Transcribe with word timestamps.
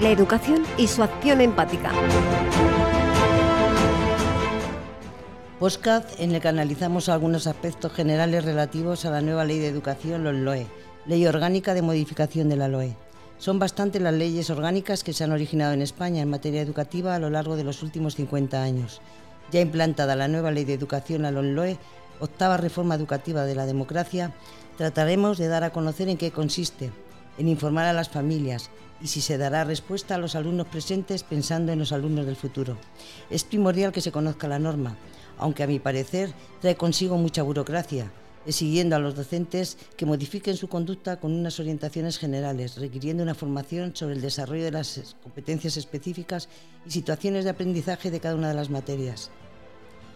la 0.00 0.10
educación 0.10 0.62
y 0.76 0.88
su 0.88 1.02
acción 1.02 1.40
empática. 1.40 1.90
Podcast 5.58 6.20
en 6.20 6.34
el 6.34 6.40
que 6.42 6.48
analizamos 6.48 7.08
algunos 7.08 7.46
aspectos 7.46 7.92
generales 7.92 8.44
relativos 8.44 9.06
a 9.06 9.10
la 9.10 9.22
nueva 9.22 9.46
ley 9.46 9.58
de 9.58 9.68
educación, 9.68 10.22
los 10.22 10.34
LOE, 10.34 10.66
ley 11.06 11.26
orgánica 11.26 11.72
de 11.72 11.80
modificación 11.80 12.50
de 12.50 12.56
la 12.56 12.68
LOE. 12.68 12.94
Son 13.38 13.58
bastantes 13.58 14.02
las 14.02 14.12
leyes 14.12 14.50
orgánicas 14.50 15.02
que 15.02 15.14
se 15.14 15.24
han 15.24 15.32
originado 15.32 15.72
en 15.72 15.80
España 15.80 16.20
en 16.20 16.28
materia 16.28 16.60
educativa 16.60 17.14
a 17.14 17.18
lo 17.18 17.30
largo 17.30 17.56
de 17.56 17.64
los 17.64 17.82
últimos 17.82 18.16
50 18.16 18.62
años. 18.62 19.00
Ya 19.50 19.60
implantada 19.60 20.14
la 20.14 20.28
nueva 20.28 20.50
ley 20.50 20.64
de 20.64 20.74
educación 20.74 21.24
a 21.24 21.30
los 21.30 21.44
LOE, 21.44 21.78
octava 22.20 22.58
reforma 22.58 22.96
educativa 22.96 23.44
de 23.44 23.54
la 23.54 23.64
democracia, 23.64 24.34
trataremos 24.76 25.38
de 25.38 25.48
dar 25.48 25.64
a 25.64 25.70
conocer 25.70 26.10
en 26.10 26.18
qué 26.18 26.32
consiste, 26.32 26.90
en 27.38 27.48
informar 27.48 27.86
a 27.86 27.92
las 27.92 28.08
familias 28.08 28.70
y 29.00 29.08
si 29.08 29.20
se 29.20 29.38
dará 29.38 29.64
respuesta 29.64 30.14
a 30.14 30.18
los 30.18 30.34
alumnos 30.34 30.68
presentes 30.68 31.22
pensando 31.22 31.72
en 31.72 31.78
los 31.78 31.92
alumnos 31.92 32.26
del 32.26 32.36
futuro. 32.36 32.76
Es 33.30 33.44
primordial 33.44 33.92
que 33.92 34.00
se 34.00 34.12
conozca 34.12 34.48
la 34.48 34.58
norma, 34.58 34.96
aunque 35.38 35.62
a 35.62 35.66
mi 35.66 35.78
parecer 35.78 36.32
trae 36.60 36.76
consigo 36.76 37.16
mucha 37.18 37.42
burocracia, 37.42 38.10
exigiendo 38.46 38.96
a 38.96 38.98
los 38.98 39.14
docentes 39.14 39.76
que 39.96 40.06
modifiquen 40.06 40.56
su 40.56 40.68
conducta 40.68 41.18
con 41.18 41.32
unas 41.32 41.58
orientaciones 41.60 42.18
generales, 42.18 42.76
requiriendo 42.78 43.22
una 43.22 43.34
formación 43.34 43.94
sobre 43.94 44.14
el 44.14 44.22
desarrollo 44.22 44.64
de 44.64 44.70
las 44.70 45.16
competencias 45.22 45.76
específicas 45.76 46.48
y 46.86 46.90
situaciones 46.90 47.44
de 47.44 47.50
aprendizaje 47.50 48.10
de 48.10 48.20
cada 48.20 48.36
una 48.36 48.48
de 48.48 48.54
las 48.54 48.70
materias. 48.70 49.30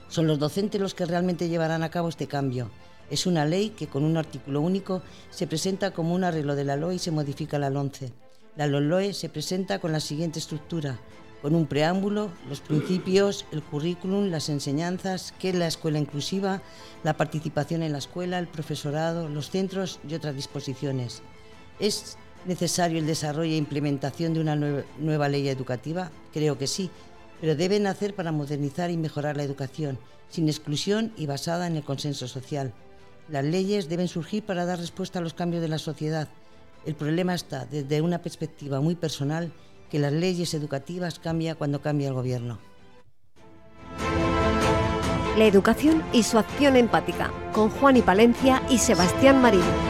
Son 0.09 0.27
los 0.27 0.38
docentes 0.38 0.80
los 0.80 0.95
que 0.95 1.07
realmente 1.07 1.48
llevarán 1.48 1.82
a 1.82 1.91
cabo 1.91 2.09
este 2.09 2.27
cambio. 2.27 2.71
Es 3.10 3.27
una 3.27 3.45
ley 3.45 3.70
que 3.70 3.88
con 3.88 4.05
un 4.05 4.16
artículo 4.16 4.60
único 4.60 5.02
se 5.30 5.46
presenta 5.46 5.92
como 5.92 6.14
un 6.14 6.24
arreglo 6.24 6.55
de 6.55 6.64
la 6.64 6.77
LOE 6.77 6.95
y 6.95 6.98
se 6.98 7.10
modifica 7.10 7.59
la 7.59 7.70
LONCE. 7.70 8.12
La 8.56 8.66
LOE 8.66 9.12
se 9.14 9.28
presenta 9.28 9.78
con 9.80 9.92
la 9.92 10.01
siguiente 10.01 10.38
estructura 10.38 10.98
con 11.43 11.54
un 11.54 11.66
preámbulo, 11.66 12.30
los 12.48 12.60
principios, 12.60 13.46
el 13.51 13.62
currículum, 13.62 14.30
las 14.30 14.48
enseñanzas, 14.48 15.32
qué 15.38 15.51
es 15.51 15.54
la 15.54 15.66
escuela 15.66 15.98
inclusiva, 15.98 16.62
la 17.02 17.16
participación 17.16 17.82
en 17.82 17.93
la 17.93 17.98
escuela, 17.98 18.38
el 18.38 18.46
profesorado, 18.46 19.29
los 19.29 19.51
centros 19.51 20.01
y 20.09 20.15
otras 20.15 20.35
disposiciones. 20.35 21.23
¿Es 21.79 22.18
necesario 22.45 22.98
el 22.98 23.07
desarrollo 23.07 23.52
e 23.52 23.57
implementación 23.57 24.35
de 24.35 24.40
una 24.40 24.57
nueva 24.57 25.29
ley 25.29 25.48
educativa? 25.48 26.10
Creo 26.32 26.59
que 26.59 26.66
sí, 26.66 26.90
pero 27.40 27.57
debe 27.57 27.80
nacer 27.80 28.15
para 28.15 28.32
modernizar 28.32 28.90
y 28.90 28.98
mejorar 28.98 29.37
la 29.37 29.45
educación, 29.45 29.98
sin 30.29 30.48
exclusión 30.48 31.13
y 31.16 31.26
basada 31.26 31.66
en 31.66 31.76
el 31.76 31.85
consenso 31.85 32.29
social. 32.29 32.74
Las 33.29 33.45
leyes 33.45 33.88
deben 33.88 34.09
surgir 34.09 34.43
para 34.43 34.65
dar 34.65 34.79
respuesta 34.79 35.18
a 35.18 35.23
los 35.23 35.35
cambios 35.35 35.63
de 35.63 35.68
la 35.68 35.79
sociedad. 35.79 36.29
El 36.87 36.95
problema 36.95 37.35
está 37.35 37.66
desde 37.66 38.01
una 38.01 38.18
perspectiva 38.18 38.80
muy 38.80 38.95
personal 38.95 39.52
que 39.90 39.99
las 39.99 40.13
leyes 40.13 40.54
educativas 40.54 41.18
cambian 41.18 41.57
cuando 41.57 41.80
cambia 41.80 42.09
el 42.09 42.15
gobierno. 42.15 42.59
La 45.37 45.45
educación 45.45 46.02
y 46.13 46.23
su 46.23 46.38
acción 46.38 46.76
empática, 46.76 47.32
con 47.52 47.71
Juan 47.71 47.96
y 47.96 48.02
Palencia 48.02 48.63
y 48.68 48.79
Sebastián 48.79 49.41
Marín. 49.41 49.90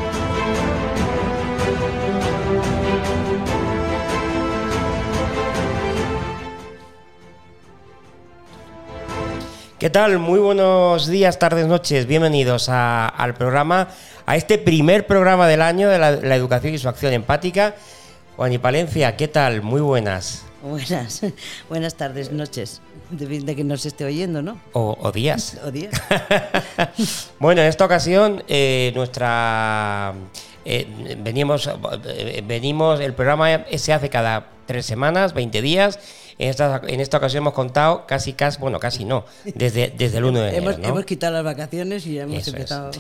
¿Qué 9.81 9.91
tal? 9.91 10.19
Muy 10.19 10.39
buenos 10.39 11.09
días, 11.09 11.39
tardes, 11.39 11.67
noches. 11.67 12.07
Bienvenidos 12.07 12.69
al 12.69 13.35
programa, 13.35 13.89
a 14.27 14.37
este 14.37 14.59
primer 14.59 15.07
programa 15.07 15.49
del 15.49 15.63
año 15.63 15.89
de 15.89 15.99
la 15.99 16.37
educación 16.37 16.75
y 16.75 16.79
su 16.79 16.87
acción 16.89 17.15
empática 17.15 17.75
Juan 18.41 18.55
y 18.55 18.59
Palencia, 18.59 19.17
¿qué 19.17 19.29
tal? 19.29 19.61
Muy 19.61 19.83
buenas. 19.83 20.45
Buenas, 20.63 21.21
buenas 21.69 21.95
tardes, 21.95 22.33
noches. 22.33 22.81
De, 23.11 23.55
que 23.55 23.65
nos 23.65 23.85
esté 23.85 24.07
oyendo, 24.07 24.41
¿no? 24.41 24.59
O, 24.73 25.13
días. 25.13 25.59
o 25.63 25.71
días. 25.71 25.93
bueno, 27.39 27.61
en 27.61 27.69
esta 27.69 27.85
ocasión, 27.85 28.43
eh, 28.49 28.93
nuestra. 28.95 30.15
Eh, 30.65 31.17
venimos, 31.19 31.69
eh, 32.07 32.43
venimos, 32.47 33.01
el 33.01 33.13
programa 33.13 33.65
se 33.77 33.93
hace 33.93 34.09
cada 34.09 34.47
tres 34.65 34.87
semanas, 34.87 35.35
20 35.35 35.61
días. 35.61 35.99
En 36.41 36.49
esta, 36.49 36.81
en 36.87 37.01
esta 37.01 37.19
ocasión 37.19 37.43
hemos 37.43 37.53
contado 37.53 38.07
casi, 38.07 38.33
casi, 38.33 38.59
bueno, 38.59 38.81
casi 38.81 39.05
no, 39.05 39.27
desde, 39.45 39.93
desde 39.95 40.17
el 40.17 40.25
1 40.25 40.41
de 40.41 40.49
enero. 40.49 40.71
Hemos, 40.71 40.89
hemos 40.89 41.05
quitado 41.05 41.35
las 41.35 41.45
vacaciones 41.45 42.07
y 42.07 42.15
ya 42.15 42.23
hemos 42.23 42.49
empezado. 42.49 42.93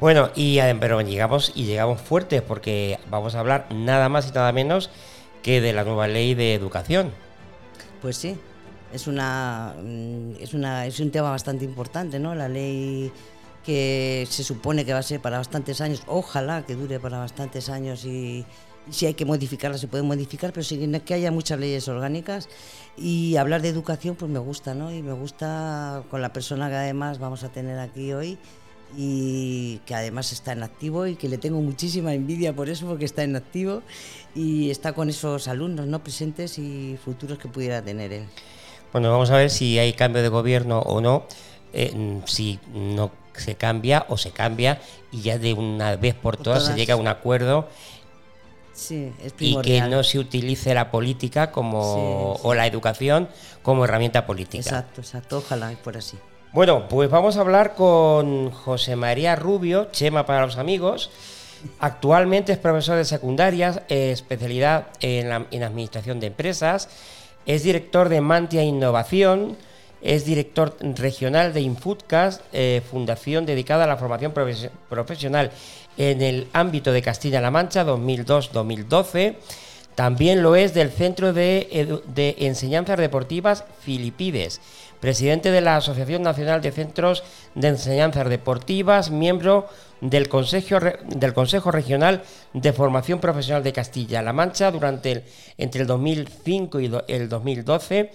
Bueno, 0.00 0.28
y 0.34 0.58
pero 0.78 1.00
llegamos 1.00 1.50
y 1.54 1.64
llegamos 1.64 1.98
fuertes 1.98 2.42
porque 2.42 2.98
vamos 3.08 3.34
a 3.34 3.40
hablar 3.40 3.68
nada 3.70 4.10
más 4.10 4.28
y 4.28 4.32
nada 4.32 4.52
menos 4.52 4.90
que 5.42 5.62
de 5.62 5.72
la 5.72 5.82
nueva 5.82 6.08
ley 6.08 6.34
de 6.34 6.52
educación. 6.52 7.10
Pues 8.02 8.18
sí, 8.18 8.36
es 8.92 9.06
una 9.06 9.74
mm, 9.82 10.42
es 10.42 10.52
una 10.52 10.84
es 10.84 11.00
un 11.00 11.10
tema 11.10 11.30
bastante 11.30 11.64
importante, 11.64 12.18
¿no? 12.18 12.34
La 12.34 12.50
ley 12.50 13.10
que 13.64 14.26
se 14.28 14.44
supone 14.44 14.84
que 14.84 14.92
va 14.92 14.98
a 14.98 15.02
ser 15.02 15.20
para 15.20 15.38
bastantes 15.38 15.80
años, 15.80 16.02
ojalá 16.06 16.66
que 16.66 16.74
dure 16.74 17.00
para 17.00 17.18
bastantes 17.18 17.70
años 17.70 18.04
y, 18.04 18.44
si 18.88 19.06
hay 19.06 19.14
que 19.14 19.24
modificarla 19.24 19.78
se 19.78 19.88
puede 19.88 20.02
modificar, 20.02 20.52
pero 20.52 20.64
sí 20.64 20.78
que 21.04 21.14
haya 21.14 21.30
muchas 21.30 21.58
leyes 21.58 21.86
orgánicas 21.88 22.48
y 22.96 23.36
hablar 23.36 23.62
de 23.62 23.68
educación 23.68 24.16
pues 24.16 24.30
me 24.30 24.38
gusta, 24.38 24.74
¿no? 24.74 24.92
Y 24.92 25.02
me 25.02 25.12
gusta 25.12 26.02
con 26.10 26.22
la 26.22 26.32
persona 26.32 26.68
que 26.68 26.76
además 26.76 27.18
vamos 27.18 27.44
a 27.44 27.50
tener 27.50 27.78
aquí 27.78 28.12
hoy 28.12 28.38
y 28.96 29.78
que 29.86 29.94
además 29.94 30.32
está 30.32 30.52
en 30.52 30.62
activo 30.62 31.06
y 31.06 31.16
que 31.16 31.28
le 31.28 31.38
tengo 31.38 31.60
muchísima 31.60 32.14
envidia 32.14 32.54
por 32.54 32.68
eso, 32.68 32.86
porque 32.86 33.04
está 33.04 33.22
en 33.22 33.36
activo 33.36 33.82
y 34.34 34.70
está 34.70 34.92
con 34.92 35.08
esos 35.08 35.48
alumnos 35.48 35.86
no 35.86 36.02
presentes 36.02 36.58
y 36.58 36.98
futuros 37.04 37.38
que 37.38 37.48
pudiera 37.48 37.82
tener 37.82 38.12
él. 38.12 38.24
Bueno, 38.92 39.10
vamos 39.10 39.30
a 39.30 39.36
ver 39.36 39.50
si 39.50 39.78
hay 39.78 39.92
cambio 39.92 40.22
de 40.22 40.28
gobierno 40.28 40.80
o 40.80 41.00
no, 41.00 41.24
eh, 41.72 42.20
si 42.24 42.58
no 42.74 43.12
se 43.34 43.54
cambia 43.54 44.04
o 44.08 44.16
se 44.16 44.32
cambia 44.32 44.80
y 45.12 45.22
ya 45.22 45.38
de 45.38 45.54
una 45.54 45.94
vez 45.96 46.14
por 46.14 46.36
todas, 46.36 46.66
se 46.66 46.74
llega 46.74 46.94
a 46.94 46.96
un 46.96 47.06
acuerdo 47.06 47.68
Sí, 48.80 49.12
es 49.22 49.34
y 49.38 49.60
que 49.60 49.82
no 49.82 50.02
se 50.02 50.18
utilice 50.18 50.72
la 50.72 50.90
política 50.90 51.52
como 51.52 52.32
o 52.32 52.54
la 52.54 52.66
educación 52.66 53.28
como 53.62 53.84
herramienta 53.84 54.24
política. 54.24 54.62
Exacto, 54.62 55.02
exacto. 55.02 55.38
Ojalá 55.38 55.74
por 55.84 55.98
así. 55.98 56.16
Bueno, 56.54 56.88
pues 56.88 57.10
vamos 57.10 57.36
a 57.36 57.42
hablar 57.42 57.74
con 57.74 58.50
José 58.50 58.96
María 58.96 59.36
Rubio, 59.36 59.88
Chema 59.92 60.24
para 60.24 60.46
los 60.46 60.56
amigos. 60.56 61.10
Actualmente 61.78 62.52
es 62.52 62.58
profesor 62.58 62.96
de 62.96 63.04
secundaria, 63.04 63.84
especialidad 63.88 64.86
en, 65.00 65.28
la, 65.28 65.36
administración 65.36 66.18
de 66.18 66.28
empresas. 66.28 66.88
Es 67.44 67.62
director 67.62 68.08
de 68.08 68.22
Mantia 68.22 68.62
Innovación. 68.62 69.58
Es 70.00 70.24
director 70.24 70.74
regional 70.80 71.52
de 71.52 71.60
Infutcast, 71.60 72.40
eh, 72.54 72.80
fundación 72.90 73.44
dedicada 73.44 73.84
a 73.84 73.86
la 73.86 73.98
formación 73.98 74.32
profesional 74.32 75.50
en 75.96 76.22
el 76.22 76.48
ámbito 76.52 76.92
de 76.92 77.02
Castilla-La 77.02 77.50
Mancha 77.50 77.84
2002-2012. 77.84 79.36
También 79.94 80.42
lo 80.42 80.56
es 80.56 80.72
del 80.72 80.90
Centro 80.90 81.32
de, 81.32 82.34
Enseñanzas 82.38 82.98
Deportivas 82.98 83.64
Filipides 83.80 84.60
presidente 85.00 85.50
de 85.50 85.60
la 85.60 85.76
Asociación 85.76 86.22
Nacional 86.22 86.60
de 86.60 86.72
Centros 86.72 87.24
de 87.54 87.68
Enseñanzas 87.68 88.28
Deportivas, 88.28 89.10
miembro 89.10 89.66
del 90.00 90.28
Consejo, 90.28 90.78
Regional 91.70 92.22
de 92.52 92.72
Formación 92.72 93.20
Profesional 93.20 93.62
de 93.62 93.72
Castilla-La 93.72 94.32
Mancha 94.32 94.70
durante 94.70 95.12
el, 95.12 95.24
entre 95.58 95.82
el 95.82 95.86
2005 95.86 96.80
y 96.80 96.90
el 97.08 97.28
2012. 97.28 98.10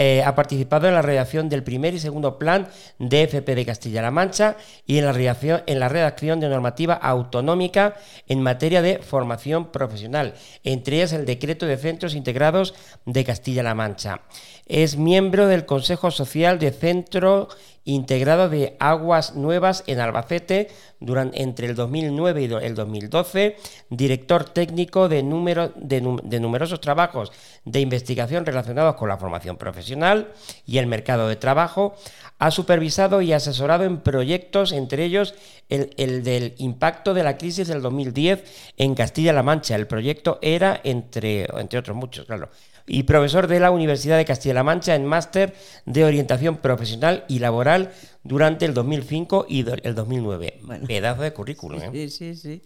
Eh, 0.00 0.22
ha 0.22 0.36
participado 0.36 0.86
en 0.86 0.94
la 0.94 1.02
redacción 1.02 1.48
del 1.48 1.64
primer 1.64 1.92
y 1.92 1.98
segundo 1.98 2.38
plan 2.38 2.68
de 3.00 3.24
FP 3.24 3.56
de 3.56 3.66
Castilla-La 3.66 4.12
Mancha 4.12 4.56
y 4.86 4.98
en 4.98 5.04
la, 5.04 5.12
redacción, 5.12 5.64
en 5.66 5.80
la 5.80 5.88
redacción 5.88 6.38
de 6.38 6.48
normativa 6.48 6.94
autonómica 6.94 7.96
en 8.28 8.40
materia 8.40 8.80
de 8.80 8.98
formación 8.98 9.72
profesional, 9.72 10.34
entre 10.62 10.98
ellas 10.98 11.12
el 11.14 11.26
decreto 11.26 11.66
de 11.66 11.76
centros 11.78 12.14
integrados 12.14 12.76
de 13.06 13.24
Castilla-La 13.24 13.74
Mancha. 13.74 14.20
Es 14.68 14.98
miembro 14.98 15.46
del 15.46 15.64
Consejo 15.64 16.10
Social 16.10 16.58
de 16.58 16.70
Centro 16.70 17.48
integrado 17.88 18.50
de 18.50 18.76
Aguas 18.80 19.34
Nuevas 19.34 19.82
en 19.86 19.98
Albacete 19.98 20.68
durante, 21.00 21.42
entre 21.42 21.68
el 21.68 21.74
2009 21.74 22.42
y 22.42 22.44
el 22.66 22.74
2012, 22.74 23.56
director 23.88 24.44
técnico 24.44 25.08
de, 25.08 25.22
número, 25.22 25.72
de, 25.74 26.02
numerosos 26.02 26.82
trabajos 26.82 27.32
de 27.64 27.80
investigación 27.80 28.44
relacionados 28.44 28.96
con 28.96 29.08
la 29.08 29.16
formación 29.16 29.56
profesional 29.56 30.32
y 30.66 30.76
el 30.76 30.86
mercado 30.86 31.28
de 31.28 31.36
trabajo, 31.36 31.96
ha 32.38 32.50
supervisado 32.50 33.22
y 33.22 33.32
asesorado 33.32 33.84
en 33.84 34.00
proyectos, 34.00 34.72
entre 34.72 35.04
ellos 35.04 35.34
el, 35.70 35.94
el, 35.96 36.22
del 36.22 36.54
impacto 36.58 37.14
de 37.14 37.22
la 37.22 37.38
crisis 37.38 37.68
del 37.68 37.80
2010 37.80 38.72
en 38.76 38.94
Castilla-La 38.94 39.42
Mancha. 39.42 39.76
El 39.76 39.86
proyecto 39.86 40.38
era, 40.42 40.78
entre, 40.84 41.46
entre 41.58 41.78
otros 41.78 41.96
muchos, 41.96 42.26
claro, 42.26 42.50
y 42.88 43.04
profesor 43.04 43.46
de 43.46 43.60
la 43.60 43.70
Universidad 43.70 44.16
de 44.16 44.24
Castilla-La 44.24 44.64
Mancha 44.64 44.94
en 44.94 45.04
máster 45.04 45.54
de 45.84 46.04
orientación 46.04 46.56
profesional 46.56 47.24
y 47.28 47.38
laboral 47.38 47.90
durante 48.24 48.64
el 48.64 48.74
2005 48.74 49.46
y 49.48 49.64
el 49.82 49.94
2009. 49.94 50.60
Pedazo 50.86 51.22
de 51.22 51.32
currículum. 51.32 51.80
¿eh? 51.80 51.90
Sí, 51.92 52.10
sí, 52.10 52.34
sí. 52.34 52.62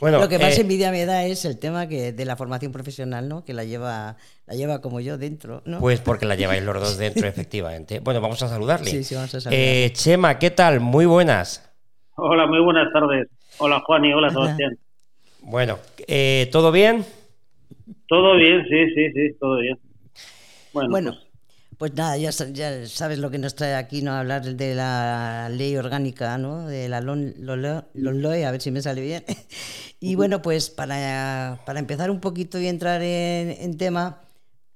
Bueno, 0.00 0.18
lo 0.18 0.28
que 0.28 0.38
más 0.38 0.58
eh, 0.58 0.62
envidia 0.62 0.90
me 0.90 1.04
da 1.06 1.24
es 1.24 1.44
el 1.44 1.58
tema 1.58 1.86
que 1.86 2.12
de 2.12 2.24
la 2.24 2.34
formación 2.36 2.72
profesional, 2.72 3.28
¿no? 3.28 3.44
Que 3.44 3.54
la 3.54 3.62
lleva, 3.62 4.16
la 4.46 4.54
lleva 4.54 4.80
como 4.80 4.98
yo 4.98 5.16
dentro, 5.16 5.62
¿no? 5.64 5.78
Pues 5.78 6.00
porque 6.00 6.26
la 6.26 6.34
lleváis 6.34 6.62
los 6.64 6.74
dos 6.80 6.98
dentro, 6.98 7.26
efectivamente. 7.28 8.00
Bueno, 8.00 8.20
vamos 8.20 8.42
a 8.42 8.48
saludarle. 8.48 8.90
Sí, 8.90 9.04
sí, 9.04 9.14
vamos 9.14 9.32
a 9.34 9.40
saludarle. 9.40 9.84
Eh, 9.86 9.92
Chema, 9.92 10.38
¿qué 10.38 10.50
tal? 10.50 10.80
Muy 10.80 11.06
buenas. 11.06 11.70
Hola, 12.16 12.46
muy 12.46 12.60
buenas 12.60 12.92
tardes. 12.92 13.28
Hola, 13.58 13.80
Juan 13.86 14.04
y 14.04 14.12
hola, 14.12 14.30
Sebastián. 14.30 14.76
Bueno, 15.42 15.78
eh, 16.08 16.48
¿todo 16.50 16.72
bien? 16.72 17.04
Todo 18.08 18.36
bien, 18.36 18.64
sí, 18.68 18.94
sí, 18.94 19.12
sí, 19.12 19.36
todo 19.40 19.58
bien. 19.58 19.78
Bueno, 20.72 21.12
pues, 21.12 21.26
pues 21.78 21.94
nada, 21.94 22.16
ya, 22.16 22.30
ya, 22.30 22.86
sabes 22.86 23.18
lo 23.18 23.30
que 23.30 23.38
nos 23.38 23.54
trae 23.54 23.74
aquí, 23.74 24.00
¿no? 24.00 24.12
Hablar 24.12 24.44
de 24.44 24.74
la 24.74 25.48
ley 25.50 25.76
orgánica, 25.76 26.38
¿no? 26.38 26.66
De 26.66 26.88
la 26.88 27.00
LOE, 27.00 28.44
a 28.44 28.50
ver 28.50 28.60
si 28.62 28.70
me 28.70 28.80
sale 28.80 29.02
bien. 29.02 29.24
y 30.00 30.14
bueno, 30.14 30.40
pues 30.40 30.70
para, 30.70 31.58
empezar 31.74 32.10
un 32.10 32.20
poquito 32.20 32.60
y 32.60 32.66
entrar 32.68 33.02
en, 33.02 33.76
tema, 33.76 34.20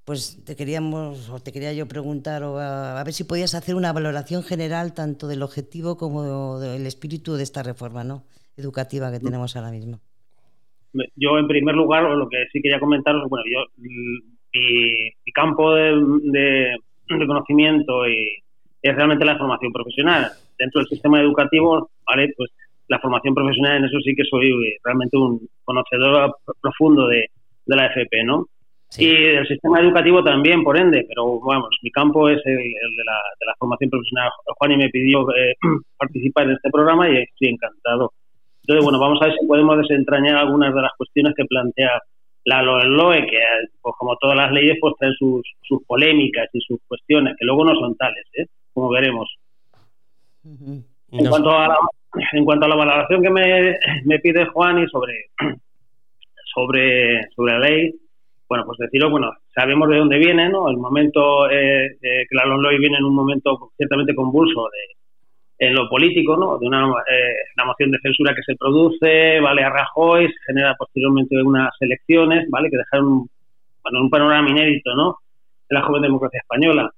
pues 0.03 0.43
te 0.43 0.55
queríamos, 0.55 1.29
o 1.29 1.39
te 1.39 1.51
quería 1.51 1.73
yo 1.73 1.87
preguntar, 1.87 2.43
o 2.43 2.59
a, 2.59 3.03
ver 3.03 3.13
si 3.13 3.23
podías 3.23 3.55
hacer 3.55 3.75
una 3.75 3.93
valoración 3.93 4.43
general 4.43 4.93
tanto 4.93 5.27
del 5.27 5.41
objetivo 5.41 5.97
como 5.97 6.59
del 6.59 6.85
espíritu 6.85 7.35
de 7.35 7.43
esta 7.43 7.63
reforma, 7.63 8.03
¿no? 8.03 8.25
Educativa 8.57 9.11
que 9.11 9.19
tenemos 9.19 9.55
ahora 9.55 9.71
mismo. 9.71 10.01
Yo, 11.15 11.37
en 11.37 11.47
primer 11.47 11.75
lugar, 11.75 12.03
lo 12.03 12.27
que 12.27 12.45
sí 12.51 12.61
quería 12.61 12.79
comentaros, 12.79 13.29
bueno, 13.29 13.45
yo, 13.49 13.65
mi, 13.77 15.31
campo 15.33 15.73
de 15.75 16.75
de 17.19 17.27
conocimiento 17.27 18.07
y 18.07 18.41
es 18.81 18.95
realmente 18.95 19.25
la 19.25 19.37
formación 19.37 19.71
profesional. 19.71 20.31
Dentro 20.57 20.79
del 20.79 20.87
sistema 20.87 21.19
educativo, 21.21 21.89
¿vale? 22.07 22.33
Pues 22.35 22.51
la 22.87 22.99
formación 22.99 23.33
profesional 23.33 23.77
en 23.77 23.85
eso 23.85 23.99
sí 24.03 24.13
que 24.15 24.23
soy 24.29 24.51
realmente 24.83 25.17
un 25.17 25.47
conocedor 25.63 26.35
profundo 26.61 27.07
de, 27.07 27.29
la 27.65 27.85
FP, 27.87 28.23
¿no? 28.23 28.47
Y 28.97 29.07
del 29.07 29.47
sistema 29.47 29.79
educativo 29.79 30.21
también, 30.21 30.63
por 30.63 30.77
ende, 30.77 31.05
pero 31.07 31.39
vamos, 31.39 31.69
mi 31.81 31.89
campo 31.91 32.27
es 32.27 32.41
el, 32.45 32.57
de, 32.57 33.03
la, 33.05 33.55
formación 33.57 33.89
profesional. 33.89 34.29
Juan 34.57 34.71
y 34.73 34.77
me 34.77 34.89
pidió 34.89 35.21
eh, 35.33 35.55
participar 35.97 36.47
en 36.47 36.53
este 36.53 36.69
programa 36.69 37.09
y 37.09 37.17
estoy 37.17 37.49
encantado. 37.49 38.11
Entonces, 38.71 38.85
bueno, 38.85 38.99
vamos 38.99 39.21
a 39.21 39.25
ver 39.25 39.35
si 39.37 39.45
podemos 39.45 39.77
desentrañar 39.79 40.37
algunas 40.37 40.73
de 40.73 40.81
las 40.81 40.93
cuestiones 40.97 41.33
que 41.35 41.43
plantea 41.43 42.01
la 42.45 42.61
LOE, 42.63 43.27
que 43.27 43.37
pues, 43.81 43.95
como 43.99 44.15
todas 44.15 44.37
las 44.37 44.49
leyes, 44.53 44.77
pues 44.79 44.93
traen 44.97 45.13
sus, 45.15 45.41
sus 45.61 45.83
polémicas 45.83 46.47
y 46.53 46.61
sus 46.61 46.79
cuestiones, 46.87 47.35
que 47.37 47.45
luego 47.45 47.65
no 47.65 47.75
son 47.75 47.97
tales, 47.97 48.25
¿eh? 48.37 48.45
como 48.73 48.89
veremos. 48.89 49.29
en, 50.45 51.27
cuanto 51.27 51.51
a 51.51 51.67
la, 51.67 51.77
en 52.31 52.45
cuanto 52.45 52.65
a 52.65 52.69
la 52.69 52.75
valoración 52.77 53.21
que 53.21 53.29
me, 53.29 53.75
me 54.05 54.19
pide 54.19 54.45
Juan 54.45 54.79
y 54.79 54.87
sobre, 54.87 55.25
sobre, 56.55 57.27
sobre 57.35 57.51
la 57.51 57.59
ley, 57.59 57.93
bueno, 58.47 58.63
pues 58.65 58.77
decirlo, 58.79 59.09
bueno, 59.09 59.33
sabemos 59.53 59.89
de 59.89 59.97
dónde 59.97 60.17
viene, 60.17 60.47
¿no? 60.47 60.69
El 60.69 60.77
momento 60.77 61.49
eh, 61.49 61.87
eh, 61.87 62.25
que 62.29 62.35
la 62.35 62.45
LOE 62.45 62.77
viene 62.77 62.99
en 62.99 63.03
un 63.03 63.15
momento 63.15 63.71
ciertamente 63.75 64.15
convulso 64.15 64.61
de, 64.71 65.00
en 65.61 65.75
lo 65.75 65.87
político, 65.87 66.35
¿no? 66.35 66.57
De 66.57 66.65
una, 66.65 66.87
eh, 67.07 67.35
la 67.55 67.65
moción 67.65 67.91
de 67.91 67.99
censura 67.99 68.33
que 68.33 68.41
se 68.41 68.55
produce, 68.55 69.39
¿vale? 69.39 69.63
A 69.63 69.69
Rajoy, 69.69 70.27
se 70.27 70.39
genera 70.47 70.73
posteriormente 70.75 71.39
unas 71.39 71.69
elecciones, 71.79 72.49
¿vale? 72.49 72.67
Que 72.71 72.77
dejaron 72.77 73.27
bueno, 73.83 74.01
un 74.01 74.09
panorama 74.09 74.49
inédito, 74.49 74.95
¿no? 74.95 75.17
En 75.69 75.77
la 75.77 75.83
joven 75.83 76.01
democracia 76.01 76.39
española. 76.39 76.89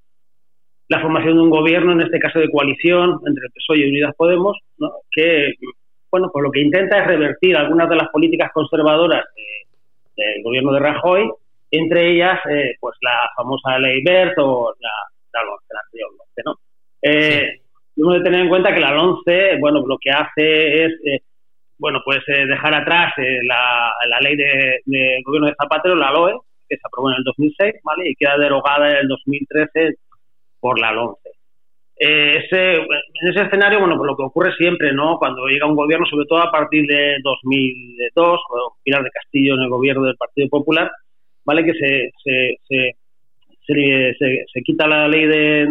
La 0.88 1.01
formación 1.01 1.36
de 1.36 1.42
un 1.42 1.50
gobierno, 1.50 1.92
en 1.92 2.01
este 2.04 2.19
caso 2.19 2.39
de 2.39 2.50
coalición, 2.50 3.19
entre 3.27 3.48
el 3.48 3.51
PSOE 3.51 3.80
y 3.80 3.89
Unidas 3.89 4.15
Podemos, 4.15 4.57
¿no? 4.77 4.94
Que, 5.12 5.56
bueno, 6.09 6.30
pues 6.31 6.44
lo 6.44 6.51
que 6.51 6.62
intenta 6.62 7.00
es 7.00 7.07
revertir 7.07 7.57
algunas 7.57 7.89
de 7.89 7.98
las 7.98 8.07
políticas 8.12 8.50
conservadoras 8.54 9.25
del 10.16 10.42
gobierno 10.42 10.71
de 10.71 10.80
Rajoy, 10.80 11.30
entre 11.69 12.13
ellas, 12.13 12.39
eh, 12.50 12.75
pues 12.80 12.95
la 13.01 13.30
famosa 13.36 13.77
ley 13.77 14.01
BERT 14.01 14.38
o 14.38 14.74
la, 14.80 14.89
la, 15.33 15.50
la, 15.50 16.44
¿no? 16.45 16.56
Eh, 17.01 17.62
Debemos 17.95 18.18
de 18.18 18.24
tener 18.24 18.42
en 18.42 18.50
cuenta 18.50 18.74
que 18.74 18.80
la 18.80 19.00
11, 19.00 19.57
bueno, 19.60 19.84
lo 19.86 19.98
que 20.00 20.10
hace 20.10 20.86
es, 20.86 20.92
eh, 21.06 21.22
bueno, 21.78 22.01
pues 22.04 22.19
eh, 22.28 22.45
dejar 22.48 22.74
atrás 22.74 23.13
eh, 23.18 23.40
la, 23.44 23.94
la, 24.10 24.19
ley 24.19 24.36
del 24.36 24.80
de 24.86 25.22
gobierno 25.25 25.48
de 25.48 25.56
Zapatero, 25.62 25.95
la 25.95 26.12
LOE, 26.12 26.34
que 26.68 26.75
se 26.75 26.81
aprobó 26.86 27.12
en 27.12 27.18
el 27.18 27.24
2006, 27.24 27.75
¿vale? 27.84 28.10
Y 28.10 28.16
queda 28.16 28.38
derogada 28.38 28.90
en 28.92 28.98
el 28.98 29.07
2013 29.07 29.95
por 30.60 30.80
la 30.80 30.92
11. 30.92 31.30
Ese, 31.95 32.75
en 32.75 33.30
ese 33.30 33.44
escenario, 33.44 33.80
bueno, 33.80 33.95
pues 33.98 34.07
lo 34.07 34.18
que 34.18 34.24
ocurre 34.24 34.54
siempre, 34.56 34.92
¿no? 34.94 35.18
Cuando 35.19 35.45
llega 35.45 35.68
un 35.68 35.75
gobierno, 35.75 36.06
sobre 36.07 36.25
todo 36.25 36.40
a 36.40 36.51
partir 36.51 36.86
de 36.88 37.18
2002, 37.24 38.40
o 38.50 38.75
Pilar 38.84 39.04
de 39.04 39.12
Castillo 39.12 39.54
en 39.56 39.62
el 39.62 39.69
gobierno 39.69 40.04
del 40.04 40.18
Partido 40.18 40.50
Popular, 40.50 40.92
¿vale? 41.45 41.63
Que 41.63 41.74
se, 41.74 42.12
se 42.24 42.57
se, 42.68 42.95
se, 43.65 44.62
quita 44.63 44.88
la 44.88 45.07
ley 45.07 45.25
de, 45.25 45.68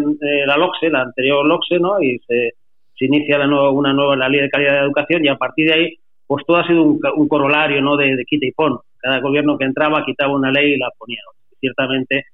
la 0.46 0.56
LOCSE, 0.56 0.90
la 0.90 1.02
anterior 1.02 1.46
LOCSE, 1.46 1.78
¿no? 1.78 2.00
Y 2.02 2.18
se, 2.26 2.54
se 2.94 3.04
inicia 3.04 3.38
la 3.38 3.46
nueva, 3.46 3.70
una 3.70 3.92
nueva 3.92 4.16
la 4.16 4.28
ley 4.28 4.40
de 4.40 4.50
calidad 4.50 4.72
de 4.72 4.86
educación 4.86 5.24
y 5.24 5.28
a 5.28 5.36
partir 5.36 5.68
de 5.68 5.74
ahí, 5.74 5.96
pues 6.26 6.44
todo 6.46 6.56
ha 6.56 6.66
sido 6.66 6.82
un, 6.82 7.00
un 7.16 7.28
corolario, 7.28 7.82
¿no? 7.82 7.96
De, 7.96 8.24
quita 8.26 8.46
y 8.46 8.52
pon. 8.52 8.78
Cada 8.98 9.20
gobierno 9.20 9.58
que 9.58 9.64
entraba 9.64 10.04
quitaba 10.04 10.34
una 10.34 10.50
ley 10.50 10.74
y 10.74 10.78
la 10.78 10.90
ponía. 10.96 11.20
Ciertamente 11.60 12.26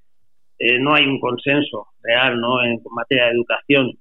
eh, 0.57 0.79
no 0.79 0.93
hay 0.93 1.05
un 1.05 1.19
consenso 1.19 1.87
real, 2.01 2.39
¿no? 2.39 2.63
En 2.63 2.79
materia 2.91 3.25
de 3.25 3.31
educación. 3.31 3.91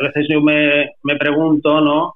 A 0.00 0.04
veces 0.06 0.26
yo 0.28 0.40
me, 0.40 0.92
me 1.02 1.16
pregunto, 1.16 1.80
¿no? 1.80 2.14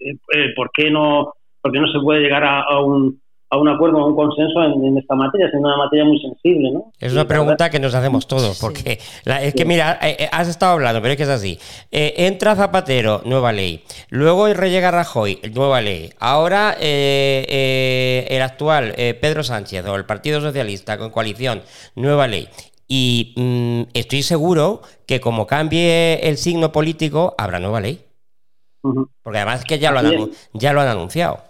Eh, 0.00 0.14
eh, 0.34 0.52
¿Por 0.54 0.70
qué 0.72 0.90
no, 0.90 1.32
por 1.60 1.72
qué 1.72 1.80
no 1.80 1.88
se 1.88 2.00
puede 2.00 2.20
llegar 2.20 2.44
a 2.44 2.80
un 2.80 3.20
a 3.50 3.56
un 3.56 3.68
acuerdo, 3.68 3.98
a 3.98 4.06
un 4.06 4.14
consenso 4.14 4.62
en, 4.62 4.98
esta 4.98 5.14
materia, 5.14 5.48
siendo 5.50 5.68
una 5.68 5.78
materia 5.78 6.04
muy 6.04 6.20
sensible. 6.20 6.70
¿no? 6.70 6.92
Es 6.98 7.12
una 7.12 7.26
pregunta 7.26 7.70
que 7.70 7.80
nos 7.80 7.94
hacemos 7.94 8.26
todos, 8.26 8.58
porque 8.60 8.98
es 9.24 9.54
que 9.54 9.64
mira, 9.64 9.98
eh, 10.02 10.16
eh, 10.18 10.28
has 10.30 10.48
estado 10.48 10.72
hablando, 10.72 11.00
pero 11.00 11.12
es 11.12 11.16
que 11.16 11.22
es 11.22 11.28
así. 11.28 11.58
Eh, 11.90 12.14
entra 12.18 12.54
Zapatero, 12.56 13.22
nueva 13.24 13.52
ley. 13.52 13.84
Luego 14.10 14.48
llega 14.48 14.90
Rajoy, 14.90 15.40
nueva 15.54 15.80
ley. 15.80 16.10
Ahora 16.18 16.76
el 16.78 18.42
actual 18.42 18.92
Pedro 19.20 19.42
Sánchez 19.42 19.86
o 19.86 19.96
el 19.96 20.04
Partido 20.04 20.40
Socialista 20.40 20.98
con 20.98 21.10
coalición, 21.10 21.62
nueva 21.94 22.28
ley. 22.28 22.48
Y 22.86 23.34
mm, 23.36 23.90
estoy 23.94 24.22
seguro 24.22 24.82
que 25.06 25.20
como 25.20 25.46
cambie 25.46 26.20
el 26.28 26.36
signo 26.36 26.72
político, 26.72 27.34
habrá 27.38 27.60
nueva 27.60 27.80
ley. 27.80 28.04
Porque 29.22 29.38
además 29.38 29.64
que 29.64 29.78
ya 29.78 29.90
lo, 29.90 29.98
han, 29.98 30.30
ya 30.54 30.72
lo 30.72 30.80
han 30.80 30.88
anunciado. 30.88 31.47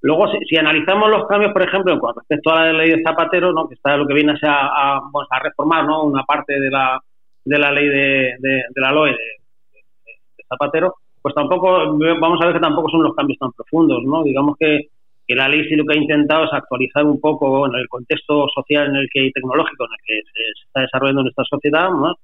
Luego, 0.00 0.26
si, 0.48 0.56
analizamos 0.56 1.10
los 1.10 1.26
cambios, 1.26 1.52
por 1.52 1.62
ejemplo, 1.62 1.98
con 1.98 2.14
respecto 2.14 2.50
a 2.50 2.66
la 2.66 2.72
ley 2.72 2.90
de 2.90 3.02
Zapatero, 3.02 3.52
¿no? 3.52 3.66
que 3.66 3.74
está 3.74 3.96
lo 3.96 4.06
que 4.06 4.14
viene 4.14 4.34
a, 4.42 4.96
a, 4.98 5.38
reformar 5.42 5.84
¿no? 5.84 6.04
una 6.04 6.22
parte 6.22 6.58
de 6.58 6.70
la, 6.70 7.00
de 7.44 7.58
la 7.58 7.72
ley 7.72 7.88
de, 7.88 8.62
la 8.76 8.92
LOE 8.92 9.10
de, 9.10 10.44
Zapatero, 10.48 10.94
pues 11.20 11.34
tampoco, 11.34 11.98
vamos 11.98 12.40
a 12.40 12.46
ver 12.46 12.54
que 12.54 12.60
tampoco 12.60 12.90
son 12.90 13.02
los 13.02 13.14
cambios 13.14 13.38
tan 13.38 13.50
profundos. 13.52 14.04
¿no? 14.04 14.22
Digamos 14.22 14.56
que, 14.58 14.86
que 15.26 15.34
la 15.34 15.48
ley 15.48 15.64
sí 15.68 15.74
lo 15.74 15.84
que 15.84 15.98
ha 15.98 16.00
intentado 16.00 16.44
es 16.44 16.52
actualizar 16.52 17.04
un 17.04 17.20
poco 17.20 17.66
en 17.66 17.74
el 17.74 17.88
contexto 17.88 18.46
social 18.54 18.86
en 18.86 18.96
el 18.96 19.08
que 19.12 19.26
y 19.26 19.32
tecnológico 19.32 19.84
en 19.84 19.90
el 19.90 20.04
que 20.06 20.30
se, 20.32 20.66
está 20.66 20.80
desarrollando 20.82 21.22
nuestra 21.22 21.44
sociedad, 21.44 21.90
¿no? 21.90 22.14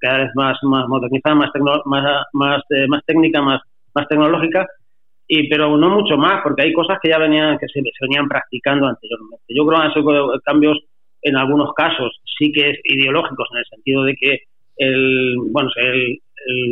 que 0.00 0.08
es 0.08 0.30
más, 0.34 0.58
más 0.62 0.88
modernizada, 0.88 1.34
más, 1.34 1.50
más, 1.84 2.26
más, 2.32 2.62
eh, 2.70 2.86
más 2.88 3.02
técnica, 3.04 3.42
más, 3.42 3.60
más 3.94 4.08
tecnológica, 4.08 4.66
y 5.34 5.48
pero 5.48 5.78
no 5.78 5.88
mucho 5.88 6.18
más, 6.18 6.42
porque 6.42 6.60
hay 6.60 6.74
cosas 6.74 6.98
que 7.02 7.08
ya 7.08 7.16
venían, 7.16 7.56
que 7.56 7.66
se, 7.66 7.80
venían 8.02 8.28
practicando 8.28 8.86
anteriormente. 8.86 9.42
Yo 9.48 9.64
creo 9.64 9.80
que 9.80 9.86
han 9.86 9.94
sido 9.94 10.40
cambios 10.44 10.78
en 11.22 11.36
algunos 11.36 11.72
casos 11.72 12.20
sí 12.38 12.52
que 12.52 12.68
es 12.68 12.78
ideológicos, 12.84 13.48
en 13.52 13.58
el 13.58 13.64
sentido 13.64 14.04
de 14.04 14.14
que 14.14 14.40
el, 14.76 15.36
bueno, 15.50 15.70
el, 15.76 16.18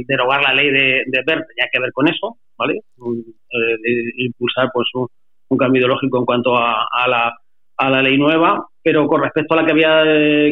derogar 0.07 0.43
la 0.43 0.53
ley 0.53 0.71
de, 0.71 1.05
de 1.07 1.23
BERT 1.25 1.47
tenía 1.49 1.71
que 1.73 1.81
ver 1.81 1.91
con 1.95 2.07
eso, 2.09 2.37
¿vale? 2.59 2.75
Eh, 2.75 3.77
impulsar 4.19 4.69
pues 4.75 4.89
un, 4.93 5.09
cambio 5.57 5.81
ideológico 5.81 6.19
en 6.19 6.27
cuanto 6.27 6.55
a, 6.59 6.87
la, 7.09 7.33
a 7.79 7.91
la 7.91 8.03
ley 8.03 8.19
nueva, 8.19 8.67
pero 8.83 9.07
con 9.07 9.23
respecto 9.23 9.55
a 9.55 9.63
la 9.63 9.65
que 9.65 9.73
había 9.73 10.05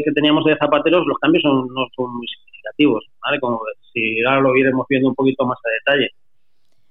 que 0.02 0.12
teníamos 0.14 0.46
de 0.46 0.56
zapateros, 0.56 1.06
los 1.06 1.18
cambios 1.18 1.42
son, 1.42 1.66
no 1.74 1.86
son 1.94 2.16
muy 2.16 2.26
significativos, 2.26 3.04
¿vale? 3.22 3.38
Como 3.38 3.60
si 3.92 4.24
ahora 4.24 4.40
lo 4.40 4.56
iremos 4.56 4.86
viendo 4.88 5.10
un 5.10 5.14
poquito 5.14 5.44
más 5.44 5.58
a 5.58 5.92
detalle. 5.92 6.10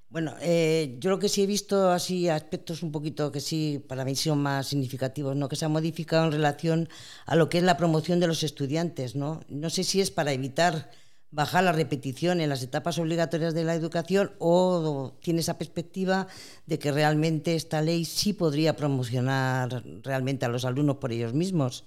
Bueno, 0.09 0.31
eh, 0.41 0.95
yo 0.99 1.09
lo 1.09 1.19
que 1.19 1.27
sí 1.27 1.43
he 1.43 1.47
visto 1.47 1.89
así 1.89 2.29
aspectos 2.29 2.81
un 2.81 2.93
poquito 2.93 3.29
que 3.29 3.41
sí 3.41 3.83
para 3.89 4.05
mí 4.05 4.15
son 4.15 4.41
más 4.41 4.67
significativos, 4.67 5.35
¿no? 5.35 5.49
Que 5.49 5.57
se 5.57 5.65
ha 5.65 5.69
modificado 5.69 6.25
en 6.25 6.31
relación 6.31 6.87
a 7.25 7.35
lo 7.35 7.49
que 7.49 7.57
es 7.57 7.63
la 7.63 7.75
promoción 7.75 8.21
de 8.21 8.27
los 8.27 8.43
estudiantes, 8.43 9.17
¿no? 9.17 9.41
No 9.49 9.69
sé 9.69 9.83
si 9.83 9.99
es 9.99 10.09
para 10.09 10.31
evitar 10.31 10.91
bajar 11.29 11.65
la 11.65 11.73
repetición 11.73 12.39
en 12.39 12.47
las 12.47 12.63
etapas 12.63 12.97
obligatorias 12.99 13.53
de 13.53 13.65
la 13.65 13.75
educación 13.75 14.31
o 14.39 15.11
tiene 15.21 15.41
esa 15.41 15.57
perspectiva 15.57 16.27
de 16.65 16.79
que 16.79 16.93
realmente 16.93 17.55
esta 17.55 17.81
ley 17.81 18.05
sí 18.05 18.31
podría 18.31 18.77
promocionar 18.77 19.83
realmente 20.03 20.45
a 20.45 20.49
los 20.49 20.63
alumnos 20.63 20.97
por 20.97 21.11
ellos 21.11 21.33
mismos. 21.33 21.85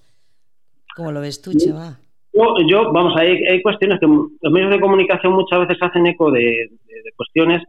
¿Cómo 0.94 1.10
lo 1.10 1.22
ves 1.22 1.40
tú, 1.40 1.54
Chema? 1.54 1.98
Yo, 2.34 2.92
vamos, 2.92 3.14
hay, 3.16 3.30
hay 3.50 3.62
cuestiones 3.62 3.98
que 3.98 4.06
los 4.06 4.52
medios 4.52 4.70
de 4.70 4.80
comunicación 4.80 5.32
muchas 5.32 5.60
veces 5.60 5.78
hacen 5.80 6.06
eco 6.06 6.30
de 6.30 6.68
cuestiones 7.16 7.62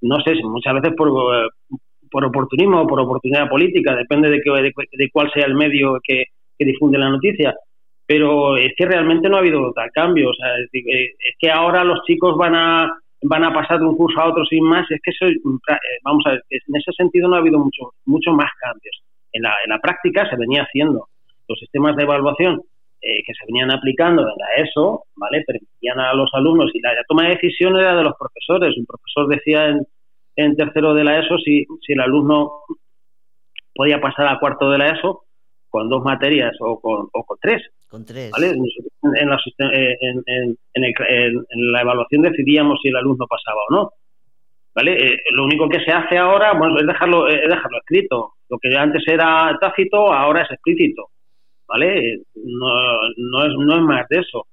no 0.00 0.20
sé, 0.20 0.34
muchas 0.42 0.74
veces 0.74 0.92
por, 0.96 1.10
por 2.10 2.24
oportunismo 2.24 2.82
o 2.82 2.86
por 2.86 3.00
oportunidad 3.00 3.48
política, 3.48 3.94
depende 3.94 4.30
de, 4.30 4.40
que, 4.40 4.50
de, 4.92 5.10
cuál 5.10 5.30
sea 5.32 5.46
el 5.46 5.54
medio 5.54 5.98
que, 6.02 6.24
difunde 6.58 6.98
la 6.98 7.10
noticia. 7.10 7.54
Pero 8.06 8.56
es 8.56 8.72
que 8.76 8.86
realmente 8.86 9.28
no 9.28 9.36
ha 9.36 9.40
habido 9.40 9.70
tal 9.72 9.90
cambio. 9.92 10.30
O 10.30 10.34
sea, 10.34 10.48
es, 10.72 11.36
que 11.38 11.50
ahora 11.50 11.84
los 11.84 12.02
chicos 12.04 12.36
van 12.36 12.54
a 12.54 12.90
van 13.20 13.42
a 13.42 13.52
pasar 13.52 13.80
de 13.80 13.84
un 13.84 13.96
curso 13.96 14.20
a 14.20 14.28
otro 14.28 14.44
sin 14.46 14.64
más. 14.64 14.90
Es 14.90 15.00
que 15.02 15.10
eso, 15.10 15.26
vamos 16.04 16.24
a 16.26 16.30
ver, 16.30 16.42
en 16.50 16.76
ese 16.76 16.92
sentido 16.92 17.28
no 17.28 17.36
ha 17.36 17.40
habido 17.40 17.58
mucho, 17.58 17.92
mucho 18.06 18.32
más 18.32 18.50
cambios. 18.60 19.02
En 19.32 19.42
la, 19.42 19.54
en 19.64 19.70
la 19.70 19.78
práctica 19.78 20.28
se 20.28 20.36
venía 20.36 20.62
haciendo. 20.62 21.08
Los 21.48 21.58
sistemas 21.58 21.96
de 21.96 22.04
evaluación 22.04 22.62
eh, 23.08 23.22
que 23.24 23.32
se 23.32 23.46
venían 23.46 23.70
aplicando 23.70 24.20
en 24.20 24.34
la 24.36 24.62
ESO, 24.62 25.04
¿vale? 25.16 25.42
Permitían 25.46 25.98
a 25.98 26.12
los 26.12 26.28
alumnos 26.34 26.70
y 26.74 26.80
la, 26.80 26.92
toma 27.08 27.22
de 27.22 27.36
decisión 27.36 27.74
era 27.78 27.96
de 27.96 28.02
los 28.02 28.12
profesores. 28.18 28.76
Un 28.76 28.84
profesor 28.84 29.28
decía 29.28 29.68
en, 29.68 29.86
en 30.36 30.54
tercero 30.56 30.92
de 30.92 31.04
la 31.04 31.18
ESO 31.18 31.38
si, 31.38 31.64
si 31.86 31.94
el 31.94 32.00
alumno 32.00 32.64
podía 33.74 33.98
pasar 33.98 34.26
a 34.28 34.38
cuarto 34.38 34.70
de 34.70 34.76
la 34.76 34.90
ESO 34.90 35.24
con 35.70 35.88
dos 35.88 36.04
materias 36.04 36.54
o 36.60 36.78
con, 36.80 37.08
o 37.10 37.24
con 37.24 37.38
tres. 37.40 37.62
Con 37.88 38.04
tres. 38.04 38.30
¿vale? 38.30 38.50
En, 38.50 39.30
la, 39.30 39.38
en, 39.54 40.22
en, 40.74 41.72
la 41.72 41.80
evaluación 41.80 42.20
decidíamos 42.20 42.78
si 42.82 42.88
el 42.90 42.96
alumno 42.96 43.26
pasaba 43.26 43.60
o 43.70 43.74
no. 43.74 43.90
¿Vale? 44.74 44.92
Eh, 44.92 45.18
lo 45.32 45.44
único 45.46 45.66
que 45.66 45.80
se 45.80 45.92
hace 45.92 46.18
ahora 46.18 46.52
bueno, 46.52 46.78
es, 46.78 46.86
dejarlo, 46.86 47.26
es 47.26 47.48
dejarlo 47.48 47.78
escrito. 47.78 48.32
Lo 48.50 48.58
que 48.58 48.76
antes 48.76 49.02
era 49.06 49.56
tácito, 49.58 50.12
ahora 50.12 50.42
es 50.42 50.50
explícito. 50.50 51.08
¿Vale? 51.68 52.22
No, 52.34 52.68
no, 53.16 53.44
es, 53.44 53.52
no 53.58 53.76
es 53.76 53.82
más 53.82 54.06
de 54.08 54.20
eso. 54.20 54.46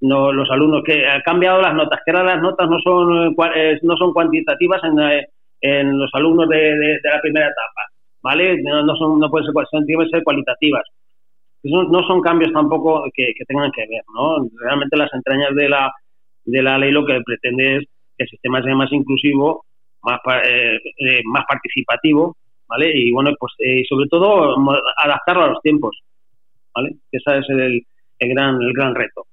no, 0.00 0.32
los 0.32 0.50
alumnos 0.50 0.82
que 0.84 1.06
han 1.06 1.20
cambiado 1.22 1.60
las 1.60 1.74
notas, 1.74 2.00
que 2.04 2.12
ahora 2.12 2.34
las 2.34 2.42
notas 2.42 2.68
no 2.68 2.78
son, 2.80 3.34
eh, 3.54 3.78
no 3.82 3.96
son 3.96 4.12
cuantitativas 4.12 4.82
en, 4.84 5.00
eh, 5.00 5.26
en 5.60 5.98
los 5.98 6.10
alumnos 6.14 6.48
de, 6.48 6.58
de, 6.58 7.00
la 7.02 7.20
primera 7.20 7.46
etapa, 7.46 7.82
¿vale? 8.22 8.56
No, 8.62 8.96
son, 8.96 9.18
no 9.18 9.30
pueden 9.30 9.46
ser, 9.52 10.08
ser 10.10 10.22
cualitativas. 10.22 10.84
No, 11.64 12.06
son 12.06 12.20
cambios 12.20 12.52
tampoco 12.52 13.04
que, 13.12 13.32
tengan 13.48 13.72
que 13.72 13.86
ver, 13.88 14.02
¿no? 14.14 14.36
Realmente 14.60 14.96
las 14.96 15.12
entrañas 15.12 15.52
de 15.54 15.68
la, 15.68 15.90
de 16.44 16.62
la 16.62 16.78
ley 16.78 16.92
lo 16.92 17.04
que 17.04 17.20
pretende 17.24 17.78
es 17.78 17.84
que 18.16 18.24
el 18.24 18.28
sistema 18.28 18.62
sea 18.62 18.76
más 18.76 18.92
inclusivo, 18.92 19.64
más, 20.02 20.20
eh, 20.44 20.78
más 21.24 21.44
participativo 21.48 22.36
¿vale? 22.68 22.90
Y 22.94 23.12
bueno, 23.12 23.30
pues 23.38 23.52
eh, 23.58 23.84
sobre 23.88 24.08
todo 24.08 24.56
adaptarlo 24.96 25.44
a 25.44 25.48
los 25.48 25.60
tiempos, 25.62 25.96
¿vale? 26.74 26.96
Ese 27.10 27.38
es 27.38 27.44
el, 27.48 27.86
el, 28.18 28.28
gran, 28.30 28.60
el 28.60 28.72
gran 28.72 28.94
reto. 28.94 29.26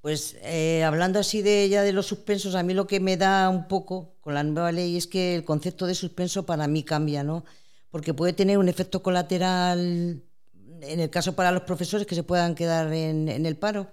Pues 0.00 0.40
eh, 0.44 0.84
hablando 0.84 1.18
así 1.18 1.42
de 1.42 1.68
ya 1.68 1.82
de 1.82 1.92
los 1.92 2.06
suspensos, 2.06 2.54
a 2.54 2.62
mí 2.62 2.72
lo 2.72 2.86
que 2.86 3.00
me 3.00 3.16
da 3.16 3.48
un 3.48 3.66
poco 3.66 4.14
con 4.20 4.34
la 4.34 4.44
nueva 4.44 4.72
ley 4.72 4.96
es 4.96 5.06
que 5.06 5.34
el 5.34 5.44
concepto 5.44 5.86
de 5.86 5.94
suspenso 5.94 6.46
para 6.46 6.68
mí 6.68 6.84
cambia, 6.84 7.24
¿no? 7.24 7.44
Porque 7.90 8.14
puede 8.14 8.32
tener 8.32 8.58
un 8.58 8.68
efecto 8.68 9.02
colateral 9.02 10.22
en 10.80 11.00
el 11.00 11.10
caso 11.10 11.34
para 11.34 11.50
los 11.50 11.62
profesores 11.62 12.06
que 12.06 12.14
se 12.14 12.22
puedan 12.22 12.54
quedar 12.54 12.92
en, 12.92 13.28
en 13.28 13.44
el 13.46 13.56
paro. 13.56 13.88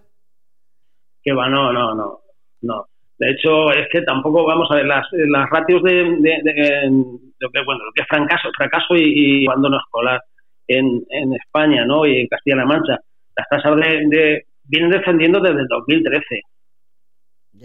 Que 1.24 1.34
va, 1.34 1.50
no, 1.50 1.74
no, 1.74 1.96
no, 1.96 2.22
no. 2.62 2.88
De 3.18 3.32
hecho, 3.32 3.72
es 3.72 3.88
que 3.92 4.02
tampoco 4.02 4.46
vamos 4.46 4.68
a 4.70 4.76
ver 4.76 4.86
las, 4.86 5.08
las 5.12 5.50
ratios 5.50 5.82
de, 5.84 7.25
lo 7.40 7.50
que 7.50 7.64
bueno 7.64 7.84
lo 7.84 7.92
que 7.94 8.02
es 8.02 8.08
fracaso, 8.08 8.50
fracaso 8.56 8.96
y, 8.96 9.46
abandono 9.48 9.78
escolar 9.78 10.22
en, 10.68 11.04
en 11.10 11.34
España, 11.34 11.86
¿no? 11.86 12.06
Y 12.06 12.22
en 12.22 12.28
Castilla-La 12.28 12.66
Mancha. 12.66 13.00
Las 13.36 13.50
tasas 13.50 13.76
de, 13.78 14.46
vienen 14.64 14.92
descendiendo 14.92 15.40
desde 15.40 15.62
el 15.62 15.68
2013. 15.68 16.42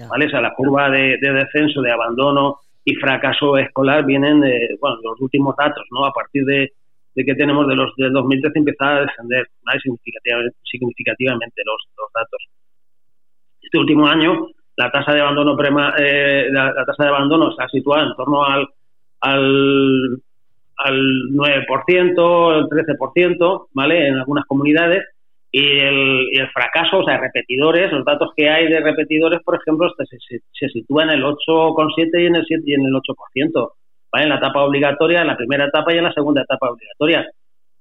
¿Vale? 0.08 0.26
O 0.26 0.30
sea, 0.30 0.40
la 0.40 0.54
curva 0.54 0.88
de, 0.88 1.18
descenso, 1.18 1.82
de 1.82 1.90
abandono 1.90 2.58
y 2.84 2.94
fracaso 2.94 3.58
escolar 3.58 4.04
vienen 4.04 4.40
de, 4.40 4.76
bueno, 4.80 4.98
los 5.02 5.20
últimos 5.20 5.54
datos, 5.56 5.84
¿no? 5.90 6.04
A 6.04 6.12
partir 6.12 6.44
de, 6.44 6.72
que 7.14 7.34
tenemos 7.34 7.66
de 7.68 7.74
los 7.74 7.94
del 7.96 8.12
2013 8.12 8.58
empezar 8.58 8.96
a 8.96 9.00
descender 9.02 9.46
significativamente, 9.82 10.56
significativamente 10.62 11.62
los, 11.66 11.88
los 11.98 12.08
datos. 12.14 12.46
Este 13.60 13.78
último 13.78 14.06
año 14.06 14.48
la 14.80 14.90
tasa 14.90 15.12
de 15.12 15.20
abandono 15.20 15.56
prema, 15.56 15.94
eh, 15.98 16.48
la, 16.50 16.72
tasa 16.86 17.04
de 17.04 17.08
abandono 17.10 17.52
se 17.52 17.62
ha 17.62 17.68
situado 17.68 18.06
en 18.06 18.16
torno 18.16 18.42
al, 18.42 18.66
al, 19.20 20.22
al 20.76 20.96
9%, 21.32 22.58
el 22.58 22.64
13%, 22.66 23.66
¿vale? 23.72 24.08
En 24.08 24.16
algunas 24.16 24.44
comunidades. 24.46 25.04
Y 25.52 25.80
el, 25.80 26.28
el, 26.32 26.48
fracaso, 26.52 26.98
o 26.98 27.04
sea, 27.04 27.18
repetidores, 27.18 27.90
los 27.90 28.04
datos 28.04 28.30
que 28.36 28.48
hay 28.48 28.68
de 28.68 28.80
repetidores, 28.80 29.40
por 29.42 29.56
ejemplo, 29.56 29.92
se, 29.98 30.04
se, 30.06 30.40
se 30.52 30.68
sitúa 30.68 31.02
en 31.02 31.10
el 31.10 31.24
8,7 31.24 32.22
y 32.22 32.26
en 32.26 32.36
el 32.36 32.44
7 32.46 32.62
y 32.66 32.74
en 32.74 32.86
el 32.86 32.92
8%, 32.92 33.72
¿vale? 34.12 34.24
En 34.24 34.28
la 34.30 34.36
etapa 34.36 34.62
obligatoria, 34.62 35.22
en 35.22 35.26
la 35.26 35.36
primera 35.36 35.64
etapa 35.64 35.92
y 35.92 35.98
en 35.98 36.04
la 36.04 36.12
segunda 36.12 36.42
etapa 36.42 36.70
obligatoria. 36.70 37.28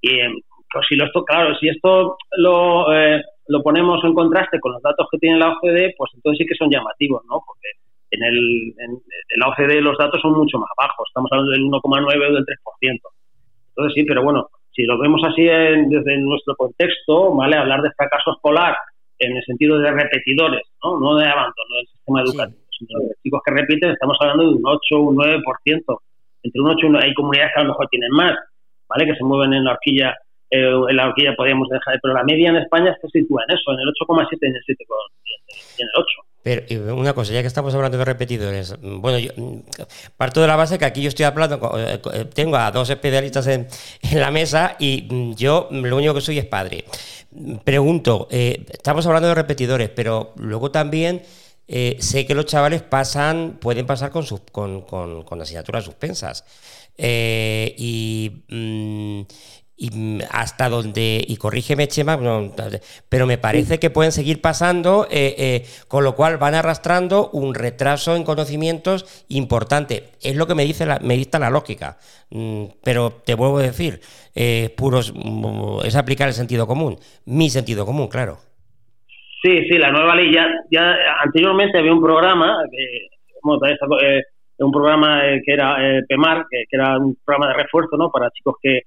Y 0.01 0.17
pues 0.71 0.85
si 0.87 0.95
esto, 0.95 1.23
claro, 1.25 1.55
si 1.59 1.67
esto 1.69 2.17
lo, 2.37 2.93
eh, 2.93 3.21
lo 3.47 3.61
ponemos 3.63 4.03
en 4.03 4.13
contraste 4.13 4.59
con 4.59 4.73
los 4.73 4.81
datos 4.81 5.07
que 5.11 5.17
tiene 5.17 5.39
la 5.39 5.49
OCDE, 5.49 5.95
pues 5.97 6.11
entonces 6.15 6.39
sí 6.39 6.45
que 6.45 6.55
son 6.55 6.69
llamativos, 6.69 7.23
¿no? 7.25 7.41
Porque 7.45 7.69
en, 8.11 8.23
el, 8.23 8.73
en, 8.77 9.01
la 9.37 9.47
OCDE 9.49 9.81
los 9.81 9.97
datos 9.97 10.21
son 10.21 10.33
mucho 10.33 10.57
más 10.57 10.69
bajos, 10.77 11.07
estamos 11.09 11.29
hablando 11.31 11.51
del 11.51 11.63
1,9 11.63 12.29
o 12.29 12.33
del 12.33 12.45
3%. 12.45 12.99
Entonces 13.69 13.93
sí, 13.95 14.03
pero 14.03 14.23
bueno, 14.23 14.49
si 14.71 14.83
lo 14.83 14.97
vemos 14.99 15.21
así 15.23 15.43
desde 15.43 16.17
nuestro 16.17 16.55
contexto, 16.55 17.33
¿vale? 17.35 17.57
Hablar 17.57 17.81
de 17.81 17.91
fracaso 17.91 18.31
escolar 18.33 18.75
en 19.19 19.35
el 19.35 19.43
sentido 19.43 19.77
de 19.79 19.91
repetidores, 19.91 20.63
¿no? 20.83 20.99
No 20.99 21.15
de 21.15 21.25
abandono 21.25 21.75
del 21.77 21.87
sistema 21.87 22.21
educativo, 22.21 22.59
sino 22.71 22.99
de 22.99 23.15
chicos 23.23 23.41
que 23.45 23.53
repiten, 23.53 23.91
estamos 23.91 24.17
hablando 24.21 24.43
de 24.43 24.55
un 24.55 24.61
8 24.65 24.79
o 24.95 24.99
un 24.99 25.17
9%. 25.17 25.99
Entre 26.41 26.61
un 26.61 26.69
8 26.69 26.85
y 26.85 26.89
9, 26.89 27.05
hay 27.05 27.13
comunidades 27.13 27.51
que 27.53 27.59
a 27.59 27.63
lo 27.63 27.69
mejor 27.69 27.87
tienen 27.89 28.11
más, 28.11 28.35
¿vale? 28.87 29.05
Que 29.05 29.15
se 29.15 29.23
mueven 29.23 29.53
en 29.53 29.65
la 29.65 29.71
horquilla 29.71 30.15
eh, 30.51 30.73
en 30.89 30.95
la 30.95 31.07
horquilla 31.07 31.35
podríamos 31.35 31.69
dejar, 31.69 31.99
pero 32.01 32.13
la 32.13 32.23
media 32.23 32.49
en 32.49 32.55
España 32.55 32.95
se 32.99 33.07
sitúa 33.09 33.43
en 33.47 33.55
eso, 33.55 33.71
en 33.71 33.79
el 33.79 33.87
8,7 33.87 34.37
y 34.41 34.45
en 34.47 34.55
el 34.55 34.61
7, 34.65 34.85
en 35.77 35.85
el 35.85 35.89
8. 35.95 36.28
Pero 36.49 36.95
una 36.95 37.13
cosa, 37.13 37.31
ya 37.31 37.41
que 37.41 37.47
estamos 37.47 37.75
hablando 37.75 37.99
de 37.99 38.05
repetidores, 38.05 38.73
bueno, 38.81 39.19
yo 39.19 39.31
mm, 39.35 39.59
parto 40.17 40.41
de 40.41 40.47
la 40.47 40.55
base 40.55 40.79
que 40.79 40.85
aquí 40.85 41.03
yo 41.03 41.09
estoy 41.09 41.25
hablando, 41.25 41.77
eh, 41.77 42.01
eh, 42.13 42.25
tengo 42.25 42.57
a 42.57 42.71
dos 42.71 42.89
especialistas 42.89 43.45
en, 43.47 43.67
la 44.13 44.31
mesa 44.31 44.75
y 44.79 45.07
mm, 45.07 45.35
yo 45.35 45.67
lo 45.69 45.97
único 45.97 46.15
que 46.15 46.21
soy 46.21 46.39
es 46.39 46.45
padre. 46.45 46.85
Pregunto, 47.63 48.27
estamos 48.31 49.05
hablando 49.05 49.27
de 49.27 49.35
repetidores, 49.35 49.89
pero 49.89 50.33
luego 50.37 50.71
también 50.71 51.21
sé 51.67 52.25
que 52.25 52.33
los 52.33 52.45
chavales 52.47 52.81
pasan, 52.81 53.59
pueden 53.61 53.85
pasar 53.85 54.09
con, 54.09 54.25
sus, 54.25 54.41
con, 54.51 54.81
con, 54.81 55.21
con 55.21 55.39
asignaturas 55.39 55.85
suspensas. 55.85 56.43
y, 56.97 58.43
mm, 58.49 59.21
y 59.79 60.19
hasta 60.29 60.67
donde, 60.67 61.23
y 61.25 61.37
corrígeme 61.37 61.87
Chema, 61.87 62.19
pero 63.07 63.25
me 63.25 63.37
parece 63.37 63.79
que 63.79 63.89
pueden 63.89 64.11
seguir 64.11 64.41
pasando, 64.41 65.07
eh, 65.09 65.35
eh, 65.37 65.63
con 65.87 66.03
lo 66.03 66.15
cual 66.15 66.37
van 66.37 66.53
arrastrando 66.53 67.29
un 67.31 67.55
retraso 67.55 68.17
en 68.17 68.25
conocimientos 68.25 69.25
importante. 69.29 70.03
Es 70.21 70.35
lo 70.35 70.47
que 70.47 70.55
me 70.55 70.65
dice 70.65 70.85
la, 70.85 70.99
me 70.99 71.15
dicta 71.15 71.39
la 71.39 71.49
lógica, 71.49 71.97
mm, 72.29 72.65
pero 72.83 73.13
te 73.25 73.35
vuelvo 73.35 73.59
a 73.59 73.63
decir, 73.63 74.01
eh, 74.35 74.69
puros, 74.77 75.13
mm, 75.15 75.85
es 75.85 75.95
aplicar 75.95 76.27
el 76.27 76.33
sentido 76.33 76.67
común, 76.67 76.97
mi 77.25 77.49
sentido 77.49 77.85
común, 77.85 78.09
claro. 78.09 78.37
Sí, 79.41 79.63
sí, 79.69 79.77
la 79.77 79.91
nueva 79.91 80.13
ley 80.13 80.33
ya, 80.33 80.45
ya 80.69 80.93
anteriormente 81.23 81.77
había 81.77 81.93
un 81.93 82.01
programa, 82.01 82.57
que, 82.69 83.07
un 84.59 84.71
programa 84.73 85.21
que 85.45 85.53
era 85.53 85.77
PEMAR, 86.05 86.45
que, 86.51 86.65
que 86.69 86.75
era 86.75 86.97
un 86.97 87.15
programa 87.23 87.47
de 87.53 87.63
refuerzo 87.63 87.95
¿no? 87.95 88.11
para 88.11 88.29
chicos 88.31 88.55
que 88.61 88.81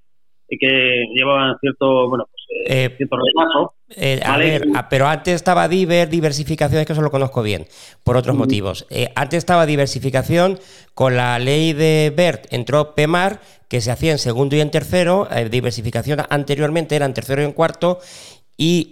que 0.58 1.04
llevaban 1.14 1.56
cierto, 1.60 2.08
bueno, 2.08 2.26
pues, 2.30 2.42
eh, 2.66 2.84
eh, 2.84 2.94
cierto 2.96 3.16
retraso. 3.16 3.74
Eh, 3.96 4.20
a 4.24 4.36
ver, 4.36 4.64
ah, 4.74 4.88
pero 4.88 5.06
antes 5.06 5.34
estaba 5.34 5.68
diver, 5.68 6.08
diversificación, 6.08 6.80
es 6.80 6.86
que 6.86 6.92
eso 6.92 7.02
lo 7.02 7.10
conozco 7.10 7.42
bien, 7.42 7.66
por 8.04 8.16
otros 8.16 8.36
motivos. 8.36 8.86
antes 9.14 9.38
estaba 9.38 9.66
diversificación, 9.66 10.58
con 10.94 11.16
la 11.16 11.38
ley 11.38 11.72
de 11.72 12.12
BERT 12.14 12.52
entró 12.52 12.94
PEMAR, 12.94 13.40
que 13.68 13.80
se 13.80 13.90
hacía 13.90 14.12
en 14.12 14.18
segundo 14.18 14.56
y 14.56 14.60
en 14.60 14.70
tercero, 14.70 15.28
diversificación 15.50 16.20
anteriormente 16.28 16.96
era 16.96 17.06
en 17.06 17.14
tercero 17.14 17.42
y 17.42 17.44
en 17.44 17.52
cuarto, 17.52 17.98
y 18.56 18.90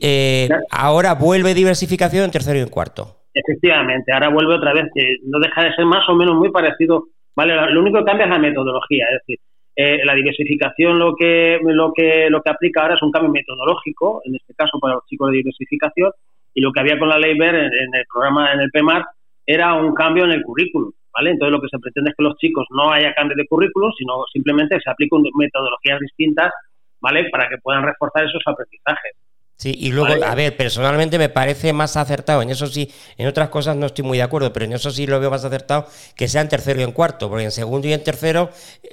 ahora 0.71 1.15
vuelve 1.15 1.55
diversificación 1.55 2.25
en 2.25 2.31
tercero 2.31 2.59
y 2.59 2.63
en 2.63 2.69
cuarto. 2.69 3.17
Efectivamente, 3.33 4.13
ahora 4.13 4.29
vuelve 4.29 4.57
otra 4.57 4.73
vez, 4.73 4.87
que 4.95 5.17
no 5.25 5.39
deja 5.39 5.65
de 5.65 5.75
ser 5.75 5.85
más 5.85 6.09
o 6.09 6.15
menos 6.15 6.35
muy 6.35 6.51
parecido, 6.51 7.05
¿vale? 7.37 7.55
Lo 7.73 7.81
único 7.81 7.99
que 7.99 8.05
cambia 8.05 8.25
es 8.25 8.31
la 8.31 8.39
metodología, 8.39 9.07
es 9.07 9.19
decir, 9.21 9.39
eh, 9.77 10.01
la 10.05 10.15
diversificación 10.15 10.99
lo 10.99 11.15
que, 11.17 11.59
lo, 11.63 11.93
que, 11.93 12.29
lo 12.29 12.43
que 12.43 12.51
aplica 12.51 12.83
ahora 12.83 12.95
es 12.95 13.03
un 13.03 13.11
cambio 13.11 13.31
metodológico, 13.31 14.21
en 14.25 14.35
este 14.35 14.55
caso 14.55 14.79
para 14.81 14.95
los 14.95 15.07
chicos 15.07 15.31
de 15.31 15.39
diversificación, 15.39 16.13
y 16.55 16.61
lo 16.61 16.73
que 16.73 16.81
había 16.81 16.99
con 16.99 17.09
la 17.09 17.19
ley 17.19 17.39
BER 17.39 17.55
en, 17.55 17.95
el 17.95 18.05
programa, 18.13 18.53
en 18.53 18.61
el 18.61 18.71
PEMAR, 18.71 19.05
era 19.47 19.75
un 19.75 19.95
cambio 19.95 20.25
en 20.25 20.33
el 20.33 20.43
currículum. 20.43 20.93
¿vale? 21.13 21.31
Entonces 21.31 21.53
lo 21.53 21.61
que 21.61 21.69
se 21.69 21.79
pretende 21.79 22.11
es 22.11 22.17
que 22.17 22.25
los 22.25 22.37
chicos 22.37 22.67
no 22.71 22.91
haya 22.91 23.15
cambio 23.15 23.37
de 23.37 23.47
currículum, 23.47 23.91
sino 23.97 24.25
simplemente 24.33 24.79
se 24.81 24.91
apliquen 24.91 25.23
metodologías 25.37 26.01
distintas 26.01 26.53
¿vale? 27.01 27.29
para 27.31 27.49
que 27.49 27.59
puedan 27.59 27.85
reforzar 27.85 28.25
esos 28.25 28.43
aprendizajes. 28.47 29.17
Sí, 29.61 29.75
y 29.79 29.93
luego, 29.93 30.15
a 30.25 30.35
ver, 30.35 30.57
personalmente 30.57 31.19
me 31.19 31.29
parece 31.29 31.75
más 31.75 31.95
acertado, 31.99 32.41
en 32.41 32.49
eso 32.49 32.67
sí, 32.67 32.89
en 33.19 33.29
otras 33.29 33.51
cosas 33.51 33.77
no 33.77 33.85
estoy 33.85 34.07
muy 34.07 34.17
de 34.17 34.23
acuerdo, 34.23 34.55
pero 34.55 34.65
en 34.65 34.73
eso 34.73 34.91
sí 34.91 35.07
lo 35.07 35.21
veo 35.21 35.31
más 35.31 35.45
acertado 35.45 35.85
que 36.17 36.29
sea 36.29 36.41
en 36.41 36.49
tercero 36.49 36.81
y 36.81 36.83
en 36.83 36.93
cuarto, 36.93 37.29
porque 37.29 37.45
en 37.45 37.51
segundo 37.51 37.87
y 37.87 37.93
en 37.93 38.03
tercero, 38.03 38.49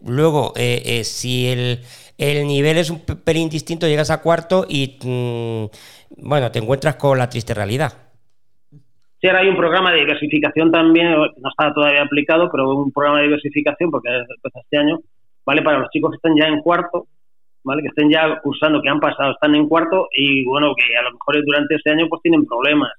luego, 0.05 0.51
eh, 0.57 0.81
eh, 0.86 1.03
si 1.05 1.47
el, 1.47 1.79
el, 2.17 2.45
nivel 2.45 2.75
es 2.75 2.89
un 2.89 3.00
pelín 3.00 3.47
distinto, 3.47 3.88
llegas 3.88 4.12
a 4.12 4.21
cuarto 4.21 4.65
y, 4.67 5.00
mm, 5.01 6.27
bueno, 6.27 6.51
te 6.51 6.59
encuentras 6.59 6.97
con 6.97 7.17
la 7.17 7.29
triste 7.29 7.53
realidad. 7.53 7.93
Sí, 9.21 9.27
ahora 9.27 9.39
hay 9.39 9.47
un 9.47 9.55
programa 9.55 9.93
de 9.93 10.00
diversificación 10.00 10.69
también, 10.69 11.12
no 11.13 11.50
está 11.50 11.74
todavía 11.74 12.01
aplicado, 12.03 12.50
pero 12.51 12.75
un 12.75 12.91
programa 12.91 13.19
de 13.19 13.27
diversificación, 13.27 13.89
porque 13.89 14.09
empezó 14.09 14.59
este 14.59 14.77
año, 14.77 15.00
¿vale? 15.45 15.62
Para 15.62 15.79
los 15.79 15.89
chicos 15.91 16.12
que 16.12 16.17
están 16.17 16.36
ya 16.36 16.50
en 16.50 16.59
cuarto, 16.59 17.07
que 17.81 17.88
estén 17.88 18.09
ya 18.09 18.39
cursando, 18.41 18.81
que 18.81 18.89
han 18.89 19.00
pasado, 19.00 19.31
están 19.31 19.55
en 19.55 19.67
cuarto 19.67 20.07
y 20.15 20.45
bueno, 20.45 20.74
que 20.75 20.97
a 20.97 21.01
lo 21.03 21.12
mejor 21.12 21.43
durante 21.45 21.75
este 21.75 21.91
año 21.91 22.07
pues 22.09 22.21
tienen 22.21 22.45
problemas, 22.45 22.91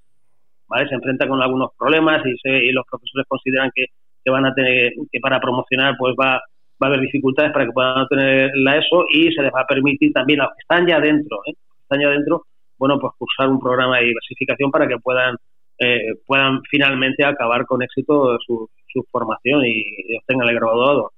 ¿vale? 0.68 0.88
Se 0.88 0.94
enfrentan 0.94 1.28
con 1.28 1.42
algunos 1.42 1.70
problemas 1.78 2.22
y, 2.25 2.72
los 2.72 2.84
profesores 2.90 3.26
consideran 3.28 3.70
que, 3.75 3.87
van 4.30 4.44
a 4.44 4.52
tener, 4.52 4.92
que 5.10 5.20
para 5.20 5.40
promocionar 5.40 5.96
pues 5.98 6.14
va, 6.20 6.34
va 6.34 6.40
a 6.82 6.87
haber 6.87 7.00
dificultades 7.00 7.50
para 7.50 7.64
que 7.64 7.72
puedan 7.72 8.06
tener 8.08 8.50
la 8.56 8.76
ESO 8.76 9.06
y 9.10 9.32
se 9.32 9.42
les 9.42 9.50
va 9.54 9.62
a 9.62 9.66
permitir 9.66 10.12
también, 10.12 10.42
a 10.42 10.44
los 10.44 10.52
que 10.52 10.60
están 10.60 10.87
ya 10.87 11.00
dentro, 11.00 11.38
¿eh? 11.46 11.54
están 11.80 12.00
ya 12.00 12.10
dentro, 12.10 12.42
bueno, 12.76 12.98
pues 12.98 13.14
cursar 13.16 13.48
un 13.48 13.58
programa 13.58 13.98
de 13.98 14.04
diversificación 14.04 14.70
para 14.70 14.87
que 14.87 14.98
puedan 14.98 15.37
eh, 15.78 16.16
puedan 16.26 16.60
finalmente 16.68 17.25
acabar 17.25 17.64
con 17.64 17.82
éxito 17.82 18.37
su, 18.44 18.68
su 18.88 19.04
formación 19.12 19.64
y, 19.64 20.16
obtengan 20.16 20.48
el 20.48 20.56
graduado. 20.56 21.12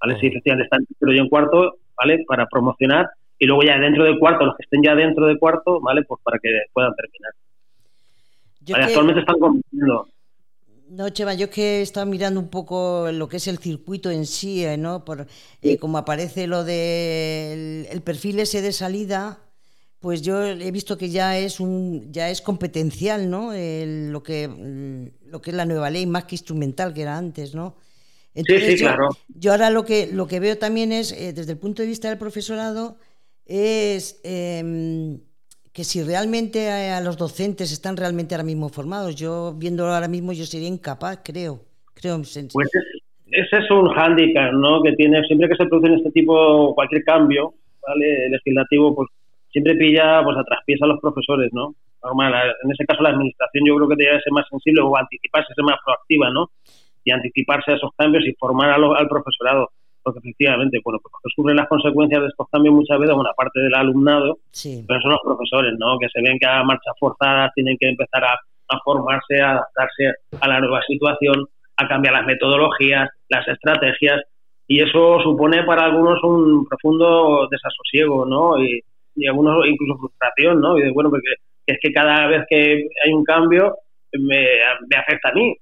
¿Vale? 0.00 0.20
Si 0.20 0.28
efectivamente 0.28 0.64
están 0.64 0.86
en 1.00 1.16
y 1.16 1.18
en 1.18 1.28
cuarto, 1.28 1.74
¿vale? 1.98 2.24
Para 2.26 2.46
promocionar 2.46 3.10
y 3.38 3.46
luego 3.46 3.62
ya 3.62 3.78
dentro 3.78 4.04
de 4.04 4.18
cuarto, 4.18 4.44
los 4.44 4.56
que 4.56 4.64
estén 4.64 4.82
ya 4.82 4.94
dentro 4.94 5.26
de 5.26 5.38
cuarto, 5.38 5.80
¿vale? 5.80 6.02
Pues 6.02 6.20
para 6.22 6.38
que 6.38 6.48
puedan 6.72 6.92
terminar. 6.94 8.86
Actualmente 8.86 9.20
están 9.20 9.38
compitiendo. 9.38 10.08
No, 10.90 11.08
Cheva, 11.10 11.34
yo 11.34 11.50
que 11.50 11.78
he 11.78 11.82
estado 11.82 12.06
mirando 12.06 12.40
un 12.40 12.48
poco 12.48 13.10
lo 13.12 13.28
que 13.28 13.36
es 13.36 13.46
el 13.46 13.58
circuito 13.58 14.10
en 14.10 14.24
sí, 14.26 14.64
eh, 14.64 14.76
¿no? 14.76 15.04
Por, 15.04 15.26
eh, 15.62 15.76
como 15.76 15.98
aparece 15.98 16.46
lo 16.46 16.64
del 16.64 17.86
el 17.90 18.00
perfil 18.02 18.40
ese 18.40 18.62
de 18.62 18.72
salida, 18.72 19.38
pues 20.00 20.22
yo 20.22 20.42
he 20.44 20.70
visto 20.70 20.96
que 20.96 21.10
ya 21.10 21.38
es 21.38 21.60
un 21.60 22.10
ya 22.10 22.30
es 22.30 22.40
competencial, 22.40 23.28
¿no? 23.28 23.52
lo 23.52 24.22
que 24.22 24.48
lo 25.26 25.42
que 25.42 25.50
es 25.50 25.56
la 25.56 25.66
nueva 25.66 25.90
ley 25.90 26.06
más 26.06 26.24
que 26.24 26.36
instrumental 26.36 26.94
que 26.94 27.02
era 27.02 27.18
antes, 27.18 27.54
¿no? 27.54 27.74
Sí, 28.34 28.60
sí, 28.60 28.76
claro. 28.78 29.08
Yo 29.28 29.52
ahora 29.52 29.70
lo 29.70 29.84
que, 29.84 30.08
lo 30.12 30.26
que 30.26 30.40
veo 30.40 30.58
también 30.58 30.92
es, 30.92 31.12
eh, 31.12 31.32
desde 31.32 31.52
el 31.52 31.58
punto 31.58 31.82
de 31.82 31.88
vista 31.88 32.08
del 32.08 32.18
profesorado, 32.18 32.96
es 33.46 34.20
em, 34.24 35.20
que 35.72 35.84
si 35.84 36.02
realmente 36.02 36.70
a, 36.70 37.00
los 37.00 37.16
docentes 37.16 37.72
están 37.72 37.96
realmente 37.96 38.34
ahora 38.34 38.44
mismo 38.44 38.68
formados, 38.68 39.16
yo 39.16 39.54
viéndolo 39.56 39.92
ahora 39.92 40.08
mismo 40.08 40.32
yo 40.32 40.44
sería 40.44 40.68
incapaz, 40.68 41.20
creo. 41.24 41.60
creo 41.94 42.16
pues 42.52 42.70
ese 43.30 43.56
es 43.58 43.70
un 43.70 43.88
hándicap, 43.90 44.52
¿no? 44.52 44.82
Que 44.82 44.92
tiene, 44.92 45.22
siempre 45.24 45.48
que 45.48 45.56
se 45.56 45.66
produce 45.66 45.88
en 45.88 45.98
este 45.98 46.10
tipo, 46.12 46.74
cualquier 46.74 47.04
cambio, 47.04 47.54
¿vale? 47.86 48.30
Legislativo, 48.30 48.94
pues 48.94 49.08
siempre 49.50 49.74
pilla 49.74 50.22
pues 50.24 50.36
a 50.36 50.44
traspiés 50.44 50.80
a 50.82 50.86
los 50.86 51.00
profesores, 51.00 51.50
¿no? 51.52 51.74
Normal, 52.02 52.32
en 52.62 52.70
ese 52.70 52.84
caso 52.86 53.02
la 53.02 53.10
administración 53.10 53.64
yo 53.66 53.76
creo 53.76 53.88
que 53.88 53.96
debe 53.96 54.20
ser 54.20 54.32
más 54.32 54.46
sensible 54.48 54.82
o 54.82 54.96
anticiparse, 54.96 55.52
ser 55.54 55.64
más 55.64 55.78
proactiva, 55.84 56.30
¿no? 56.30 56.50
Y 57.04 57.10
anticiparse 57.10 57.72
a 57.72 57.74
esos 57.76 57.90
cambios 57.96 58.24
y 58.26 58.34
formar 58.34 58.70
al 58.70 59.08
profesorado. 59.08 59.70
Porque 60.02 60.20
efectivamente, 60.20 60.78
bueno, 60.84 61.00
pues 61.02 61.12
sufren 61.34 61.56
las 61.56 61.68
consecuencias 61.68 62.22
de 62.22 62.28
estos 62.28 62.46
cambios 62.50 62.74
muchas 62.74 62.98
veces, 62.98 63.14
una 63.14 63.32
parte 63.36 63.60
del 63.60 63.74
alumnado, 63.74 64.38
pero 64.86 65.00
son 65.00 65.10
los 65.10 65.20
profesores, 65.22 65.74
¿no? 65.78 65.98
Que 65.98 66.08
se 66.08 66.22
ven 66.22 66.38
que 66.38 66.46
a 66.46 66.62
marchas 66.62 66.94
forzadas 66.98 67.52
tienen 67.54 67.76
que 67.78 67.88
empezar 67.88 68.24
a, 68.24 68.38
formarse, 68.84 69.40
a 69.40 69.50
adaptarse 69.52 70.12
a 70.40 70.48
la 70.48 70.60
nueva 70.60 70.80
situación, 70.86 71.46
a 71.76 71.88
cambiar 71.88 72.14
las 72.14 72.26
metodologías, 72.26 73.10
las 73.28 73.46
estrategias, 73.48 74.22
y 74.66 74.82
eso 74.82 75.18
supone 75.22 75.62
para 75.64 75.84
algunos 75.84 76.22
un 76.22 76.66
profundo 76.66 77.48
desasosiego, 77.50 78.26
¿no? 78.26 78.62
Y, 78.62 78.82
algunos 79.28 79.66
incluso 79.66 79.98
frustración, 79.98 80.60
¿no? 80.60 80.78
Y 80.78 80.82
de, 80.82 80.92
bueno, 80.92 81.10
porque 81.10 81.34
es 81.66 81.76
que 81.82 81.92
cada 81.92 82.28
vez 82.28 82.46
que 82.48 82.86
hay 83.04 83.12
un 83.12 83.24
cambio 83.24 83.74
me, 84.12 84.46
me 84.88 84.96
afecta 84.96 85.30
a 85.30 85.32
mí, 85.32 85.56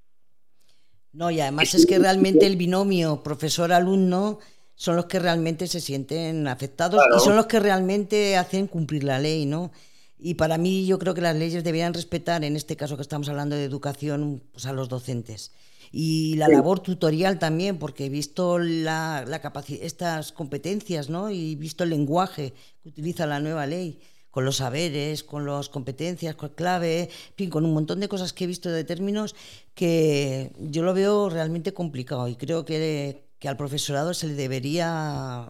no, 1.16 1.30
y 1.30 1.40
además 1.40 1.72
es 1.74 1.86
que 1.86 1.98
realmente 1.98 2.44
el 2.44 2.56
binomio 2.56 3.22
profesor-alumno 3.22 4.38
son 4.74 4.96
los 4.96 5.06
que 5.06 5.18
realmente 5.18 5.66
se 5.66 5.80
sienten 5.80 6.46
afectados 6.46 7.02
y 7.16 7.20
son 7.20 7.36
los 7.36 7.46
que 7.46 7.58
realmente 7.58 8.36
hacen 8.36 8.66
cumplir 8.66 9.02
la 9.02 9.18
ley, 9.18 9.46
¿no? 9.46 9.72
Y 10.18 10.34
para 10.34 10.58
mí 10.58 10.84
yo 10.84 10.98
creo 10.98 11.14
que 11.14 11.22
las 11.22 11.34
leyes 11.34 11.64
deberían 11.64 11.94
respetar, 11.94 12.44
en 12.44 12.54
este 12.54 12.76
caso 12.76 12.96
que 12.96 13.02
estamos 13.02 13.30
hablando 13.30 13.56
de 13.56 13.64
educación, 13.64 14.42
pues 14.52 14.66
a 14.66 14.74
los 14.74 14.90
docentes. 14.90 15.52
Y 15.90 16.34
la 16.36 16.48
labor 16.48 16.80
tutorial 16.80 17.38
también, 17.38 17.78
porque 17.78 18.06
he 18.06 18.08
visto 18.10 18.58
la, 18.58 19.24
la 19.26 19.40
estas 19.80 20.32
competencias, 20.32 21.08
¿no? 21.08 21.30
Y 21.30 21.54
visto 21.54 21.84
el 21.84 21.90
lenguaje 21.90 22.52
que 22.82 22.90
utiliza 22.90 23.26
la 23.26 23.40
nueva 23.40 23.66
ley 23.66 24.00
con 24.36 24.44
los 24.44 24.56
saberes, 24.56 25.24
con 25.24 25.46
las 25.46 25.70
competencias, 25.70 26.34
con 26.34 26.50
clave, 26.50 27.04
en 27.04 27.36
fin, 27.36 27.48
con 27.48 27.64
un 27.64 27.72
montón 27.72 28.00
de 28.00 28.08
cosas 28.08 28.34
que 28.34 28.44
he 28.44 28.46
visto 28.46 28.68
de 28.68 28.84
términos 28.84 29.34
que 29.74 30.50
yo 30.60 30.82
lo 30.82 30.92
veo 30.92 31.30
realmente 31.30 31.72
complicado 31.72 32.28
y 32.28 32.36
creo 32.36 32.66
que, 32.66 33.22
al 33.48 33.56
profesorado 33.56 34.12
se 34.12 34.26
le 34.26 34.34
debería, 34.34 35.46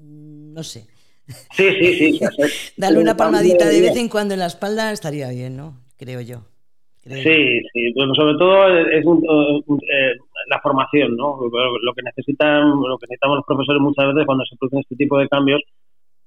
no 0.00 0.62
sé, 0.62 0.86
sí, 1.52 1.68
sí, 1.78 2.18
sí, 2.18 2.20
darle 2.78 3.00
una 3.00 3.14
palmadita 3.14 3.68
de 3.68 3.82
vez 3.82 3.96
en 3.98 4.08
cuando 4.08 4.32
en 4.32 4.40
la 4.40 4.46
espalda 4.46 4.90
estaría 4.90 5.28
bien, 5.28 5.58
¿no? 5.58 5.82
Creo 5.98 6.22
yo. 6.22 6.46
sí, 7.04 7.60
sí, 7.74 7.92
bueno, 7.94 8.14
sobre 8.14 8.38
todo 8.38 8.68
es 8.88 9.04
eh, 9.04 10.12
la 10.48 10.60
formación, 10.62 11.14
¿no? 11.14 11.40
Lo 11.42 11.92
que 11.92 12.02
necesitan, 12.02 12.70
lo 12.70 12.96
que 12.96 13.04
necesitamos 13.06 13.36
los 13.36 13.46
profesores 13.46 13.82
muchas 13.82 14.06
veces 14.06 14.24
cuando 14.24 14.46
se 14.46 14.56
producen 14.56 14.80
este 14.80 14.96
tipo 14.96 15.18
de 15.18 15.28
cambios 15.28 15.60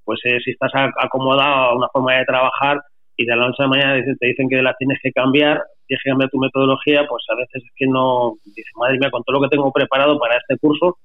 pues 0.08 0.22
eh, 0.24 0.40
si 0.42 0.52
estás 0.52 0.72
acomodado 0.98 1.66
a 1.66 1.76
una 1.76 1.90
forma 1.90 2.14
de 2.14 2.24
trabajar 2.24 2.82
y 3.18 3.26
de 3.26 3.36
la 3.36 3.48
noche 3.48 3.58
a 3.60 3.64
la 3.64 3.68
mañana 3.68 4.02
te 4.18 4.26
dicen 4.26 4.48
que 4.48 4.62
la 4.62 4.74
tienes 4.80 5.00
que 5.04 5.12
cambiar, 5.12 5.62
tienes 5.86 6.02
que 6.02 6.10
cambiar 6.12 6.30
tu 6.30 6.40
metodología, 6.40 7.06
pues 7.10 7.26
a 7.30 7.36
veces 7.36 7.62
es 7.62 7.72
que 7.76 7.88
no, 7.88 8.36
dices, 8.46 8.72
madre 8.78 9.00
mía, 9.00 9.12
con 9.12 9.22
todo 9.24 9.36
lo 9.36 9.42
que 9.42 9.54
tengo 9.54 9.70
preparado 9.70 10.18
para 10.18 10.38
este 10.38 10.58
curso, 10.60 10.98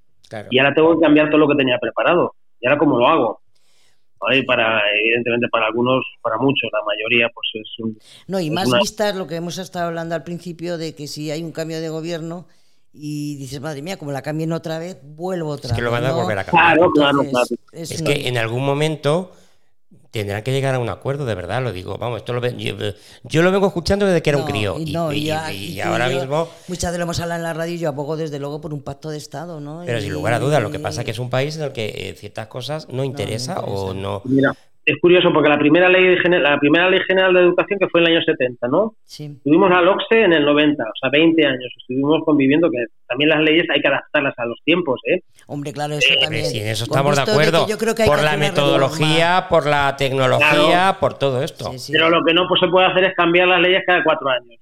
y 0.51 0.59
ahora 0.61 0.73
tengo 0.73 0.95
que 0.95 1.05
cambiar 1.05 1.31
todo 1.31 1.39
lo 1.39 1.49
que 1.49 1.57
tenía 1.57 1.79
preparado. 1.79 2.33
¿Y 2.61 2.69
ahora 2.69 2.79
cómo 2.79 2.97
lo 2.97 3.09
hago? 3.09 3.43
para 4.47 4.81
evidentemente 5.01 5.49
para 5.49 5.67
algunos 5.67 6.05
para 6.23 6.39
muchos 6.39 6.71
la 6.73 6.79
mayoría 6.87 7.29
pues 7.35 7.49
es 7.55 7.69
un, 7.81 7.99
no 8.29 8.39
y 8.39 8.51
más 8.51 8.71
vistas 8.73 9.17
lo 9.17 9.27
que 9.27 9.35
hemos 9.35 9.59
estado 9.59 9.89
hablando 9.89 10.15
al 10.15 10.23
principio 10.23 10.79
de 10.79 10.95
que 10.95 11.09
si 11.09 11.33
hay 11.33 11.43
un 11.43 11.51
cambio 11.51 11.81
de 11.81 11.89
gobierno 11.89 12.47
y 12.93 13.37
dices, 13.37 13.61
madre 13.61 13.81
mía, 13.83 13.97
como 13.97 14.13
la 14.13 14.23
cambien 14.23 14.53
otra 14.53 14.79
vez, 14.79 14.99
vuelvo 15.03 15.51
otra 15.51 15.69
vez. 15.69 15.73
Es 15.73 15.77
que 15.77 15.83
lo 15.83 15.91
van 15.91 16.05
a 16.05 16.13
volver 16.13 16.39
a 16.39 16.45
cambiar. 16.45 16.77
Claro, 16.77 16.91
claro, 16.93 17.25
claro. 17.31 17.47
Es, 17.73 18.03
que 18.03 18.29
en 18.29 18.37
algún 18.37 18.65
momento 18.65 19.33
tendrán 20.11 20.43
que 20.43 20.53
llegar 20.53 20.75
a 20.75 20.79
un 20.79 20.91
acuerdo, 20.91 21.25
de 21.25 21.35
verdad, 21.35 21.63
lo 21.63 21.73
digo. 21.73 21.97
Vamos, 21.97 22.19
esto 22.19 22.35
lo 22.35 22.43
yo, 23.25 23.43
lo 23.43 23.51
vengo 23.51 23.67
escuchando 23.67 24.05
desde 24.05 24.21
que 24.21 24.31
era 24.31 24.39
un 24.39 24.45
crío. 24.45 24.79
Y, 24.79 25.81
ahora 25.81 26.09
mismo. 26.09 26.49
Muchas 26.69 26.93
de 26.93 26.99
lo 26.99 27.05
hemos 27.05 27.19
hablado 27.19 27.39
en 27.39 27.45
la 27.45 27.55
radio 27.55 27.75
y 27.75 27.79
yo 27.79 27.89
abogo 27.89 28.19
desde 28.19 28.39
luego 28.39 28.61
por 28.61 28.75
un 28.75 28.83
pacto 28.83 29.09
de 29.09 29.17
Estado, 29.17 29.59
¿no? 29.59 29.83
Pero 29.87 30.01
sin 30.01 30.13
lugar 30.13 30.35
a 30.35 30.39
dudas, 30.39 30.63
lo 30.63 30.71
que 30.71 30.79
pasa 30.79 31.01
es 31.01 31.05
que 31.07 31.13
es 31.13 31.19
un 31.19 31.31
país 31.31 31.57
en 31.57 31.63
el 31.63 31.73
que 31.73 31.87
eh, 31.87 32.15
ciertas 32.15 32.49
cosas 32.49 32.89
no 32.91 33.05
interesa, 33.05 33.61
o 33.61 33.95
no. 33.95 34.21
Mira, 34.25 34.55
es 34.85 35.01
curioso 35.01 35.33
porque 35.33 35.49
la 35.49 35.59
primera 35.59 35.89
ley 35.89 36.17
la 36.25 36.59
primera 36.59 36.91
ley 36.91 37.01
general 37.07 37.33
de 37.35 37.41
educación 37.41 37.79
que 37.79 37.89
fue 37.89 38.01
en 38.01 38.09
el 38.09 38.17
año 38.17 38.25
70, 38.25 38.69
¿no? 38.69 38.95
Sí. 39.05 39.39
Tuvimos 39.45 39.71
la 39.71 39.81
LOCSE 39.81 40.25
en 40.25 40.33
el 40.33 40.45
90, 40.45 40.83
o 40.83 40.93
sea, 41.01 41.11
20 41.11 41.47
años 41.47 41.73
estuvimos 41.79 42.23
conviviendo 42.25 42.69
que 42.71 42.87
también 43.07 43.31
las 43.31 43.41
leyes 43.41 43.67
hay 43.71 43.81
que 43.81 43.89
adaptarlas 43.89 44.35
a 44.39 44.47
los 44.47 44.59
tiempos, 44.65 45.01
¿eh? 45.07 45.21
Hombre, 45.47 45.73
claro, 45.73 45.95
eso 45.95 46.15
también. 46.21 46.47
Sí, 46.47 46.59
en 46.59 46.69
eso 46.69 46.85
estamos 46.85 47.15
de 47.17 47.23
acuerdo. 47.23 47.67
por 48.07 48.23
la 48.23 48.37
metodología, 48.37 49.47
por 49.49 49.67
la 49.67 49.97
tecnología, 49.97 50.97
por 50.99 51.15
todo 51.15 51.43
esto. 51.43 51.71
Pero 51.91 52.11
lo 52.11 52.25
que 52.25 52.35
no 52.35 52.47
pues, 52.49 52.61
se 52.61 52.69
puede 52.69 52.87
hacer 52.87 53.05
es 53.05 53.15
cambiar 53.15 53.49
las 53.49 53.61
leyes 53.61 53.83
cada 53.87 54.03
cuatro 54.03 54.29
años. 54.29 54.61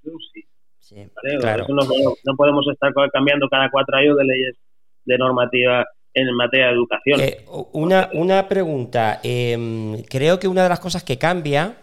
Sí. 0.80 1.06
Claro. 1.40 1.66
no, 1.68 1.83
no 2.24 2.37
podemos 2.37 2.66
estar 2.66 2.92
cambiando 3.12 3.48
cada 3.48 3.70
cuatro 3.70 3.96
años 3.96 4.16
de 4.16 4.24
leyes 4.24 4.56
de 5.04 5.18
normativa 5.18 5.87
en 6.14 6.35
materia 6.35 6.66
de 6.66 6.73
educación. 6.73 7.20
Eh, 7.20 7.44
una, 7.73 8.11
una 8.12 8.49
pregunta. 8.49 9.20
Em, 9.23 10.03
creo 10.03 10.38
que 10.38 10.49
una 10.49 10.62
de 10.62 10.68
las 10.68 10.81
cosas 10.81 11.05
que 11.05 11.18
cambia, 11.18 11.77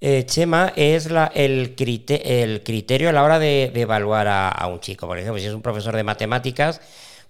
eh, 0.00 0.24
Chema, 0.26 0.72
es 0.76 1.10
la, 1.10 1.26
el, 1.34 1.74
el 1.76 2.62
criterio 2.62 3.08
a 3.08 3.12
la 3.12 3.22
hora 3.22 3.38
de, 3.38 3.70
evaluar 3.74 4.26
a, 4.28 4.66
un 4.66 4.80
chico. 4.80 5.06
Por 5.06 5.18
ejemplo, 5.18 5.38
si 5.38 5.46
es 5.46 5.54
un 5.54 5.62
profesor 5.62 5.94
de 5.94 6.02
matemáticas, 6.02 6.80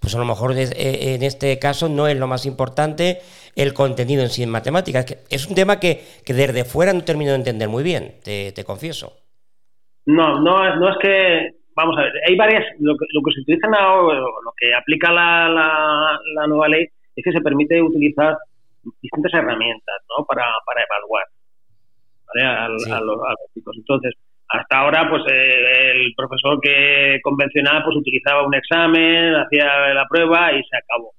pues 0.00 0.14
a 0.14 0.18
lo 0.18 0.24
mejor 0.24 0.52
eh, 0.56 1.14
en 1.14 1.22
este 1.22 1.58
caso 1.58 1.88
no 1.88 2.08
es 2.08 2.16
lo 2.16 2.26
más 2.26 2.46
importante 2.46 3.20
el 3.54 3.74
contenido 3.74 4.22
en 4.22 4.30
sí 4.30 4.42
en 4.42 4.50
matemáticas. 4.50 5.18
Es 5.28 5.46
un 5.46 5.54
tema 5.54 5.78
que, 5.78 6.02
que 6.24 6.34
desde 6.34 6.64
fuera 6.64 6.92
no 6.92 7.04
termino 7.04 7.32
de 7.32 7.36
entender 7.36 7.68
muy 7.68 7.82
bien, 7.82 8.14
te, 8.22 8.52
te 8.52 8.64
confieso. 8.64 9.12
No, 10.06 10.40
no, 10.40 10.76
no 10.76 10.90
es 10.90 10.96
que 11.00 11.61
vamos 11.74 11.96
a 11.98 12.02
ver, 12.02 12.12
hay 12.26 12.36
varias, 12.36 12.64
lo 12.80 12.94
que, 12.96 13.06
lo 13.12 13.22
que 13.22 13.32
se 13.32 13.40
utiliza, 13.40 13.68
lo 13.68 14.52
que 14.56 14.74
aplica 14.74 15.10
la, 15.12 15.48
la, 16.34 16.46
nueva 16.46 16.68
ley 16.68 16.86
es 17.16 17.24
que 17.24 17.32
se 17.32 17.40
permite 17.40 17.82
utilizar 17.82 18.36
distintas 19.00 19.34
herramientas 19.34 19.96
¿no? 20.08 20.24
para, 20.24 20.44
para 20.66 20.82
evaluar. 20.82 21.24
A, 22.34 22.68
los, 22.68 23.22
chicos. 23.52 23.76
Entonces, 23.76 24.14
hasta 24.48 24.78
ahora, 24.78 25.08
pues 25.08 25.22
eh, 25.30 25.92
el 25.92 26.14
profesor 26.16 26.58
que 26.60 27.20
convencional 27.22 27.82
pues 27.84 27.96
utilizaba 27.96 28.46
un 28.46 28.54
examen, 28.54 29.34
hacía 29.34 29.94
la 29.94 30.06
prueba 30.08 30.52
y 30.52 30.62
se 30.64 30.76
acabó. 30.76 31.12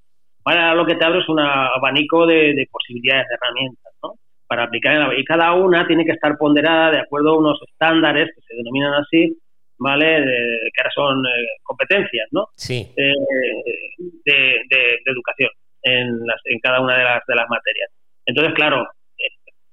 Ahora 0.46 0.76
lo 0.76 0.86
que 0.86 0.96
te 0.96 1.06
abro 1.06 1.20
es 1.20 1.30
un 1.30 1.40
abanico 1.40 2.26
de, 2.26 2.68
posibilidades, 2.72 3.28
de 3.28 3.36
herramientas, 3.36 3.94
¿no? 4.04 4.14
Para 4.48 4.64
aplicar 4.64 4.94
en 4.94 5.00
la, 5.00 5.18
y 5.18 5.24
cada 5.24 5.54
una 5.54 5.88
tiene 5.88 6.06
que 6.06 6.12
estar 6.12 6.38
ponderada 6.38 6.92
de 6.92 7.00
acuerdo 7.00 7.32
a 7.32 7.38
unos 7.38 7.60
estándares 7.68 8.30
que 8.36 8.42
se 8.42 8.56
denominan 8.56 8.94
así, 8.96 9.38
¿vale? 9.78 10.24
que 10.74 10.82
ahora 10.82 10.92
son 10.94 11.26
eh, 11.26 11.48
competencias, 11.64 12.28
¿no? 12.32 12.48
Sí. 12.56 12.88
Eh, 12.96 13.14
de, 14.26 15.00
educación 15.06 15.50
en, 15.84 16.20
las, 16.26 16.40
en 16.46 16.60
cada 16.60 16.82
una 16.82 16.98
de 16.98 17.04
las, 17.04 17.22
de 17.28 17.36
las 17.36 17.50
materias. 17.50 17.90
Entonces, 18.26 18.54
claro, 18.54 18.88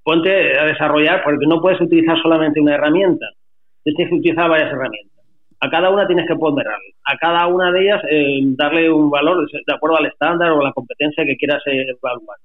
ponte 0.02 0.58
a 0.58 0.64
desarrollar, 0.64 1.22
porque 1.22 1.46
no 1.46 1.60
puedes 1.60 1.80
utilizar 1.80 2.20
solamente 2.20 2.60
una 2.60 2.74
herramienta, 2.74 3.26
tienes 3.84 4.08
que 4.08 4.16
utilizar 4.16 4.48
varias 4.48 4.72
herramientas. 4.72 5.24
A 5.60 5.68
cada 5.68 5.90
una 5.90 6.06
tienes 6.06 6.26
que 6.26 6.36
ponderar, 6.36 6.78
a 7.04 7.16
cada 7.18 7.46
una 7.46 7.70
de 7.70 7.82
ellas 7.82 8.02
eh, 8.10 8.40
darle 8.56 8.90
un 8.90 9.10
valor 9.10 9.46
de 9.50 9.74
acuerdo 9.74 9.98
al 9.98 10.06
estándar 10.06 10.52
o 10.52 10.62
la 10.62 10.72
competencia 10.72 11.24
que 11.24 11.36
quieras 11.36 11.62
evaluar. 11.66 12.38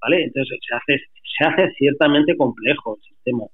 ¿Vale? 0.00 0.24
Entonces 0.24 0.58
se 0.66 0.74
hace, 0.76 1.02
se 1.36 1.44
hace 1.44 1.72
ciertamente 1.76 2.36
complejo 2.36 2.96
el 2.96 3.02
sistema. 3.02 3.44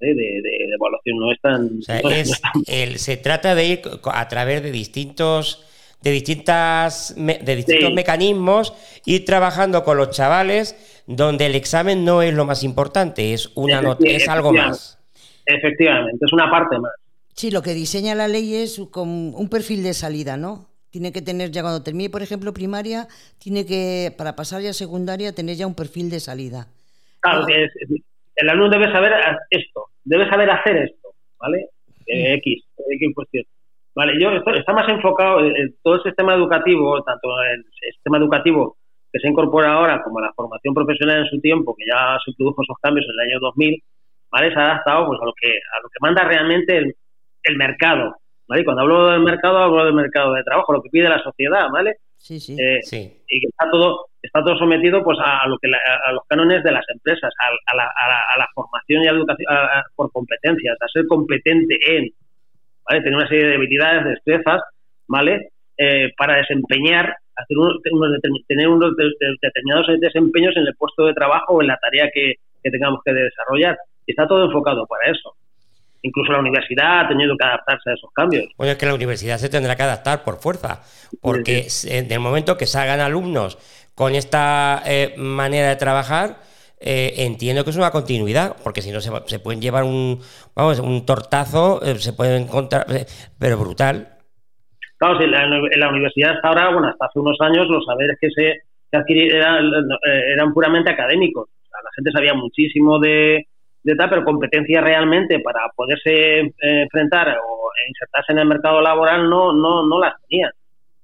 De, 0.00 0.42
evaluación 0.74 1.18
no 1.18 1.32
es 1.32 1.40
tan, 1.40 1.80
se 2.98 3.16
trata 3.16 3.54
de 3.54 3.64
ir 3.64 3.80
a 4.04 4.28
través 4.28 4.62
de 4.62 4.72
distintos 4.72 5.64
de 6.02 6.10
distintas 6.10 7.14
de 7.16 7.56
distintos 7.56 7.92
mecanismos 7.94 8.74
ir 9.06 9.24
trabajando 9.24 9.82
con 9.82 9.96
los 9.96 10.10
chavales 10.10 11.02
donde 11.06 11.46
el 11.46 11.54
examen 11.54 12.04
no 12.04 12.20
es 12.20 12.34
lo 12.34 12.44
más 12.44 12.62
importante 12.62 13.32
es 13.32 13.50
una 13.54 13.96
es 14.00 14.28
algo 14.28 14.52
más. 14.52 14.98
efectivamente 15.46 16.24
es 16.24 16.32
una 16.32 16.50
parte 16.50 16.78
más. 16.78 16.92
Sí, 17.36 17.50
lo 17.50 17.62
que 17.62 17.74
diseña 17.74 18.14
la 18.14 18.28
ley 18.28 18.54
es 18.54 18.80
con 18.90 19.08
un 19.08 19.48
perfil 19.50 19.82
de 19.82 19.92
salida, 19.92 20.38
¿no? 20.38 20.70
Tiene 20.88 21.12
que 21.12 21.20
tener 21.20 21.50
ya 21.50 21.60
cuando 21.60 21.82
termine, 21.82 22.08
por 22.08 22.22
ejemplo, 22.22 22.54
primaria, 22.54 23.08
tiene 23.38 23.66
que, 23.66 24.14
para 24.16 24.34
pasar 24.34 24.62
ya 24.62 24.70
a 24.70 24.72
secundaria, 24.72 25.34
tener 25.34 25.54
ya 25.54 25.66
un 25.66 25.74
perfil 25.74 26.08
de 26.08 26.20
salida. 26.20 26.68
Claro, 27.20 27.44
el 28.36 28.48
alumno 28.50 28.78
debe 28.78 28.92
saber 28.92 29.12
esto, 29.50 29.86
debe 30.04 30.28
saber 30.28 30.50
hacer 30.50 30.76
esto, 30.76 31.08
¿vale? 31.38 31.68
Eh, 32.06 32.34
X, 32.34 32.64
X 32.76 33.14
cuestión. 33.14 33.44
Vale, 33.94 34.20
yo 34.20 34.30
esto, 34.30 34.50
está 34.52 34.74
más 34.74 34.88
enfocado 34.88 35.40
en 35.40 35.74
todo 35.82 35.94
el 35.94 36.02
sistema 36.02 36.34
educativo, 36.34 37.02
tanto 37.02 37.28
el 37.42 37.64
sistema 37.92 38.18
educativo 38.18 38.76
que 39.10 39.18
se 39.20 39.28
incorpora 39.28 39.72
ahora 39.72 40.02
como 40.02 40.20
la 40.20 40.32
formación 40.34 40.74
profesional 40.74 41.20
en 41.20 41.30
su 41.30 41.40
tiempo, 41.40 41.74
que 41.74 41.86
ya 41.86 42.18
se 42.22 42.32
produjo 42.36 42.62
esos 42.62 42.76
cambios 42.82 43.06
en 43.06 43.12
el 43.12 43.30
año 43.30 43.40
2000, 43.40 43.82
¿vale? 44.30 44.52
Se 44.52 44.58
ha 44.60 44.64
adaptado 44.64 45.06
pues 45.06 45.18
a 45.22 45.24
lo 45.24 45.32
que 45.32 45.48
a 45.48 45.82
lo 45.82 45.88
que 45.88 45.98
manda 46.00 46.24
realmente 46.24 46.76
el, 46.76 46.94
el 47.44 47.56
mercado, 47.56 48.16
¿vale? 48.46 48.64
Cuando 48.64 48.82
hablo 48.82 49.12
del 49.12 49.22
mercado, 49.22 49.58
hablo 49.58 49.84
del 49.86 49.94
mercado 49.94 50.34
de 50.34 50.44
trabajo, 50.44 50.74
lo 50.74 50.82
que 50.82 50.90
pide 50.90 51.08
la 51.08 51.22
sociedad, 51.22 51.70
¿vale? 51.72 51.96
Sí, 52.26 52.40
sí. 52.40 52.56
Eh, 52.58 52.80
y 53.28 53.40
que 53.40 53.46
está 53.46 53.70
todo, 53.70 54.06
está 54.20 54.42
todo 54.42 54.58
sometido 54.58 55.04
pues 55.04 55.16
a, 55.22 55.46
lo 55.46 55.56
que 55.58 55.70
a 55.70 56.10
los 56.10 56.24
cánones 56.28 56.64
de 56.64 56.72
las 56.72 56.84
empresas, 56.92 57.32
a, 57.38 57.76
la, 57.76 58.48
formación 58.52 59.04
y 59.04 59.06
educación 59.06 59.46
por 59.94 60.10
competencias, 60.10 60.76
a 60.80 60.88
ser 60.88 61.06
competente 61.06 61.78
en, 61.86 62.10
¿vale? 62.84 63.02
Tener 63.02 63.14
una 63.16 63.28
serie 63.28 63.46
de 63.46 63.54
habilidades, 63.54 64.06
destrezas, 64.06 64.60
¿vale? 65.06 65.50
Eh, 65.78 66.12
para 66.16 66.38
desempeñar, 66.38 67.14
hacer 67.36 67.56
tener 68.48 68.68
unos 68.70 68.96
determinados 68.96 69.86
desempeños 70.00 70.56
en 70.56 70.66
el 70.66 70.74
puesto 70.76 71.06
de 71.06 71.14
trabajo 71.14 71.54
o 71.54 71.62
en 71.62 71.68
la 71.68 71.78
tarea 71.78 72.10
que, 72.12 72.34
que 72.60 72.70
tengamos 72.72 73.02
que 73.04 73.12
desarrollar. 73.12 73.78
Y 74.04 74.10
está 74.10 74.26
todo 74.26 74.46
enfocado 74.46 74.84
para 74.88 75.12
eso 75.12 75.36
incluso 76.02 76.32
la 76.32 76.40
universidad 76.40 77.00
ha 77.00 77.08
tenido 77.08 77.36
que 77.36 77.46
adaptarse 77.46 77.90
a 77.90 77.94
esos 77.94 78.10
cambios. 78.12 78.46
Bueno, 78.56 78.72
es 78.72 78.78
que 78.78 78.86
la 78.86 78.94
universidad 78.94 79.38
se 79.38 79.48
tendrá 79.48 79.76
que 79.76 79.82
adaptar 79.82 80.24
por 80.24 80.36
fuerza, 80.38 80.82
porque 81.20 81.66
en 81.88 82.10
el 82.10 82.20
momento 82.20 82.56
que 82.56 82.66
salgan 82.66 83.00
alumnos 83.00 83.58
con 83.94 84.14
esta 84.14 84.82
eh, 84.86 85.14
manera 85.16 85.68
de 85.68 85.76
trabajar, 85.76 86.36
eh, 86.78 87.14
entiendo 87.18 87.64
que 87.64 87.70
es 87.70 87.76
una 87.76 87.90
continuidad, 87.90 88.56
porque 88.62 88.82
si 88.82 88.90
no 88.90 89.00
se, 89.00 89.38
pueden 89.40 89.60
llevar 89.60 89.84
un, 89.84 90.20
vamos, 90.54 90.78
un 90.80 91.06
tortazo, 91.06 91.80
eh, 91.82 91.96
se 91.96 92.12
pueden 92.12 92.42
encontrar, 92.42 92.86
pero 93.38 93.58
brutal. 93.58 94.08
Claro, 94.98 95.20
en 95.22 95.30
la, 95.80 95.88
universidad 95.90 96.36
hasta 96.36 96.48
ahora, 96.48 96.72
bueno, 96.72 96.88
hasta 96.88 97.06
hace 97.06 97.18
unos 97.18 97.38
años, 97.40 97.66
los 97.68 97.84
saberes 97.84 98.16
que 98.20 98.28
se, 98.30 98.62
adquirían 98.92 99.70
eran, 100.32 100.54
puramente 100.54 100.90
académicos. 100.90 101.50
la 101.70 101.90
gente 101.96 102.12
sabía 102.12 102.32
muchísimo 102.32 102.98
de, 102.98 103.46
de 103.86 103.94
tal, 103.94 104.10
pero 104.10 104.24
competencia 104.24 104.80
realmente 104.80 105.38
para 105.38 105.60
poderse 105.76 106.40
eh, 106.40 106.50
enfrentar 106.60 107.38
o 107.38 107.70
insertarse 107.88 108.32
en 108.32 108.38
el 108.38 108.48
mercado 108.48 108.80
laboral 108.80 109.30
no, 109.30 109.52
no, 109.52 109.86
no 109.86 110.00
las 110.00 110.14
tenían, 110.26 110.50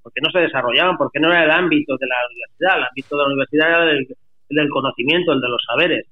porque 0.03 0.21
no 0.21 0.33
se 0.33 0.41
desarrollaban, 0.41 0.97
porque 0.97 1.21
no 1.21 1.31
era 1.31 1.45
el 1.45 1.51
ámbito 1.53 1.97
de 1.97 2.07
la 2.09 2.17
universidad, 2.29 2.79
el 2.79 2.85
ámbito 2.85 3.17
de 3.17 3.23
la 3.23 3.29
universidad 3.29 3.69
era 3.69 3.91
el, 3.93 4.09
del 4.49 4.69
conocimiento, 4.69 5.33
el 5.33 5.41
de 5.41 5.49
los 5.49 5.63
saberes, 5.65 6.07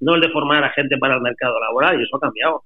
no 0.00 0.16
el 0.16 0.20
de 0.20 0.28
formar 0.28 0.64
a 0.64 0.70
gente 0.72 0.98
para 0.98 1.14
el 1.14 1.22
mercado 1.22 1.58
laboral, 1.58 1.98
y 1.98 2.04
eso 2.04 2.16
ha 2.16 2.20
cambiado. 2.20 2.62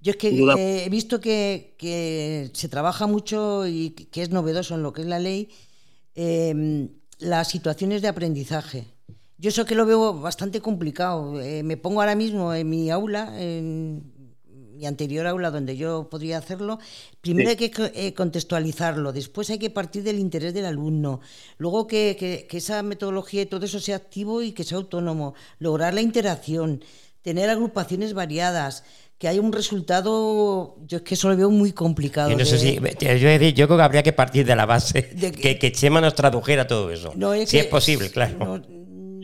Yo 0.00 0.12
es 0.12 0.16
que 0.16 0.28
eh, 0.28 0.86
he 0.86 0.88
visto 0.88 1.20
que, 1.20 1.74
que, 1.76 2.48
se 2.54 2.70
trabaja 2.70 3.06
mucho 3.06 3.66
y 3.66 3.90
que 3.90 4.22
es 4.22 4.30
novedoso 4.30 4.76
en 4.76 4.82
lo 4.82 4.94
que 4.94 5.02
es 5.02 5.08
la 5.08 5.18
ley, 5.18 5.50
eh, 6.14 6.88
las 7.18 7.50
situaciones 7.50 8.00
de 8.00 8.08
aprendizaje. 8.08 8.97
Yo 9.38 9.50
eso 9.50 9.64
que 9.64 9.76
lo 9.76 9.86
veo 9.86 10.14
bastante 10.14 10.60
complicado. 10.60 11.40
Eh, 11.40 11.62
me 11.62 11.76
pongo 11.76 12.00
ahora 12.00 12.16
mismo 12.16 12.52
en 12.52 12.68
mi 12.68 12.90
aula, 12.90 13.40
en 13.40 14.12
mi 14.78 14.86
anterior 14.86 15.26
aula 15.26 15.50
donde 15.50 15.76
yo 15.76 16.08
podría 16.08 16.38
hacerlo. 16.38 16.78
Primero 17.20 17.50
hay 17.50 17.56
que 17.56 17.70
eh, 17.94 18.14
contextualizarlo, 18.14 19.12
después 19.12 19.50
hay 19.50 19.58
que 19.58 19.70
partir 19.70 20.02
del 20.02 20.18
interés 20.18 20.54
del 20.54 20.66
alumno, 20.66 21.20
luego 21.58 21.86
que, 21.86 22.16
que, 22.48 22.56
esa 22.56 22.82
metodología 22.82 23.42
y 23.42 23.46
todo 23.46 23.66
eso 23.66 23.80
sea 23.80 23.96
activo 23.96 24.42
y 24.42 24.52
que 24.52 24.64
sea 24.64 24.78
autónomo, 24.78 25.34
lograr 25.58 25.94
la 25.94 26.00
interacción, 26.00 26.84
tener 27.22 27.50
agrupaciones 27.50 28.14
variadas 28.14 28.84
que 29.18 29.26
haya 29.26 29.40
un 29.40 29.52
resultado, 29.52 30.76
yo 30.86 30.98
es 30.98 31.02
que 31.02 31.14
eso 31.14 31.28
lo 31.28 31.36
veo 31.36 31.50
muy 31.50 31.72
complicado. 31.72 32.30
Yo, 32.30 32.36
no 32.36 32.44
sé 32.44 32.56
si, 32.56 32.74
yo, 32.76 33.66
creo 33.66 33.76
que 33.76 33.82
habría 33.82 34.04
que 34.04 34.12
partir 34.12 34.46
de 34.46 34.54
la 34.54 34.64
base 34.64 35.10
de 35.12 35.32
que, 35.32 35.58
que, 35.58 35.72
Chema 35.72 36.00
nos 36.00 36.14
tradujera 36.14 36.68
todo 36.68 36.92
eso. 36.92 37.12
si 37.46 37.58
es 37.58 37.66
posible, 37.66 38.10
claro. 38.10 38.62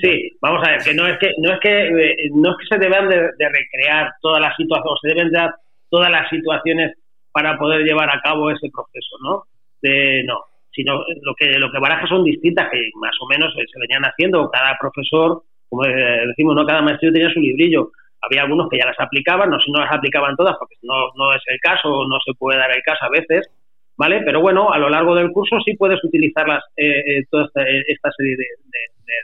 Sí, 0.04 0.30
vamos 0.38 0.62
a 0.62 0.72
ver, 0.72 0.82
que 0.84 0.92
no 0.92 1.06
es 1.06 1.18
que 1.18 1.30
no 1.38 1.54
es 1.54 1.60
que 1.60 1.88
eh, 1.88 2.30
no 2.34 2.50
es 2.50 2.56
que 2.58 2.74
se 2.74 2.78
deban 2.78 3.08
de, 3.08 3.30
recrear 3.38 4.12
todas 4.20 4.38
las 4.38 4.54
situaciones, 4.54 5.00
se 5.00 5.08
deben 5.08 5.32
dar 5.32 5.54
todas 5.88 6.10
las 6.10 6.28
situaciones 6.28 6.92
para 7.32 7.56
poder 7.56 7.84
llevar 7.84 8.10
a 8.10 8.20
cabo 8.20 8.50
ese 8.50 8.68
proceso, 8.70 9.16
¿no? 9.22 9.44
De, 9.80 10.22
no, 10.24 10.40
sino 10.72 11.02
lo 11.22 11.34
que 11.34 11.58
lo 11.58 11.72
que 11.72 11.78
baraja 11.78 12.06
son 12.06 12.22
distintas 12.22 12.68
que 12.70 12.90
más 12.96 13.16
o 13.18 13.26
menos 13.28 13.54
se 13.54 13.80
venían 13.80 14.04
haciendo. 14.04 14.50
Cada 14.50 14.76
profesor, 14.78 15.42
como 15.70 15.84
decimos, 15.84 16.54
no 16.54 16.66
cada 16.66 16.82
maestro 16.82 17.10
tenía 17.10 17.32
su 17.32 17.40
librillo. 17.40 17.90
Había 18.20 18.42
algunos 18.42 18.68
que 18.68 18.78
ya 18.78 18.84
las 18.84 19.00
aplicaban, 19.00 19.48
no 19.48 19.58
si 19.58 19.72
no 19.72 19.80
las 19.80 19.92
aplicaban 19.92 20.36
todas, 20.36 20.56
porque 20.58 20.76
no, 20.82 21.12
no 21.16 21.32
es 21.32 21.42
el 21.46 21.58
caso, 21.60 21.88
no 22.06 22.18
se 22.26 22.34
puede 22.34 22.58
dar 22.58 22.70
el 22.72 22.82
caso 22.82 23.06
a 23.06 23.10
veces, 23.10 23.48
¿vale? 23.96 24.22
Pero 24.24 24.40
bueno, 24.40 24.72
a 24.72 24.78
lo 24.78 24.88
largo 24.88 25.14
del 25.14 25.30
curso 25.32 25.56
sí 25.64 25.76
puedes 25.76 26.02
utilizar 26.04 26.46
las, 26.48 26.62
eh, 26.76 26.98
eh, 26.98 27.24
toda 27.30 27.44
esta, 27.44 28.10
serie 28.16 28.36
de, 28.36 28.46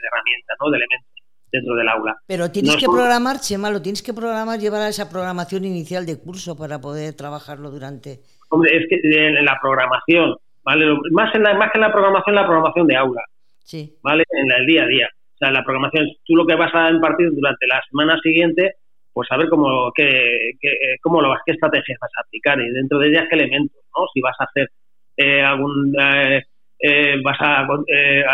herramientas, 0.07 0.57
¿no? 0.59 0.69
De 0.69 0.77
elementos 0.77 1.09
dentro 1.51 1.75
del 1.75 1.89
aula. 1.89 2.15
Pero 2.27 2.49
tienes 2.49 2.77
que 2.77 2.85
programar, 2.85 3.39
Chema, 3.39 3.69
lo 3.69 3.81
tienes 3.81 4.01
que 4.01 4.13
programar, 4.13 4.59
llevar 4.59 4.81
a 4.81 4.89
esa 4.89 5.09
programación 5.09 5.65
inicial 5.65 6.05
de 6.05 6.17
curso 6.17 6.57
para 6.57 6.79
poder 6.79 7.13
trabajarlo 7.13 7.71
durante... 7.71 8.21
Hombre, 8.49 8.77
es 8.77 8.87
que 8.89 8.99
en 9.03 9.45
la 9.45 9.57
programación, 9.61 10.35
¿vale? 10.63 10.85
Más, 11.11 11.35
en 11.35 11.43
la, 11.43 11.53
más 11.55 11.71
que 11.71 11.77
en 11.77 11.81
la 11.81 11.91
programación, 11.91 12.35
la 12.35 12.45
programación 12.45 12.87
de 12.87 12.95
aula, 12.95 13.21
sí. 13.63 13.97
¿vale? 14.01 14.23
En 14.29 14.51
el 14.51 14.65
día 14.65 14.83
a 14.83 14.87
día. 14.87 15.09
O 15.11 15.37
sea, 15.37 15.51
la 15.51 15.63
programación, 15.63 16.07
tú 16.25 16.35
lo 16.35 16.45
que 16.45 16.55
vas 16.55 16.73
a 16.73 16.89
impartir 16.89 17.31
durante 17.31 17.67
la 17.67 17.81
semana 17.89 18.17
siguiente, 18.21 18.75
pues 19.13 19.27
saber 19.27 19.49
cómo, 19.49 19.91
qué, 19.93 20.53
cómo 21.01 21.21
lo 21.21 21.29
vas, 21.29 21.41
qué 21.45 21.53
estrategias 21.53 21.99
vas 21.99 22.11
a 22.17 22.21
aplicar 22.21 22.59
y 22.59 22.69
dentro 22.71 22.99
de 22.99 23.09
ellas 23.09 23.25
qué 23.29 23.35
elementos, 23.35 23.81
¿no? 23.95 24.05
Si 24.13 24.21
vas 24.21 24.35
a 24.39 24.45
hacer 24.45 24.69
eh, 25.17 25.41
algún... 25.41 25.93
Eh, 25.99 26.43
eh, 26.83 27.21
vas 27.23 27.37
a 27.39 27.67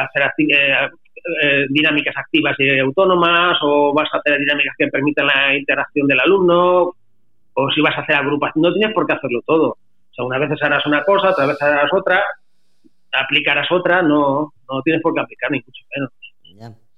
hacer 0.04 0.32
dinámicas 1.70 2.16
activas 2.16 2.56
y 2.60 2.80
autónomas 2.80 3.58
o 3.62 3.94
vas 3.94 4.08
a 4.14 4.20
hacer 4.20 4.40
dinámicas 4.40 4.74
que 4.78 4.88
permitan 4.88 5.28
la 5.28 5.54
interacción 5.58 6.08
del 6.08 6.22
alumno 6.22 6.94
o 7.54 7.72
si 7.72 7.82
vas 7.82 7.98
a 7.98 8.02
hacer 8.02 8.16
agrupación. 8.16 8.62
No 8.62 8.74
tienes 8.74 8.94
por 8.94 9.06
qué 9.06 9.14
hacerlo 9.14 9.42
todo. 9.46 9.72
O 9.72 10.14
sea, 10.14 10.24
una 10.24 10.38
vez 10.38 10.50
harás 10.62 10.86
una 10.86 11.04
cosa, 11.04 11.32
otra 11.32 11.48
vez 11.48 11.62
harás 11.62 11.92
otra, 11.92 12.24
aplicarás 13.12 13.68
otra, 13.72 14.02
no, 14.02 14.54
no 14.70 14.82
tienes 14.84 15.02
por 15.02 15.14
qué 15.14 15.22
aplicar 15.22 15.52
ni 15.52 15.58
mucho 15.60 15.84
menos. 15.96 16.12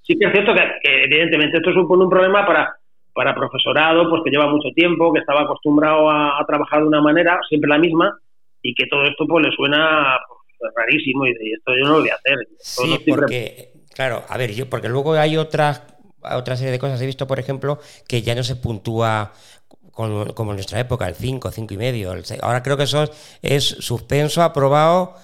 Sí 0.01 0.17
que 0.17 0.25
es 0.25 0.31
cierto 0.31 0.53
que, 0.53 1.03
evidentemente 1.03 1.57
esto 1.57 1.71
supone 1.73 2.03
un 2.03 2.09
problema 2.09 2.45
para 2.45 2.75
para 3.19 3.35
profesorado, 3.35 4.09
pues 4.09 4.21
que 4.23 4.31
lleva 4.31 4.47
mucho 4.47 4.69
tiempo, 4.73 5.11
que 5.11 5.19
estaba 5.19 5.41
acostumbrado 5.41 6.09
a, 6.09 6.41
trabajar 6.47 6.79
de 6.79 6.87
una 6.87 7.01
manera, 7.01 7.37
siempre 7.49 7.69
la 7.69 7.77
misma, 7.77 8.17
y 8.61 8.73
que 8.73 8.85
todo 8.87 9.03
esto 9.03 9.25
pues 9.27 9.45
le 9.45 9.51
suena 9.51 10.17
pues, 10.57 10.71
rarísimo 10.73 11.27
y, 11.27 11.31
esto 11.31 11.73
yo 11.77 11.85
no 11.85 11.95
lo 11.95 11.99
voy 11.99 12.09
a 12.11 12.15
hacer. 12.15 12.37
Sí, 12.59 12.97
porque, 13.05 13.73
claro, 13.93 14.23
a 14.29 14.37
ver, 14.37 14.53
yo 14.53 14.69
porque 14.69 14.87
luego 14.87 15.15
hay 15.15 15.35
otras 15.35 15.83
otra 16.21 16.55
serie 16.55 16.71
de 16.71 16.79
cosas. 16.79 17.01
He 17.01 17.05
visto, 17.05 17.27
por 17.27 17.39
ejemplo, 17.39 17.79
que 18.07 18.21
ya 18.21 18.35
no 18.35 18.43
se 18.43 18.55
puntúa 18.55 19.33
como 19.91 20.51
en 20.51 20.55
nuestra 20.55 20.79
época, 20.79 21.05
el 21.09 21.15
5, 21.15 21.51
5 21.51 21.73
y 21.73 21.77
medio. 21.77 22.13
Ahora 22.41 22.63
creo 22.63 22.77
que 22.77 22.83
eso 22.83 23.03
es 23.41 23.65
suspenso, 23.65 24.43
aprobado, 24.43 25.15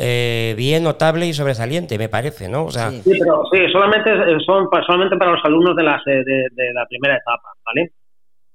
eh, 0.00 0.54
bien, 0.56 0.84
notable 0.84 1.26
y 1.26 1.32
sobresaliente, 1.32 1.98
me 1.98 2.08
parece, 2.08 2.48
¿no? 2.48 2.66
O 2.66 2.70
sea, 2.70 2.90
sí, 2.90 3.02
pero 3.18 3.42
sí, 3.52 3.58
solamente, 3.72 4.10
son, 4.46 4.68
solamente 4.86 5.16
para 5.16 5.32
los 5.32 5.44
alumnos 5.44 5.74
de, 5.74 5.82
las, 5.82 6.04
de, 6.04 6.22
de 6.22 6.72
la 6.72 6.86
primera 6.86 7.16
etapa, 7.16 7.48
¿vale? 7.66 7.90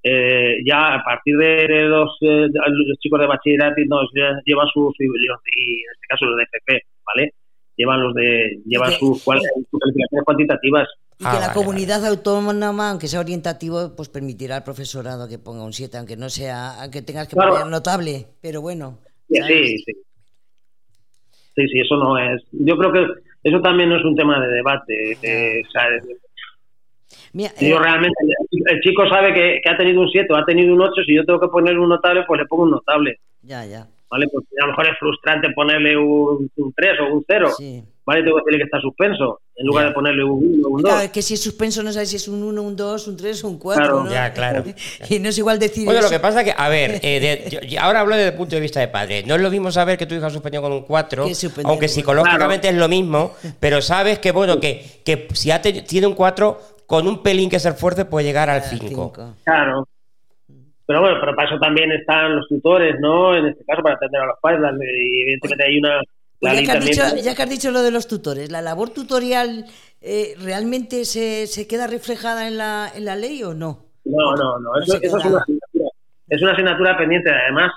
Eh, 0.05 0.57
ya 0.65 0.95
a 0.95 1.03
partir 1.03 1.37
de 1.37 1.67
los, 1.87 2.17
eh, 2.21 2.47
los 2.47 2.99
chicos 2.99 3.19
de 3.19 3.27
bachillerato 3.27 3.81
nos 3.87 4.09
llevan 4.13 4.67
sus 4.73 4.93
y 4.99 5.05
en 5.05 5.11
este 5.11 6.07
caso 6.09 6.25
los 6.25 6.37
de 6.37 6.43
FP, 6.43 6.81
¿vale? 7.05 7.33
Llevan 7.75 8.01
los 8.01 8.13
de 8.13 8.59
llevan 8.65 8.91
sus, 8.91 9.23
calificaciones 9.23 10.25
cuantitativas 10.25 10.87
y 11.19 11.23
que 11.23 11.29
ah, 11.29 11.47
la 11.47 11.53
comunidad 11.53 12.05
autónoma, 12.05 12.89
aunque 12.89 13.07
sea 13.07 13.19
orientativo, 13.19 13.95
pues 13.95 14.09
permitirá 14.09 14.57
al 14.57 14.63
profesorado 14.63 15.27
que 15.27 15.39
ponga 15.39 15.63
un 15.63 15.73
7, 15.73 15.97
aunque 15.97 16.17
no 16.17 16.29
sea, 16.29 16.81
aunque 16.81 17.01
tengas 17.01 17.27
que 17.27 17.35
poner 17.35 17.67
notable, 17.67 18.27
pero 18.41 18.61
bueno. 18.61 18.99
Sí, 19.29 19.41
sí, 19.47 19.77
sí. 19.85 19.93
Sí, 21.55 21.79
eso 21.79 21.97
no 21.97 22.17
es. 22.17 22.41
Yo 22.51 22.77
creo 22.77 22.91
que 22.91 23.05
eso 23.43 23.61
también 23.61 23.89
no 23.89 23.97
es 23.97 24.05
un 24.05 24.15
tema 24.15 24.39
de 24.39 24.47
debate. 24.53 25.17
sea, 25.71 25.89
yo 27.33 27.77
eh, 27.77 27.79
realmente, 27.79 28.15
el 28.67 28.79
chico 28.81 29.07
sabe 29.07 29.33
que, 29.33 29.61
ha 29.69 29.77
tenido 29.77 30.01
un 30.01 30.09
7 30.09 30.31
o 30.31 30.35
ha 30.35 30.45
tenido 30.45 30.73
un 30.73 30.81
8, 30.81 30.93
si 31.05 31.15
yo 31.15 31.25
tengo 31.25 31.39
que 31.39 31.47
poner 31.47 31.77
un 31.79 31.89
notable, 31.89 32.23
pues 32.27 32.41
le 32.41 32.45
pongo 32.47 32.63
un 32.63 32.71
notable. 32.71 33.19
Ya, 33.41 33.65
ya. 33.65 33.87
¿Vale? 34.13 34.27
Porque 34.31 34.47
a 34.61 34.65
lo 34.65 34.71
mejor 34.73 34.85
es 34.85 34.99
frustrante 34.99 35.49
ponerle 35.55 35.97
un, 35.97 36.47
un 36.55 36.73
3 36.73 36.99
o 36.99 37.15
un 37.15 37.25
0. 37.27 37.49
Sí. 37.57 37.83
¿vale? 38.05 38.21
Tengo 38.21 38.37
que 38.37 38.41
decirle 38.41 38.57
que 38.59 38.65
está 38.65 38.79
suspenso, 38.79 39.41
en 39.55 39.65
lugar 39.65 39.87
de 39.87 39.91
ponerle 39.91 40.23
un 40.23 40.59
1 40.59 40.67
o 40.67 40.71
un 40.71 40.81
2. 40.83 40.91
Claro, 40.91 41.11
que 41.11 41.23
si 41.23 41.33
es 41.33 41.41
suspenso 41.41 41.81
no 41.81 41.91
sabes 41.91 42.11
si 42.11 42.17
es 42.17 42.27
un 42.27 42.43
1, 42.43 42.61
un 42.61 42.75
2, 42.75 43.07
un 43.07 43.17
3 43.17 43.43
o 43.43 43.47
un 43.47 43.57
4. 43.57 43.83
Claro. 43.83 44.03
¿no? 44.03 44.11
Ya, 44.11 44.31
claro. 44.33 44.63
Y 45.09 45.17
no 45.17 45.29
es 45.29 45.37
igual 45.39 45.57
decir 45.57 45.85
Bueno, 45.85 46.01
lo 46.01 46.11
que 46.11 46.19
pasa 46.19 46.41
es 46.41 46.45
que, 46.45 46.53
a 46.55 46.69
ver, 46.69 46.99
eh, 47.01 47.59
yo, 47.67 47.81
ahora 47.81 48.01
hablo 48.01 48.15
desde 48.15 48.29
el 48.29 48.35
punto 48.35 48.53
de 48.53 48.61
vista 48.61 48.79
de 48.79 48.87
padre. 48.87 49.23
No 49.25 49.33
es 49.33 49.41
lo 49.41 49.49
mismo 49.49 49.71
saber 49.71 49.97
que 49.97 50.05
tu 50.05 50.13
hija 50.13 50.29
suspendió 50.29 50.61
con 50.61 50.71
un 50.71 50.83
4, 50.83 51.25
aunque 51.63 51.87
psicológicamente 51.87 52.69
es 52.69 52.75
lo 52.75 52.87
mismo, 52.87 53.33
pero 53.59 53.81
sabes 53.81 54.19
que, 54.19 54.31
bueno, 54.31 54.59
que, 54.59 55.01
que 55.03 55.27
si 55.33 55.49
tiene 55.87 56.05
un 56.05 56.13
4, 56.13 56.59
con 56.85 57.07
un 57.07 57.23
pelín 57.23 57.49
que 57.49 57.59
se 57.59 57.69
esfuerce 57.69 58.05
puede 58.05 58.25
llegar 58.27 58.49
al 58.49 58.61
5. 58.61 59.13
Claro. 59.43 59.87
Pero 60.85 61.01
bueno, 61.01 61.17
pero 61.19 61.35
para 61.35 61.49
eso 61.49 61.59
también 61.59 61.91
están 61.91 62.35
los 62.35 62.47
tutores, 62.47 62.99
¿no? 62.99 63.35
En 63.35 63.45
este 63.47 63.63
caso, 63.65 63.81
para 63.81 63.95
atender 63.95 64.21
a 64.21 64.25
los 64.27 64.39
padres. 64.41 64.61
Y 64.81 65.21
evidentemente 65.21 65.63
hay 65.63 65.77
una 65.77 66.01
pues 66.39 66.59
ya, 66.59 66.65
que 66.65 66.71
has 66.77 66.85
dicho, 66.85 67.01
ya, 67.23 67.35
que 67.35 67.41
has 67.43 67.49
dicho, 67.49 67.71
lo 67.71 67.81
de 67.83 67.91
los 67.91 68.07
tutores, 68.07 68.51
¿la 68.51 68.61
labor 68.61 68.89
tutorial 68.89 69.65
eh, 70.01 70.35
realmente 70.43 71.05
se, 71.05 71.47
se, 71.47 71.67
queda 71.69 71.87
reflejada 71.87 72.49
en 72.49 72.57
la, 72.57 72.91
en 72.93 73.05
la 73.05 73.15
ley 73.15 73.41
o 73.43 73.53
no? 73.53 73.85
No, 74.03 74.35
no, 74.35 74.59
no, 74.59 74.81
eso, 74.81 74.99
es, 75.01 75.13
una 75.13 75.39
asignatura, 75.39 75.85
es 76.27 76.41
una 76.41 76.51
asignatura 76.51 76.97
pendiente. 76.97 77.31
Además, 77.31 77.71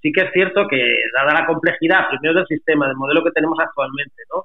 sí 0.00 0.10
que 0.12 0.22
es 0.22 0.32
cierto 0.32 0.66
que, 0.66 0.80
dada 1.14 1.40
la 1.40 1.46
complejidad, 1.46 2.08
primero 2.08 2.38
del 2.38 2.46
sistema, 2.46 2.86
del 2.88 2.96
modelo 2.96 3.22
que 3.22 3.32
tenemos 3.32 3.58
actualmente, 3.60 4.22
¿no? 4.34 4.44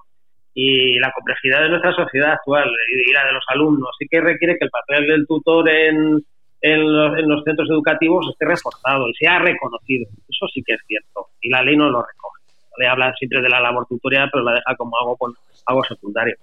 y 0.53 0.99
la 0.99 1.11
complejidad 1.13 1.61
de 1.61 1.69
nuestra 1.69 1.93
sociedad 1.93 2.33
actual 2.33 2.69
y 2.89 3.13
la 3.13 3.25
de 3.25 3.31
los 3.31 3.43
alumnos, 3.47 3.95
sí 3.97 4.05
que 4.09 4.19
requiere 4.19 4.57
que 4.57 4.65
el 4.65 4.69
papel 4.69 5.07
del 5.07 5.25
tutor 5.25 5.69
en, 5.69 6.25
en, 6.61 6.93
los, 6.93 7.17
en 7.17 7.27
los 7.27 7.43
centros 7.43 7.69
educativos 7.69 8.27
esté 8.29 8.45
reforzado 8.45 9.09
y 9.09 9.13
sea 9.13 9.39
reconocido. 9.39 10.07
Eso 10.29 10.47
sí 10.53 10.63
que 10.63 10.73
es 10.73 10.81
cierto 10.87 11.27
y 11.41 11.49
la 11.49 11.63
ley 11.63 11.75
no 11.75 11.89
lo 11.89 12.01
recoge 12.01 12.41
le 12.77 12.87
habla 12.87 13.13
siempre 13.13 13.41
de 13.41 13.49
la 13.49 13.59
labor 13.59 13.85
tutorial, 13.87 14.29
pero 14.31 14.43
la 14.43 14.53
deja 14.53 14.75
como 14.75 14.95
algo, 14.99 15.17
con, 15.17 15.33
algo 15.65 15.83
secundario. 15.83 16.35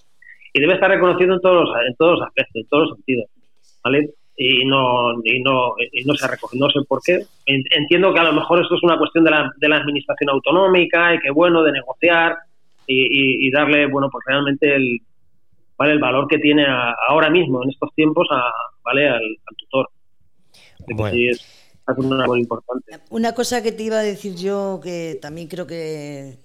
Y 0.53 0.61
debe 0.61 0.75
estar 0.75 0.91
reconocido 0.91 1.35
en 1.35 1.41
todos, 1.41 1.69
en 1.87 1.95
todos 1.97 2.19
los 2.19 2.29
aspectos, 2.29 2.57
en 2.57 2.69
todos 2.69 2.89
los 2.89 2.97
sentidos. 2.97 3.27
¿vale? 3.85 4.11
Y 4.37 4.65
no, 4.65 5.15
y 5.25 5.43
no, 5.43 5.75
y 5.93 6.05
no 6.05 6.15
se 6.15 6.29
recoge, 6.29 6.57
no 6.59 6.71
sé 6.71 6.81
por 6.89 7.01
qué. 7.03 7.21
Entiendo 7.47 8.15
que 8.15 8.21
a 8.21 8.25
lo 8.25 8.33
mejor 8.33 8.63
esto 8.63 8.77
es 8.77 8.83
una 8.83 8.99
cuestión 8.99 9.25
de 9.25 9.33
la, 9.33 9.51
de 9.57 9.69
la 9.69 9.77
administración 9.79 10.31
autonómica 10.31 11.15
y 11.15 11.19
que 11.19 11.31
bueno, 11.31 11.63
de 11.63 11.73
negociar 11.73 12.37
y, 12.87 13.51
darle, 13.51 13.87
bueno, 13.87 14.09
pues 14.11 14.25
realmente 14.27 14.75
el, 14.75 15.01
¿vale? 15.77 15.93
el 15.93 15.99
valor 15.99 16.27
que 16.27 16.39
tiene 16.39 16.65
ahora 17.09 17.29
mismo, 17.29 17.63
en 17.63 17.71
estos 17.71 17.93
tiempos, 17.95 18.27
a, 18.31 18.51
¿vale? 18.83 19.09
al, 19.09 19.23
tutor. 19.59 19.89
Bueno. 20.95 21.17
Una 23.11 23.35
cosa 23.35 23.63
que 23.63 23.73
te 23.73 23.83
iba 23.83 23.99
a 23.99 24.03
decir 24.03 24.35
yo, 24.35 24.81
que 24.83 25.19
también 25.23 25.49
creo 25.49 25.67
que, 25.67 26.39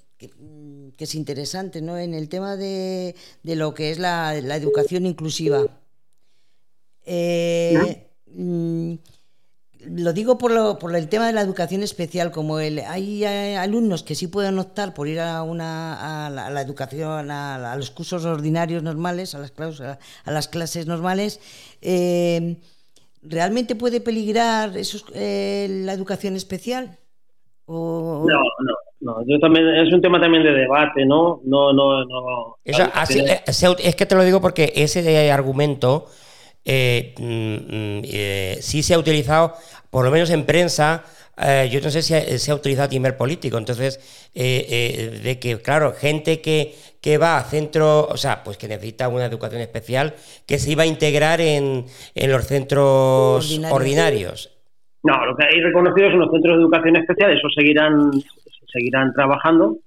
es 0.97 1.15
interesante, 1.15 1.81
¿no? 1.81 1.97
En 1.97 2.13
el 2.13 2.29
tema 2.29 2.55
de, 2.55 3.13
lo 3.43 3.73
que 3.73 3.91
es 3.91 3.99
la, 3.99 4.35
educación 4.37 5.05
inclusiva. 5.05 5.65
Eh, 7.05 8.07
mm, 8.27 8.93
lo 9.85 10.13
digo 10.13 10.37
por, 10.37 10.51
lo, 10.51 10.79
por, 10.79 10.95
el 10.95 11.09
tema 11.09 11.27
de 11.27 11.33
la 11.33 11.41
educación 11.41 11.83
especial, 11.83 12.31
como 12.31 12.59
el, 12.59 12.79
hay 12.79 13.25
alumnos 13.25 14.03
que 14.03 14.15
sí 14.15 14.27
pueden 14.27 14.57
optar 14.59 14.93
por 14.93 15.09
ir 15.09 15.19
a, 15.19 15.43
una, 15.43 16.27
a, 16.27 16.29
la, 16.29 16.61
educación, 16.61 17.31
a, 17.31 17.75
los 17.75 17.91
cursos 17.91 18.23
ordinarios 18.23 18.81
normales, 18.81 19.35
a 19.35 19.39
las, 19.39 19.51
clases, 19.51 19.97
a 20.23 20.31
las 20.31 20.47
clases 20.47 20.87
normales. 20.87 21.41
Eh, 21.81 22.55
¿realmente 23.23 23.75
puede 23.75 24.01
peligrar 24.01 24.77
eso, 24.77 25.05
eh, 25.13 25.67
la 25.69 25.93
educación 25.93 26.35
especial? 26.35 26.97
No, 27.67 28.25
no, 28.25 28.75
no. 28.99 29.25
Yo 29.25 29.39
también, 29.39 29.67
es 29.75 29.93
un 29.93 30.01
tema 30.01 30.19
también 30.19 30.43
de 30.43 30.51
debate, 30.51 31.05
¿no? 31.05 31.41
No, 31.45 31.71
no, 31.73 32.03
no. 32.05 32.57
Eh, 32.65 32.73
es 33.45 33.95
que 33.95 34.05
te 34.05 34.15
lo 34.15 34.23
digo 34.23 34.41
porque 34.41 34.73
ese 34.75 35.31
argumento 35.31 36.07
eh, 36.65 37.13
mm, 37.17 37.99
mm, 37.99 38.61
sí 38.61 38.83
se 38.83 38.93
ha 38.93 38.99
utilizado, 38.99 39.53
por 39.89 40.03
lo 40.05 40.11
menos 40.11 40.29
en 40.29 40.45
prensa, 40.45 41.03
eh, 41.37 41.67
yo 41.71 41.81
no 41.81 41.89
sé 41.89 42.01
si 42.01 42.13
se 42.13 42.51
ha 42.51 42.55
utilizado 42.55 42.89
nivel 42.89 43.15
político, 43.15 43.57
entonces, 43.57 44.29
eh, 44.35 44.65
eh, 44.69 45.19
de 45.23 45.39
que, 45.39 45.57
claro, 45.61 45.93
gente 45.93 46.41
que, 46.41 46.73
que 47.01 47.17
va 47.17 47.37
a 47.37 47.43
centros, 47.43 48.07
o 48.09 48.17
sea, 48.17 48.43
pues 48.43 48.57
que 48.57 48.67
necesita 48.67 49.07
una 49.07 49.25
educación 49.25 49.61
especial, 49.61 50.13
que 50.47 50.59
se 50.59 50.71
iba 50.71 50.83
a 50.83 50.85
integrar 50.85 51.41
en, 51.41 51.85
en 52.13 52.31
los 52.31 52.45
centros 52.45 53.59
ordinarios. 53.71 54.51
No, 55.03 55.25
lo 55.25 55.35
que 55.35 55.45
hay 55.45 55.59
reconocidos 55.59 56.11
son 56.11 56.19
los 56.19 56.31
centros 56.31 56.57
de 56.57 56.63
educación 56.63 56.95
especial, 56.97 57.35
esos 57.35 57.53
seguirán, 57.55 58.11
seguirán 58.71 59.11
trabajando, 59.13 59.77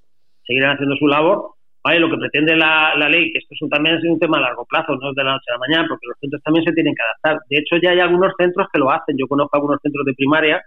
seguirán 0.45 0.75
haciendo 0.75 0.97
su 0.97 1.07
labor. 1.07 1.53
¿vale? 1.83 2.01
Lo 2.01 2.11
que 2.11 2.19
pretende 2.19 2.57
la, 2.57 2.97
la 2.97 3.09
ley, 3.09 3.33
que 3.33 3.39
esto 3.39 3.55
es 3.55 3.71
también 3.71 3.97
es 3.97 4.05
un 4.05 4.19
tema 4.19 4.39
a 4.39 4.41
largo 4.41 4.65
plazo, 4.65 4.97
no 4.97 5.11
es 5.11 5.15
de 5.15 5.23
la 5.23 5.35
noche 5.35 5.45
a 5.51 5.53
la 5.53 5.59
mañana, 5.61 5.87
porque 5.89 6.09
los 6.09 6.19
centros 6.19 6.43
también 6.43 6.65
se 6.65 6.73
tienen 6.73 6.93
que 6.93 7.03
adaptar. 7.03 7.47
De 7.49 7.59
hecho, 7.59 7.77
ya 7.81 7.91
hay 7.91 8.01
algunos 8.01 8.33
centros 8.37 8.67
que 8.73 8.81
lo 8.81 8.91
hacen. 8.91 9.17
Yo 9.17 9.29
conozco 9.29 9.57
algunos 9.57 9.81
centros 9.81 10.05
de 10.05 10.13
primaria 10.15 10.61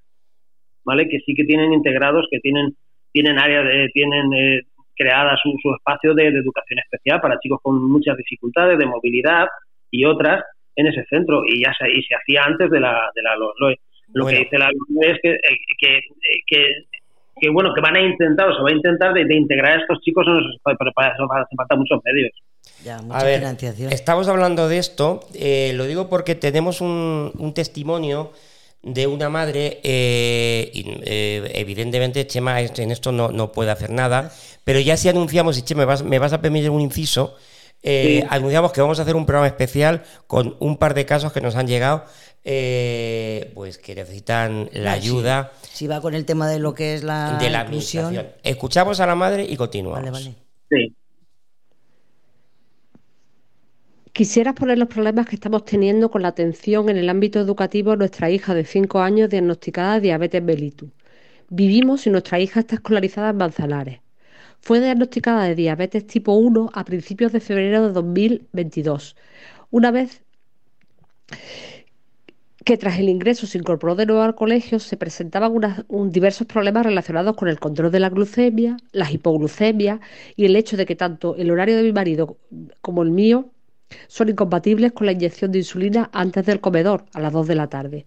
¿vale? 0.90 1.08
Que 1.08 1.20
sí 1.20 1.36
que 1.36 1.44
tienen 1.44 1.72
integrados, 1.72 2.26
que 2.32 2.40
tienen, 2.40 2.76
tienen 3.12 3.38
áreas, 3.38 3.64
de, 3.64 3.90
tienen 3.94 4.34
eh, 4.34 4.62
creada 4.96 5.38
su, 5.42 5.52
espacio 5.76 6.16
de, 6.16 6.28
educación 6.28 6.80
especial 6.80 7.22
para 7.22 7.40
chicos 7.40 7.60
con 7.62 7.90
muchas 7.90 8.18
dificultades 8.18 8.80
de 8.80 8.88
movilidad 8.88 9.48
y 9.92 10.04
otras 10.04 10.44
en 10.76 10.88
ese 10.88 11.06
centro 11.06 11.44
y 11.46 11.64
ya 11.64 11.72
se, 11.78 11.90
y 11.92 12.02
se 12.02 12.16
hacía 12.16 12.44
antes 12.44 12.72
de 12.72 12.80
la, 12.80 13.12
de 13.14 13.22
la 13.22 13.36
LOE. 13.36 13.76
Lo 14.14 14.26
que 14.26 14.40
dice 14.40 14.58
la 14.58 14.72
LOE 14.72 15.12
es 15.12 15.20
que, 15.22 15.30
eh, 15.34 16.00
que, 16.48 16.64
que, 17.40 17.50
bueno, 17.50 17.72
que 17.76 17.82
van 17.82 17.98
a 17.98 18.02
intentar 18.02 18.50
o 18.50 18.56
se 18.56 18.64
va 18.64 18.70
a 18.70 18.76
intentar 18.76 19.14
de, 19.14 19.36
integrar 19.36 19.78
a 19.78 19.82
estos 19.82 20.02
chicos 20.02 20.26
en 20.26 20.34
los 20.34 20.58
pero 20.64 20.92
para 20.92 21.14
eso 21.14 21.28
hace 21.32 21.56
falta 21.56 21.76
muchos 21.76 22.00
medios. 22.04 22.32
a 23.12 23.24
ver, 23.24 23.44
estamos 23.92 24.28
hablando 24.28 24.68
de 24.68 24.80
esto, 24.80 25.20
eh, 25.36 25.72
lo 25.76 25.86
digo 25.86 26.10
porque 26.10 26.34
tenemos 26.34 26.82
un, 26.82 27.32
un 27.38 27.54
testimonio 27.54 28.32
de 28.82 29.08
una 29.08 29.30
madre, 29.30 29.80
eh, 29.84 30.72
eh, 30.74 31.52
evidentemente 31.56 32.26
Chema 32.28 32.62
en 32.62 32.92
esto 32.92 33.12
no, 33.12 33.30
no, 33.30 33.52
puede 33.52 33.72
hacer 33.72 33.90
nada, 33.90 34.32
pero 34.64 34.80
ya 34.80 34.96
si 34.98 35.10
anunciamos, 35.10 35.58
y 35.58 35.64
Chema, 35.64 35.82
me 35.82 35.86
vas, 35.86 36.04
me 36.04 36.20
vas 36.20 36.34
a 36.34 36.42
permitir 36.42 36.70
un 36.70 36.82
inciso, 36.82 37.36
eh, 37.84 38.26
anunciamos 38.30 38.72
que 38.72 38.82
vamos 38.82 39.00
a 39.00 39.04
hacer 39.04 39.16
un 39.16 39.26
programa 39.26 39.48
especial 39.48 40.04
con 40.28 40.56
un 40.60 40.78
par 40.78 40.94
de 40.94 41.06
casos 41.06 41.32
que 41.34 41.42
nos 41.42 41.56
han 41.56 41.68
llegado, 41.68 42.06
pues 42.44 43.78
que 43.78 43.96
necesitan 43.96 44.70
la 44.74 44.94
ayuda. 44.94 45.52
Si 45.72 45.88
va 45.88 46.02
con 46.02 46.14
el 46.14 46.26
tema 46.26 46.50
de 46.50 46.60
lo 46.60 46.74
que 46.74 46.94
es 46.94 47.04
la, 47.04 47.38
de 47.38 47.50
la 47.50 47.64
inclusión. 47.64 48.28
Escuchamos 48.44 49.00
a 49.00 49.06
la 49.06 49.16
madre 49.16 49.46
y 49.46 49.56
continuamos. 49.58 50.00
Vale, 50.00 50.12
vale. 50.12 50.36
Sí. 50.70 50.96
Quisiera 54.20 54.54
poner 54.54 54.78
los 54.78 54.90
problemas 54.90 55.28
que 55.28 55.36
estamos 55.36 55.64
teniendo 55.64 56.12
con 56.12 56.24
la 56.24 56.28
atención 56.28 56.90
en 56.90 56.98
el 56.98 57.08
ámbito 57.08 57.40
educativo 57.40 57.94
a 57.94 57.96
nuestra 57.96 58.30
hija 58.30 58.54
de 58.54 58.66
5 58.66 59.00
años 59.00 59.30
diagnosticada 59.30 59.94
de 59.94 60.02
diabetes 60.02 60.44
mellitus. 60.44 60.90
Vivimos 61.48 62.06
y 62.06 62.10
nuestra 62.10 62.38
hija 62.38 62.60
está 62.60 62.76
escolarizada 62.76 63.30
en 63.30 63.38
Manzanares. 63.38 64.02
Fue 64.60 64.82
diagnosticada 64.82 65.46
de 65.46 65.56
diabetes 65.56 66.06
tipo 66.06 66.34
1 66.34 66.70
a 66.74 66.84
principios 66.84 67.32
de 67.32 67.40
febrero 67.40 67.88
de 67.88 67.94
2022. 67.94 69.16
Una 69.72 69.90
vez 69.90 70.22
que 72.66 72.76
tras 72.76 73.00
el 73.00 73.08
ingreso 73.08 73.48
se 73.48 73.58
incorporó 73.58 73.96
de 73.96 74.06
nuevo 74.06 74.24
al 74.24 74.36
colegio, 74.36 74.80
se 74.80 74.98
presentaban 74.98 75.54
diversos 76.12 76.46
problemas 76.46 76.86
relacionados 76.86 77.38
con 77.38 77.48
el 77.48 77.62
control 77.62 77.90
de 77.90 78.02
la 78.02 78.10
glucemia, 78.10 78.76
las 78.92 79.14
hipoglucemias 79.14 80.02
y 80.36 80.44
el 80.44 80.58
hecho 80.58 80.76
de 80.76 80.86
que 80.86 80.98
tanto 80.98 81.38
el 81.38 81.52
horario 81.52 81.78
de 81.78 81.84
mi 81.84 81.94
marido 81.94 82.36
como 82.82 83.02
el 83.04 83.12
mío 83.12 83.54
son 84.08 84.30
incompatibles 84.30 84.92
con 84.92 85.06
la 85.06 85.14
inyección 85.14 85.52
de 85.52 85.60
insulina 85.60 86.10
antes 86.14 86.46
del 86.46 86.62
comedor, 86.62 87.06
a 87.14 87.20
las 87.20 87.34
2 87.34 87.48
de 87.48 87.56
la 87.56 87.68
tarde, 87.68 88.06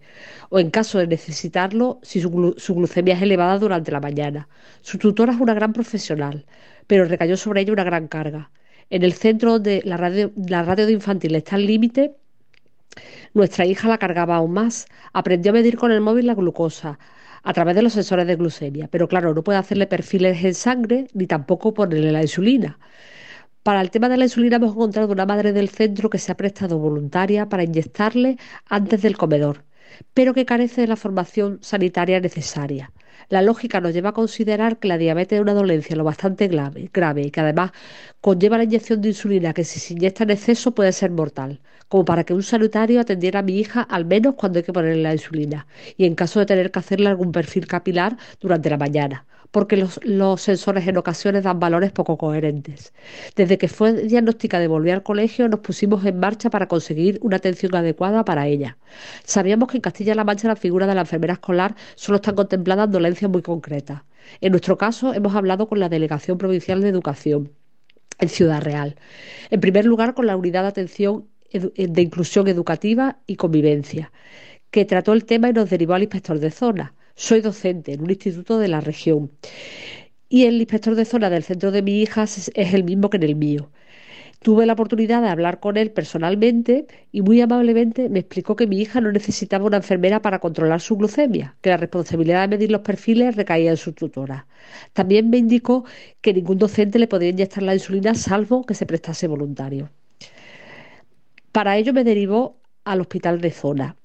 o 0.49 0.59
en 0.59 0.69
caso 0.69 0.99
de 0.99 1.07
necesitarlo 1.07 1.99
si 2.03 2.21
su, 2.21 2.29
glucemia 2.29 3.15
es 3.15 3.21
elevada 3.21 3.59
durante 3.59 3.91
la 3.91 3.99
mañana. 3.99 4.47
Su 4.81 4.97
tutora 4.97 5.33
es 5.33 5.39
una 5.39 5.53
gran 5.53 5.73
profesional, 5.73 6.45
pero 6.87 7.05
recayó 7.05 7.37
sobre 7.37 7.61
ella 7.61 7.73
una 7.73 7.83
gran 7.83 8.07
carga. 8.07 8.51
En 8.89 9.03
el 9.03 9.13
centro 9.13 9.53
donde 9.53 9.81
la 9.85 9.97
radio, 9.97 10.31
la 10.35 10.63
radio 10.63 10.85
de 10.85 10.93
infantil 10.93 11.35
está 11.35 11.55
al 11.55 11.65
límite, 11.65 12.15
nuestra 13.33 13.65
hija 13.65 13.87
la 13.87 13.97
cargaba 13.97 14.35
aún 14.35 14.53
más. 14.53 14.85
Aprendió 15.13 15.51
a 15.51 15.53
medir 15.53 15.77
con 15.77 15.91
el 15.91 16.01
móvil 16.01 16.27
la 16.27 16.35
glucosa 16.35 16.99
a 17.43 17.53
través 17.53 17.75
de 17.75 17.81
los 17.81 17.93
sensores 17.93 18.27
de 18.27 18.35
glucemia, 18.35 18.87
pero 18.89 19.07
claro, 19.07 19.33
no 19.33 19.43
puede 19.43 19.59
hacerle 19.59 19.87
perfiles 19.87 20.43
en 20.43 20.53
sangre 20.53 21.07
ni 21.13 21.27
tampoco 21.27 21.73
ponerle 21.73 22.11
la 22.11 22.21
insulina. 22.21 22.79
Para 23.63 23.79
el 23.79 23.91
tema 23.91 24.09
de 24.09 24.17
la 24.17 24.25
insulina 24.25 24.57
hemos 24.57 24.71
encontrado 24.73 25.13
una 25.13 25.25
madre 25.25 25.53
del 25.53 25.69
centro 25.69 26.09
que 26.09 26.17
se 26.19 26.33
ha 26.33 26.35
prestado 26.35 26.79
voluntaria 26.79 27.47
para 27.47 27.63
inyectarle 27.63 28.37
antes 28.67 29.01
del 29.01 29.15
comedor, 29.15 29.63
pero 30.13 30.33
que 30.33 30.45
carece 30.45 30.81
de 30.81 30.87
la 30.87 30.97
formación 30.97 31.59
sanitaria 31.61 32.19
necesaria. 32.19 32.91
La 33.29 33.41
lógica 33.41 33.79
nos 33.79 33.93
lleva 33.93 34.09
a 34.09 34.13
considerar 34.13 34.79
que 34.79 34.89
la 34.89 34.97
diabetes 34.97 35.37
es 35.37 35.41
una 35.41 35.53
dolencia 35.53 35.95
lo 35.95 36.03
bastante 36.03 36.49
grave, 36.49 36.89
y 37.21 37.31
que 37.31 37.39
además 37.39 37.71
conlleva 38.19 38.57
la 38.57 38.65
inyección 38.65 38.99
de 39.01 39.07
insulina 39.09 39.53
que 39.53 39.63
si 39.63 39.79
se 39.79 39.93
inyecta 39.93 40.25
en 40.25 40.31
exceso 40.31 40.75
puede 40.75 40.91
ser 40.91 41.11
mortal, 41.11 41.61
como 41.87 42.03
para 42.03 42.25
que 42.25 42.33
un 42.33 42.43
sanitario 42.43 42.99
atendiera 42.99 43.39
a 43.39 43.43
mi 43.43 43.57
hija 43.59 43.83
al 43.83 44.03
menos 44.03 44.35
cuando 44.35 44.59
hay 44.59 44.63
que 44.63 44.73
ponerle 44.73 45.03
la 45.03 45.13
insulina 45.13 45.67
y 45.95 46.03
en 46.03 46.15
caso 46.15 46.41
de 46.41 46.47
tener 46.47 46.69
que 46.69 46.79
hacerle 46.79 47.07
algún 47.07 47.31
perfil 47.31 47.65
capilar 47.67 48.17
durante 48.41 48.69
la 48.69 48.77
mañana 48.77 49.25
porque 49.53 49.77
los, 49.77 50.41
sensores 50.41 50.87
en 50.87 50.97
ocasiones 50.97 51.43
dan 51.43 51.59
valores 51.59 51.91
poco 51.91 52.17
coherentes. 52.17 52.91
Desde 53.35 53.59
que 53.59 53.67
fue 53.67 53.93
diagnosticada 53.93 54.63
y 54.63 54.67
volvió 54.67 54.93
al 54.93 55.03
colegio, 55.03 55.47
nos 55.47 55.59
pusimos 55.59 56.03
en 56.05 56.17
marcha 56.17 56.49
para 56.49 56.67
conseguir 56.67 57.19
una 57.21 57.37
atención 57.37 57.75
adecuada 57.75 58.25
para 58.25 58.47
ella. 58.47 58.77
Sabíamos 59.23 59.69
que 59.69 59.77
en 59.77 59.81
Castilla-La 59.81 60.23
Mancha 60.23 60.47
la 60.47 60.55
figura 60.55 60.87
de 60.87 60.95
la 60.95 61.01
enfermera 61.01 61.33
escolar 61.33 61.75
solo 61.93 62.15
están 62.15 62.33
contempladas 62.33 62.89
dolencias 62.89 63.29
muy 63.29 63.43
concretas. 63.43 64.01
En 64.41 64.53
nuestro 64.53 64.79
caso, 64.79 65.13
hemos 65.13 65.35
hablado 65.35 65.67
con 65.67 65.79
la 65.79 65.87
Delegación 65.87 66.39
Provincial 66.39 66.81
de 66.81 66.89
Educación 66.89 67.51
en 68.17 68.29
Ciudad 68.29 68.59
Real. 68.59 68.95
En 69.51 69.59
primer 69.59 69.85
lugar, 69.85 70.15
con 70.15 70.25
la 70.25 70.35
Unidad 70.35 70.63
de 70.63 70.69
Atención 70.69 71.27
de 71.51 72.01
Inclusión 72.01 72.47
Educativa 72.47 73.19
y 73.27 73.35
Convivencia, 73.35 74.11
que 74.71 74.85
trató 74.85 75.13
el 75.13 75.25
tema 75.25 75.49
y 75.49 75.53
nos 75.53 75.69
derivó 75.69 75.93
al 75.93 76.01
inspector 76.01 76.39
de 76.39 76.49
zona. 76.49 76.95
Soy 77.15 77.41
docente 77.41 77.93
en 77.93 78.01
un 78.01 78.09
instituto 78.09 78.57
de 78.57 78.67
la 78.67 78.81
región 78.81 79.31
y 80.29 80.45
el 80.45 80.55
inspector 80.55 80.95
de 80.95 81.05
zona 81.05 81.29
del 81.29 81.43
centro 81.43 81.71
de 81.71 81.81
mi 81.81 82.01
hija 82.01 82.23
es 82.23 82.51
el 82.55 82.83
mismo 82.83 83.09
que 83.09 83.17
en 83.17 83.23
el 83.23 83.35
mío. 83.35 83.69
Tuve 84.41 84.65
la 84.65 84.73
oportunidad 84.73 85.21
de 85.21 85.29
hablar 85.29 85.61
con 85.61 85.77
él 85.77 85.91
personalmente 85.91 86.85
y 87.13 87.21
muy 87.21 87.39
amablemente 87.39 88.09
me 88.09 88.19
explicó 88.19 88.57
que 88.57 88.67
mi 88.67 88.81
hija 88.81 88.99
no 88.99 89.11
necesitaba 89.11 89.65
una 89.65 89.77
enfermera 89.77 90.21
para 90.21 90.39
controlar 90.39 90.81
su 90.81 90.97
glucemia, 90.97 91.55
que 91.61 91.69
la 91.69 91.77
responsabilidad 91.77 92.41
de 92.41 92.57
medir 92.57 92.71
los 92.71 92.81
perfiles 92.81 93.37
recaía 93.37 93.71
en 93.71 93.77
su 93.77 93.93
tutora. 93.93 94.47
También 94.91 95.29
me 95.29 95.37
indicó 95.37 95.85
que 96.19 96.33
ningún 96.33 96.57
docente 96.57 96.99
le 96.99 97.07
podía 97.07 97.29
inyectar 97.29 97.63
la 97.63 97.73
insulina 97.73 98.15
salvo 98.15 98.65
que 98.65 98.75
se 98.75 98.85
prestase 98.85 99.27
voluntario. 99.27 99.89
Para 101.53 101.77
ello 101.77 101.93
me 101.93 102.03
derivó 102.03 102.57
al 102.83 102.99
hospital 102.99 103.39
de 103.39 103.51
zona 103.51 103.95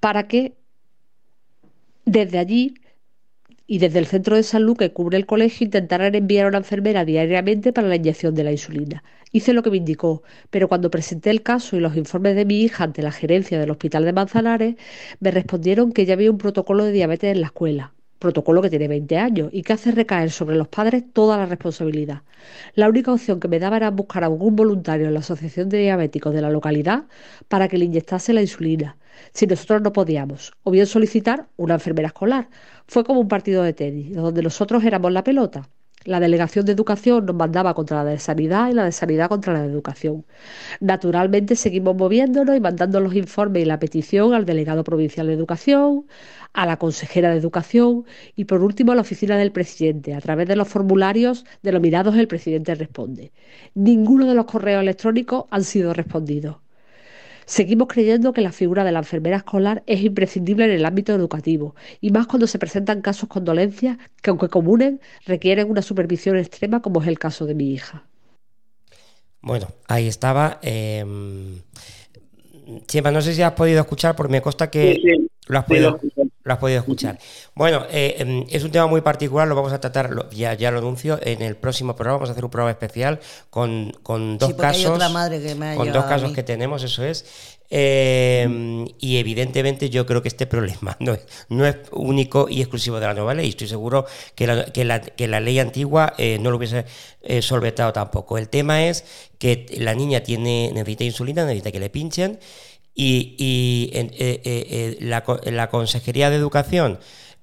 para 0.00 0.26
que 0.28 0.54
desde 2.06 2.38
allí 2.38 2.74
y 3.66 3.78
desde 3.78 3.98
el 3.98 4.06
centro 4.06 4.36
de 4.36 4.44
salud 4.44 4.76
que 4.76 4.92
cubre 4.92 5.16
el 5.18 5.26
colegio 5.26 5.64
intentaran 5.64 6.14
enviar 6.14 6.46
a 6.46 6.48
una 6.48 6.58
enfermera 6.58 7.04
diariamente 7.04 7.72
para 7.72 7.88
la 7.88 7.96
inyección 7.96 8.34
de 8.36 8.44
la 8.44 8.52
insulina. 8.52 9.02
Hice 9.32 9.52
lo 9.52 9.64
que 9.64 9.70
me 9.70 9.78
indicó, 9.78 10.22
pero 10.50 10.68
cuando 10.68 10.88
presenté 10.88 11.30
el 11.30 11.42
caso 11.42 11.76
y 11.76 11.80
los 11.80 11.96
informes 11.96 12.36
de 12.36 12.44
mi 12.44 12.62
hija 12.62 12.84
ante 12.84 13.02
la 13.02 13.10
gerencia 13.10 13.58
del 13.58 13.72
hospital 13.72 14.04
de 14.04 14.12
Manzanares, 14.12 14.76
me 15.18 15.32
respondieron 15.32 15.92
que 15.92 16.06
ya 16.06 16.14
había 16.14 16.30
un 16.30 16.38
protocolo 16.38 16.84
de 16.84 16.92
diabetes 16.92 17.32
en 17.32 17.40
la 17.40 17.48
escuela, 17.48 17.92
protocolo 18.20 18.62
que 18.62 18.70
tiene 18.70 18.86
20 18.86 19.18
años 19.18 19.48
y 19.52 19.62
que 19.62 19.72
hace 19.72 19.90
recaer 19.90 20.30
sobre 20.30 20.54
los 20.54 20.68
padres 20.68 21.02
toda 21.12 21.36
la 21.36 21.46
responsabilidad. 21.46 22.22
La 22.74 22.88
única 22.88 23.12
opción 23.12 23.40
que 23.40 23.48
me 23.48 23.58
daba 23.58 23.78
era 23.78 23.90
buscar 23.90 24.22
a 24.22 24.26
algún 24.26 24.54
voluntario 24.54 25.08
en 25.08 25.14
la 25.14 25.20
Asociación 25.20 25.68
de 25.68 25.78
Diabéticos 25.78 26.32
de 26.32 26.40
la 26.40 26.50
localidad 26.50 27.06
para 27.48 27.66
que 27.66 27.78
le 27.78 27.86
inyectase 27.86 28.32
la 28.32 28.42
insulina 28.42 28.96
si 29.32 29.46
nosotros 29.46 29.82
no 29.82 29.92
podíamos, 29.92 30.52
o 30.62 30.70
bien 30.70 30.86
solicitar 30.86 31.48
una 31.56 31.74
enfermera 31.74 32.08
escolar. 32.08 32.48
Fue 32.86 33.04
como 33.04 33.20
un 33.20 33.28
partido 33.28 33.62
de 33.62 33.72
tenis, 33.72 34.14
donde 34.14 34.42
nosotros 34.42 34.84
éramos 34.84 35.12
la 35.12 35.24
pelota. 35.24 35.68
La 36.06 36.20
delegación 36.20 36.64
de 36.64 36.72
educación 36.72 37.26
nos 37.26 37.34
mandaba 37.34 37.74
contra 37.74 38.04
la 38.04 38.10
de 38.10 38.18
sanidad 38.20 38.70
y 38.70 38.74
la 38.74 38.84
de 38.84 38.92
sanidad 38.92 39.28
contra 39.28 39.52
la 39.52 39.62
de 39.62 39.68
educación. 39.72 40.24
Naturalmente 40.78 41.56
seguimos 41.56 41.96
moviéndonos 41.96 42.56
y 42.56 42.60
mandando 42.60 43.00
los 43.00 43.14
informes 43.16 43.62
y 43.62 43.66
la 43.66 43.80
petición 43.80 44.32
al 44.32 44.46
delegado 44.46 44.84
provincial 44.84 45.26
de 45.26 45.32
educación, 45.32 46.06
a 46.52 46.64
la 46.64 46.76
consejera 46.76 47.30
de 47.30 47.38
educación 47.38 48.04
y 48.36 48.44
por 48.44 48.62
último 48.62 48.92
a 48.92 48.94
la 48.94 49.00
oficina 49.00 49.36
del 49.36 49.50
presidente 49.50 50.14
a 50.14 50.20
través 50.20 50.46
de 50.46 50.54
los 50.54 50.68
formularios 50.68 51.44
denominados 51.62 52.14
el 52.16 52.28
presidente 52.28 52.76
responde. 52.76 53.32
Ninguno 53.74 54.26
de 54.26 54.34
los 54.34 54.46
correos 54.46 54.82
electrónicos 54.82 55.46
han 55.50 55.64
sido 55.64 55.92
respondidos. 55.92 56.65
Seguimos 57.46 57.88
creyendo 57.88 58.32
que 58.32 58.42
la 58.42 58.52
figura 58.52 58.84
de 58.84 58.92
la 58.92 58.98
enfermera 58.98 59.38
escolar 59.38 59.82
es 59.86 60.02
imprescindible 60.02 60.64
en 60.64 60.72
el 60.72 60.84
ámbito 60.84 61.14
educativo, 61.14 61.74
y 62.00 62.10
más 62.10 62.26
cuando 62.26 62.46
se 62.46 62.58
presentan 62.58 63.00
casos 63.00 63.28
con 63.28 63.44
dolencias 63.44 63.98
que, 64.20 64.30
aunque 64.30 64.48
comunes, 64.48 64.96
requieren 65.24 65.70
una 65.70 65.82
supervisión 65.82 66.36
extrema, 66.36 66.82
como 66.82 67.00
es 67.00 67.08
el 67.08 67.18
caso 67.18 67.46
de 67.46 67.54
mi 67.54 67.72
hija. 67.72 68.04
Bueno, 69.40 69.68
ahí 69.88 70.08
estaba. 70.08 70.58
Eh... 70.62 71.04
Chema, 72.86 73.12
no 73.12 73.22
sé 73.22 73.32
si 73.32 73.42
has 73.42 73.52
podido 73.52 73.80
escuchar, 73.80 74.16
porque 74.16 74.32
me 74.32 74.42
consta 74.42 74.70
que 74.70 75.00
lo, 75.46 75.58
has 75.58 75.64
podido, 75.64 76.00
lo, 76.46 76.52
has 76.52 76.58
podido, 76.58 76.78
escuchar. 76.78 77.18
Bueno, 77.54 77.84
eh, 77.90 78.16
em, 78.18 78.46
es 78.50 78.64
un 78.64 78.70
tema 78.70 78.86
muy 78.86 79.00
particular, 79.00 79.46
lo 79.48 79.54
vamos 79.54 79.72
a 79.72 79.80
tratar, 79.80 80.28
ya, 80.30 80.54
ya 80.54 80.70
lo 80.70 80.78
anuncio, 80.78 81.18
en 81.22 81.42
el 81.42 81.56
próximo 81.56 81.94
programa 81.94 82.18
vamos 82.18 82.30
a 82.30 82.32
hacer 82.32 82.44
un 82.44 82.50
programa 82.50 82.70
especial 82.70 83.20
con, 83.50 83.92
con 84.02 84.38
dos 84.38 84.54
casos. 84.54 84.98
con 85.76 85.92
dos 85.92 86.04
casos 86.04 86.32
que 86.32 86.42
tenemos, 86.42 86.82
eso 86.82 87.04
es. 87.04 87.56
Eh, 87.68 88.84
y 89.00 89.16
evidentemente 89.16 89.90
yo 89.90 90.06
creo 90.06 90.22
que 90.22 90.28
este 90.28 90.46
problema 90.46 90.96
no 91.00 91.14
es, 91.14 91.26
no 91.48 91.66
es 91.66 91.76
único 91.90 92.48
y 92.48 92.60
exclusivo 92.60 93.00
de 93.00 93.06
la 93.06 93.14
nueva 93.14 93.34
ley. 93.34 93.48
Estoy 93.48 93.68
seguro 93.68 94.06
que 94.34 94.46
la, 94.46 94.64
que 94.66 94.84
la, 94.84 95.00
que 95.00 95.28
la 95.28 95.40
ley 95.40 95.58
antigua 95.58 96.14
eh, 96.18 96.38
no 96.40 96.50
lo 96.50 96.56
hubiese 96.56 96.84
eh, 97.22 97.42
solventado 97.42 97.92
tampoco. 97.92 98.38
El 98.38 98.48
tema 98.48 98.86
es 98.86 99.04
que 99.38 99.66
la 99.78 99.94
niña 99.94 100.20
tiene, 100.20 100.70
necesita 100.72 101.04
insulina, 101.04 101.44
necesita 101.44 101.72
que 101.72 101.80
le 101.80 101.90
pinchen 101.90 102.38
y, 102.96 103.36
y 103.38 104.98
la, 105.00 105.22
la 105.44 105.68
Consejería 105.68 106.30
de 106.30 106.36
Educación 106.36 106.98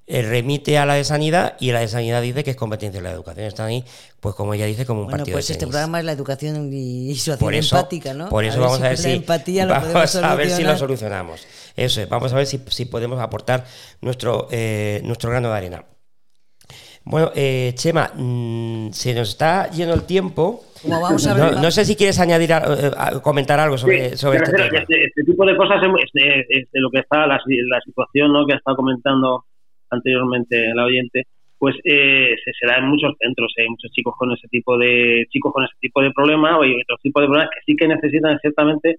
eh, 0.06 0.20
remite 0.20 0.76
a 0.76 0.84
la 0.84 0.94
de 0.94 1.04
sanidad 1.04 1.56
y 1.58 1.72
la 1.72 1.80
de 1.80 1.88
sanidad 1.88 2.20
dice 2.20 2.44
que 2.44 2.50
es 2.50 2.56
competencia 2.56 3.00
de 3.00 3.08
la 3.08 3.14
educación. 3.14 3.46
Están 3.46 3.68
ahí, 3.68 3.82
pues 4.20 4.34
como 4.34 4.52
ella 4.52 4.66
dice, 4.66 4.84
como 4.84 5.00
un 5.00 5.06
bueno, 5.08 5.24
pues 5.24 5.48
este 5.48 5.66
programa 5.66 5.98
es 5.98 6.04
la 6.04 6.12
educación 6.12 6.70
y, 6.70 7.14
su 7.14 7.32
acción 7.32 7.54
empática, 7.54 8.12
¿no? 8.12 8.28
Por 8.28 8.44
eso 8.44 8.60
vamos 8.60 8.82
a 8.82 8.88
ver 8.88 8.98
si, 8.98 9.24
vamos 9.26 10.16
a 10.16 10.34
ver 10.34 10.50
si 10.50 10.62
lo 10.62 10.76
solucionamos. 10.76 11.46
Eso 11.74 12.02
es, 12.02 12.08
vamos 12.10 12.34
a 12.34 12.36
ver 12.36 12.46
si, 12.46 12.60
si 12.68 12.84
podemos 12.84 13.18
aportar 13.18 13.64
nuestro, 14.02 14.48
eh, 14.50 15.00
nuestro 15.04 15.30
grano 15.30 15.48
de 15.48 15.56
arena. 15.56 15.84
Bueno, 17.06 17.30
eh, 17.34 17.72
Chema, 17.74 18.12
mm, 18.14 18.92
se 18.92 19.14
nos 19.14 19.30
está 19.30 19.70
yendo 19.70 19.94
el 19.94 20.04
tiempo. 20.04 20.64
Vamos 20.84 21.26
a 21.26 21.34
ver, 21.34 21.56
no, 21.58 21.70
sé 21.70 21.84
si 21.84 21.96
quieres 21.96 22.18
añadir, 22.18 22.54
comentar 23.22 23.58
algo 23.60 23.78
sobre, 23.78 24.16
sobre 24.18 24.38
este 24.38 24.52
tema. 24.52 24.66
Este, 24.66 25.13
tipo 25.34 25.46
de 25.46 25.56
cosas 25.56 25.82
es, 25.82 26.70
de 26.70 26.80
lo 26.80 26.90
que 26.90 27.00
está 27.00 27.26
la, 27.26 27.40
situación 27.84 28.32
¿no? 28.32 28.46
que 28.46 28.54
ha 28.54 28.56
estado 28.56 28.76
comentando 28.76 29.44
anteriormente 29.90 30.72
la 30.74 30.84
oyente, 30.84 31.24
pues 31.58 31.74
eh, 31.84 32.36
se, 32.44 32.66
da 32.66 32.78
en 32.78 32.86
muchos 32.86 33.14
centros. 33.18 33.52
Hay 33.58 33.68
muchos 33.68 33.90
chicos 33.90 34.14
con 34.16 34.32
ese 34.32 34.46
tipo 34.48 34.78
de 34.78 35.24
chicos 35.30 35.52
con 35.52 35.64
ese 35.64 35.74
tipo 35.80 36.00
de 36.02 36.12
problema 36.12 36.58
o 36.58 36.62
hay 36.62 36.74
otros 36.74 37.00
tipos 37.02 37.22
de 37.22 37.26
problemas 37.26 37.50
que 37.50 37.64
sí 37.66 37.76
que 37.76 37.88
necesitan 37.88 38.38
ciertamente, 38.38 38.98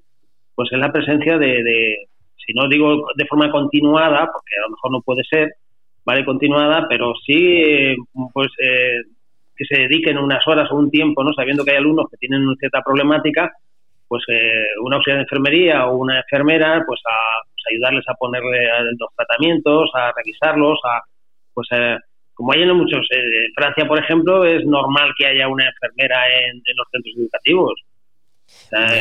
pues 0.54 0.69
es 0.71 0.80
la 0.80 0.91
presencia 0.91 1.38
de, 1.38 1.95
si 2.45 2.54
no 2.54 2.67
digo 2.67 3.08
de 3.15 3.26
forma 3.26 3.50
continuada, 3.50 4.30
porque 4.32 4.56
a 4.60 4.67
lo 4.67 4.71
mejor 4.71 4.91
no 4.91 5.02
puede 5.02 5.24
ser, 5.24 5.54
vale, 6.06 6.26
continuada, 6.26 6.86
pero 6.89 7.13
sí, 7.26 7.62
eh, 7.64 7.95
pues 8.34 8.49
eh, 8.62 9.01
que 9.55 9.66
se 9.66 9.84
dediquen 9.84 10.18
unas 10.18 10.45
horas 10.47 10.70
o 10.72 10.76
un 10.76 10.91
tiempo, 10.91 11.24
no, 11.24 11.34
sabiendo 11.34 11.64
que 11.64 11.72
hay 11.72 11.78
alumnos 11.78 12.07
que 12.12 12.18
tienen 12.18 12.43
cierta 12.59 12.82
problemática, 12.82 13.53
pues 14.08 14.24
una 14.82 14.97
auxiliar 14.97 15.20
de 15.20 15.24
enfermería 15.24 15.88
o 15.88 15.97
una 15.97 16.18
enfermera, 16.18 16.84
pues 16.86 17.01
a 17.06 17.41
ayudarles 17.72 18.03
a 18.08 18.14
ponerle 18.14 18.68
los 18.99 19.10
tratamientos, 19.16 19.89
a 19.93 20.12
revisarlos, 20.16 20.80
a 20.84 21.01
pues 21.53 21.68
eh, 21.72 21.97
como 22.34 22.51
hay 22.53 22.64
en 22.64 22.76
muchos, 22.76 23.08
eh, 23.12 23.47
Francia 23.56 23.88
por 23.88 23.97
ejemplo 23.97 24.45
es 24.45 24.66
normal 24.66 25.12
que 25.18 25.26
haya 25.26 25.47
una 25.47 25.66
enfermera 25.68 26.28
en, 26.28 26.62
los 26.76 26.88
centros 26.91 27.16
educativos. 27.18 27.74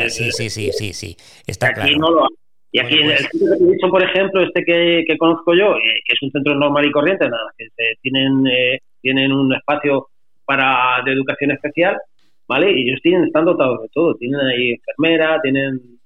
sí, 0.09 0.31
sí, 0.31 0.49
sí, 0.49 0.71
sí, 0.71 0.93
sí, 0.93 1.17
está 1.45 1.67
aquí 1.67 1.97
No 1.97 2.11
lo 2.11 2.27
y 2.71 2.79
aquí 2.79 2.95
en 2.95 3.09
el 3.09 3.17
pues 3.17 3.31
centro 3.31 3.57
que 3.57 3.63
he 3.63 3.71
dicho, 3.71 3.89
por 3.89 4.03
ejemplo, 4.03 4.43
este 4.43 4.65
que, 4.65 5.05
que 5.07 5.17
conozco 5.17 5.53
yo, 5.53 5.77
eh, 5.77 6.01
que 6.05 6.13
es 6.13 6.21
un 6.21 6.29
centro 6.31 6.55
normal 6.55 6.85
y 6.85 6.91
corriente, 6.91 7.23
nada, 7.23 7.49
que 7.57 7.67
tienen, 8.01 8.43
tienen 9.01 9.31
un 9.31 9.53
espacio 9.55 10.09
para 10.43 11.01
de 11.05 11.13
educación 11.13 11.51
especial, 11.51 11.95
¿vale? 12.47 12.71
Y 12.71 12.87
ellos 12.87 12.99
tienen, 13.01 13.25
están 13.25 13.45
dotados 13.45 13.81
de 13.81 13.89
todo. 13.93 14.15
Tienen 14.15 14.39
ahí 14.39 14.73
enfermera, 14.73 15.39
tienen 15.41 15.99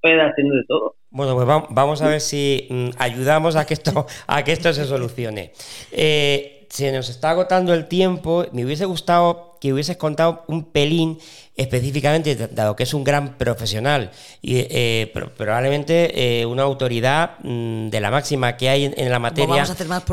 pedas, 0.00 0.34
tienen 0.34 0.52
de 0.52 0.64
todo. 0.66 0.96
Bueno, 1.10 1.34
pues 1.34 1.46
vamos 1.70 2.02
a 2.02 2.08
ver 2.08 2.20
si 2.20 2.66
mm, 2.68 2.88
ayudamos 2.98 3.56
a 3.56 3.64
que 3.66 3.74
esto, 3.74 4.06
a 4.26 4.42
que 4.42 4.52
esto 4.52 4.72
se 4.72 4.84
solucione. 4.84 5.52
Eh, 5.92 6.66
se 6.68 6.90
nos 6.90 7.08
está 7.08 7.30
agotando 7.30 7.72
el 7.72 7.86
tiempo. 7.86 8.46
Me 8.52 8.64
hubiese 8.64 8.84
gustado 8.84 9.58
que 9.60 9.72
hubieses 9.72 9.96
contado 9.96 10.44
un 10.48 10.72
pelín 10.72 11.18
específicamente, 11.56 12.34
dado 12.34 12.74
que 12.74 12.82
es 12.82 12.92
un 12.94 13.04
gran 13.04 13.38
profesional 13.38 14.10
y 14.42 14.56
eh, 14.58 15.12
probablemente 15.36 16.40
eh, 16.40 16.44
una 16.46 16.64
autoridad 16.64 17.38
mm, 17.42 17.90
de 17.90 18.00
la 18.00 18.10
máxima 18.10 18.56
que 18.56 18.68
hay 18.68 18.92
en, 18.94 19.10
la 19.10 19.20
materia 19.20 19.64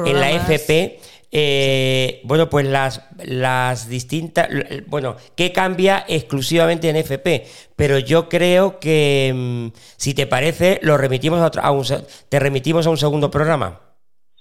en 0.06 0.20
la 0.20 0.32
FP. 0.32 1.00
Eh, 1.34 2.20
bueno, 2.26 2.50
pues 2.50 2.68
las, 2.68 3.10
las 3.26 3.88
distintas, 3.88 4.50
bueno, 4.88 5.16
¿qué 5.38 5.54
cambia 5.54 6.04
exclusivamente 6.08 6.90
en 6.90 6.98
FP? 6.98 7.44
Pero 7.76 8.00
yo 8.00 8.28
creo 8.28 8.80
que, 8.80 9.32
mm, 9.34 9.68
si 9.98 10.14
te 10.14 10.28
parece, 10.28 10.80
lo 10.84 10.98
remitimos 10.98 11.58
a, 11.58 11.72
un, 11.72 11.84
te 12.30 12.40
remitimos 12.40 12.86
a 12.86 12.90
un 12.90 12.98
segundo 12.98 13.32
programa. 13.32 13.80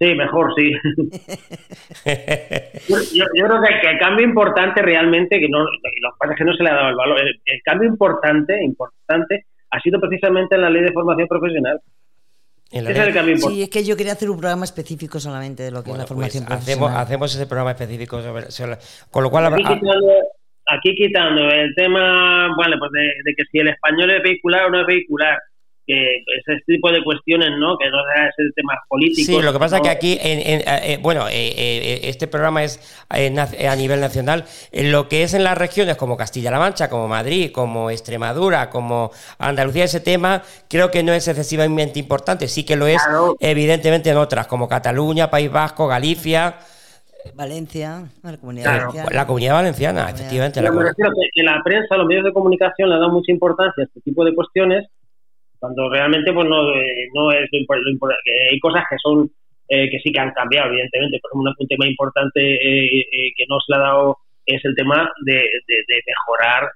Sí, 0.01 0.15
mejor, 0.15 0.53
sí. 0.57 0.73
yo, 3.15 3.47
creo 3.47 3.63
que, 3.63 3.91
el 3.91 3.99
cambio 3.99 4.27
importante 4.27 4.81
realmente, 4.81 5.39
que 5.39 5.49
no, 5.49 5.61
lo 5.61 5.71
que 5.71 6.35
que 6.37 6.45
no 6.45 6.55
se 6.55 6.63
le 6.63 6.71
ha 6.71 6.75
dado 6.75 6.89
el 6.89 6.97
valor, 6.97 7.21
el, 7.21 7.63
cambio 7.63 7.87
importante, 7.87 8.65
importante, 8.65 9.45
ha 9.71 9.79
sido 9.81 10.01
precisamente 10.01 10.55
en 10.55 10.63
la 10.63 10.71
ley 10.71 10.83
de 10.83 10.93
formación 10.93 11.29
profesional. 11.29 11.79
Es 12.71 12.87
el 12.87 13.13
cambio 13.13 13.35
importante. 13.35 13.55
Sí, 13.57 13.63
es 13.63 13.71
que 13.71 13.85
yo 13.85 13.97
quería 13.97 14.13
hacer 14.13 14.31
un 14.31 14.39
programa 14.39 14.65
específico 14.65 15.19
solamente 15.19 15.65
de 15.65 15.71
lo 15.71 15.83
que 15.83 15.91
es 15.91 15.99
la 15.99 16.07
formación 16.07 16.45
pues 16.45 16.59
profesional. 16.59 16.97
Hacemos, 16.97 17.35
ese 17.35 17.47
programa 17.47 17.73
específico 17.73 18.23
sobre, 18.23 18.79
con 19.11 19.25
lo 19.25 19.31
cual 19.31 19.47
aquí, 19.47 19.63
quitando, 19.63 20.13
aquí 20.67 20.95
quitando 20.95 21.49
el 21.49 21.75
tema, 21.75 22.55
bueno, 22.57 22.77
pues 22.79 22.91
de, 22.93 23.03
de 23.25 23.35
que 23.37 23.45
si 23.51 23.59
el 23.59 23.69
español 23.69 24.11
es 24.11 24.23
vehicular 24.23 24.67
o 24.67 24.71
no 24.71 24.81
es 24.83 24.87
vehicular, 24.87 25.39
que 25.91 26.25
ese 26.39 26.63
tipo 26.67 26.91
de 26.93 27.03
cuestiones, 27.03 27.51
¿no? 27.59 27.77
Que 27.77 27.91
no 27.91 27.99
sea 28.15 28.27
ese 28.27 28.53
tema 28.55 28.75
político. 28.89 29.27
Sí, 29.27 29.43
lo 29.43 29.53
que 29.53 29.59
pasa 29.59 29.77
es 29.77 29.83
que 29.83 29.89
aquí, 29.89 30.19
en, 30.21 30.63
eh, 30.65 30.99
bueno, 31.03 31.27
eh, 31.29 31.33
eh, 31.33 32.01
este 32.05 32.29
programa 32.29 32.63
es 32.63 32.81
a 33.09 33.77
nivel 33.77 34.01
nacional. 34.01 34.45
En 34.71 34.93
lo 34.93 35.09
que 35.09 35.25
es 35.25 35.35
en 35.35 35.43
las 35.43 35.59
regiones 35.59 35.97
como 35.97 36.17
Castilla-La 36.17 36.59
Mancha, 36.59 36.89
como 36.89 37.09
Madrid, 37.09 37.51
como 37.51 37.91
Extremadura, 37.91 38.71
como 38.71 39.11
Andalucía, 39.39 39.85
ese 39.85 40.01
tema 40.01 40.43
creo 40.69 40.91
que 40.91 41.03
no 41.03 41.13
es 41.13 41.27
excesivamente 41.27 41.99
importante. 41.99 42.47
Sí 42.47 42.65
que 42.65 42.77
lo 42.77 42.87
es, 42.87 43.03
evidentemente, 43.41 44.11
en 44.11 44.19
otras, 44.19 44.47
como 44.47 44.69
Cataluña, 44.69 45.31
País 45.31 45.51
Vasco, 45.51 45.89
Galicia. 45.89 46.57
Valencia, 47.35 48.05
la 48.23 48.39
comunidad 48.39 48.79
valenciana. 48.79 49.11
La 49.13 49.27
comunidad 49.27 49.55
valenciana, 49.55 50.11
efectivamente. 50.11 50.63
La 50.63 50.71
me 50.71 50.85
refiero 50.85 51.11
que, 51.35 51.43
la 51.43 51.61
prensa, 51.63 51.97
los 51.97 52.07
medios 52.07 52.25
de 52.25 52.33
comunicación 52.33 52.89
le 52.89 52.99
dan 52.99 53.13
mucha 53.13 53.31
importancia 53.33 53.83
a 53.83 53.87
este 53.87 54.01
tipo 54.01 54.25
de 54.25 54.35
cuestiones 54.35 54.87
cuando 55.61 55.91
realmente 55.91 56.33
pues 56.33 56.49
no, 56.49 56.75
eh, 56.75 57.09
no 57.15 57.31
es 57.31 57.49
lo, 57.53 57.91
importante. 57.91 58.31
Hay 58.51 58.59
cosas 58.59 58.83
que 58.89 58.97
son 59.01 59.31
eh, 59.69 59.89
que 59.91 60.01
sí 60.01 60.11
que 60.11 60.19
han 60.19 60.33
cambiado, 60.33 60.71
evidentemente. 60.71 61.21
Por 61.21 61.31
ejemplo, 61.31 61.55
un 61.57 61.69
tema 61.69 61.87
importante 61.87 62.41
eh, 62.41 63.33
que 63.37 63.45
no 63.49 63.61
se 63.61 63.73
le 63.73 63.77
ha 63.77 63.83
dado 63.83 64.19
es 64.47 64.65
el 64.65 64.75
tema 64.75 65.09
de, 65.25 65.35
de, 65.35 66.03
mejorar 66.07 66.73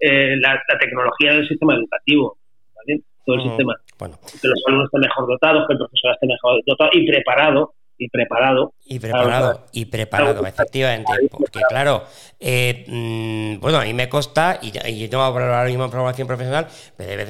la, 0.00 0.78
tecnología 0.78 1.32
del 1.32 1.48
sistema 1.48 1.74
educativo, 1.74 2.36
¿vale? 2.76 3.00
Todo 3.26 3.36
el 3.36 3.42
sistema. 3.42 3.74
Que 3.98 4.48
los 4.48 4.62
alumnos 4.66 4.86
estén 4.86 5.00
mejor 5.00 5.26
dotados, 5.26 5.66
que 5.66 5.72
el 5.72 5.78
profesor 5.78 6.12
esté 6.12 6.26
mejor 6.26 6.62
dotado 6.66 6.90
y 6.92 7.06
preparado 7.06 7.72
y 8.00 8.08
preparado. 8.08 8.72
Y 8.86 8.98
preparado, 8.98 9.66
y 9.72 9.84
preparado, 9.84 10.46
efectivamente. 10.46 11.12
Porque 11.30 11.60
claro, 11.68 12.04
eh, 12.40 12.84
mm, 12.88 13.60
bueno, 13.60 13.78
a 13.78 13.84
mí 13.84 13.92
me 13.92 14.08
consta, 14.08 14.58
y, 14.62 14.72
y 14.88 15.08
yo 15.08 15.20
hablar 15.20 15.50
ahora 15.50 15.68
mismo 15.68 15.84
en 15.84 15.90
programación 15.90 16.26
profesional, 16.26 16.66
pero 16.96 17.24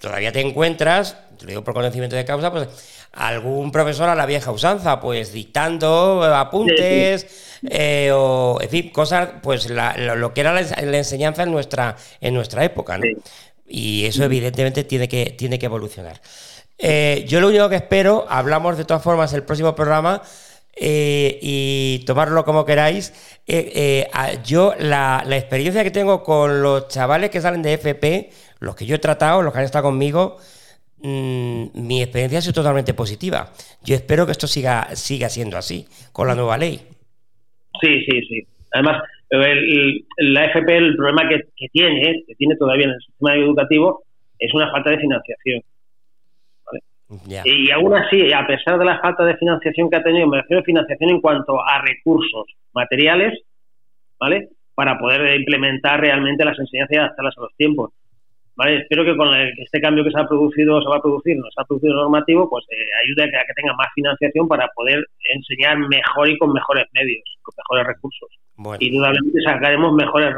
todavía 0.00 0.32
te 0.32 0.40
encuentras, 0.40 1.16
te 1.38 1.44
lo 1.44 1.50
digo 1.50 1.64
por 1.64 1.72
conocimiento 1.72 2.16
de 2.16 2.24
causa, 2.24 2.50
pues 2.50 2.68
algún 3.12 3.70
profesor 3.70 4.08
a 4.08 4.16
la 4.16 4.26
vieja 4.26 4.50
usanza, 4.50 4.98
pues 4.98 5.32
dictando 5.32 6.24
apuntes, 6.24 7.60
eh, 7.70 8.10
o 8.12 8.58
en 8.60 8.68
fin, 8.68 8.90
cosas, 8.90 9.28
pues 9.40 9.70
lo, 9.70 10.34
que 10.34 10.40
era 10.40 10.52
la, 10.52 10.98
enseñanza 10.98 11.44
en 11.44 11.52
nuestra, 11.52 11.94
en 12.20 12.34
nuestra 12.34 12.64
época, 12.64 12.98
¿no? 12.98 13.04
Y 13.68 14.04
eso 14.06 14.24
evidentemente 14.24 14.82
tiene 14.82 15.06
que, 15.06 15.26
tiene 15.38 15.60
que 15.60 15.66
evolucionar. 15.66 16.20
Eh, 16.78 17.24
yo 17.26 17.40
lo 17.40 17.48
único 17.48 17.68
que 17.68 17.76
espero, 17.76 18.24
hablamos 18.28 18.78
de 18.78 18.84
todas 18.84 19.02
formas 19.02 19.32
el 19.32 19.42
próximo 19.42 19.74
programa 19.74 20.22
eh, 20.80 21.38
y 21.42 22.04
tomarlo 22.06 22.44
como 22.44 22.64
queráis. 22.64 23.12
Eh, 23.46 24.06
yo 24.44 24.74
la, 24.78 25.24
experiencia 25.30 25.82
que 25.82 25.90
tengo 25.90 26.22
con 26.22 26.62
los 26.62 26.88
chavales 26.88 27.30
que 27.30 27.40
salen 27.40 27.62
de 27.62 27.74
FP, 27.74 28.30
los 28.60 28.76
que 28.76 28.86
yo 28.86 28.94
he 28.94 29.00
tratado, 29.00 29.42
los 29.42 29.52
que 29.52 29.58
han 29.58 29.64
estado 29.64 29.84
conmigo, 29.84 30.36
mm, 31.02 31.66
mi 31.74 32.00
experiencia 32.00 32.38
ha 32.38 32.42
sido 32.42 32.54
totalmente 32.54 32.94
positiva. 32.94 33.52
Yo 33.82 33.96
espero 33.96 34.24
que 34.24 34.32
esto 34.32 34.46
siga, 34.46 34.94
siga 34.94 35.28
siendo 35.28 35.56
así 35.56 35.86
con 36.12 36.28
la 36.28 36.36
nueva 36.36 36.56
ley. 36.58 36.80
Sí, 37.80 38.04
sí, 38.04 38.20
sí. 38.28 38.46
Además, 38.72 39.02
la 39.30 40.44
FP, 40.44 40.76
el 40.76 40.96
problema 40.96 41.28
que 41.28 41.68
tiene, 41.72 42.24
que 42.26 42.34
tiene 42.36 42.56
todavía 42.56 42.84
en 42.84 42.92
el 42.92 43.00
sistema 43.00 43.34
educativo, 43.34 44.02
es 44.38 44.54
una 44.54 44.70
falta 44.70 44.90
de 44.90 44.98
financiación. 44.98 45.62
Y 47.44 47.70
aún 47.70 47.94
así, 47.94 48.32
a 48.32 48.46
pesar 48.46 48.78
de 48.78 48.84
la 48.84 49.00
falta 49.00 49.24
de 49.24 49.36
financiación 49.36 49.88
que 49.88 49.96
ha 49.96 50.02
tenido, 50.02 50.26
me 50.26 50.42
refiero 50.42 50.60
a 50.60 50.64
financiación 50.64 51.10
en 51.10 51.20
cuanto 51.20 51.58
a 51.58 51.80
recursos 51.80 52.46
materiales, 52.74 53.40
¿vale? 54.20 54.48
Para 54.74 54.98
poder 54.98 55.40
implementar 55.40 56.00
realmente 56.00 56.44
las 56.44 56.58
enseñanzas 56.58 56.94
y 56.94 56.98
adaptarlas 56.98 57.38
a 57.38 57.42
los 57.42 57.56
tiempos. 57.56 57.92
¿Vale? 58.56 58.78
Espero 58.78 59.04
que 59.04 59.16
con 59.16 59.32
este 59.34 59.80
cambio 59.80 60.02
que 60.02 60.10
se 60.10 60.18
ha 60.18 60.26
producido, 60.26 60.82
se 60.82 60.88
va 60.88 60.96
a 60.96 61.00
producir, 61.00 61.36
nos 61.36 61.54
ha 61.56 61.64
producido 61.64 61.94
normativo, 61.94 62.50
pues 62.50 62.66
eh, 62.70 62.90
ayude 63.04 63.22
a 63.22 63.44
que, 63.46 63.54
tenga 63.54 63.72
más 63.74 63.86
financiación 63.94 64.48
para 64.48 64.66
poder 64.74 65.04
enseñar 65.32 65.78
mejor 65.78 66.28
y 66.28 66.36
con 66.38 66.52
mejores 66.52 66.84
medios, 66.92 67.22
con 67.40 67.54
mejores 67.56 67.86
recursos. 67.86 68.28
Y 68.80 68.88
indudablemente 68.88 69.40
sacaremos 69.42 69.92
mejores 69.94 70.34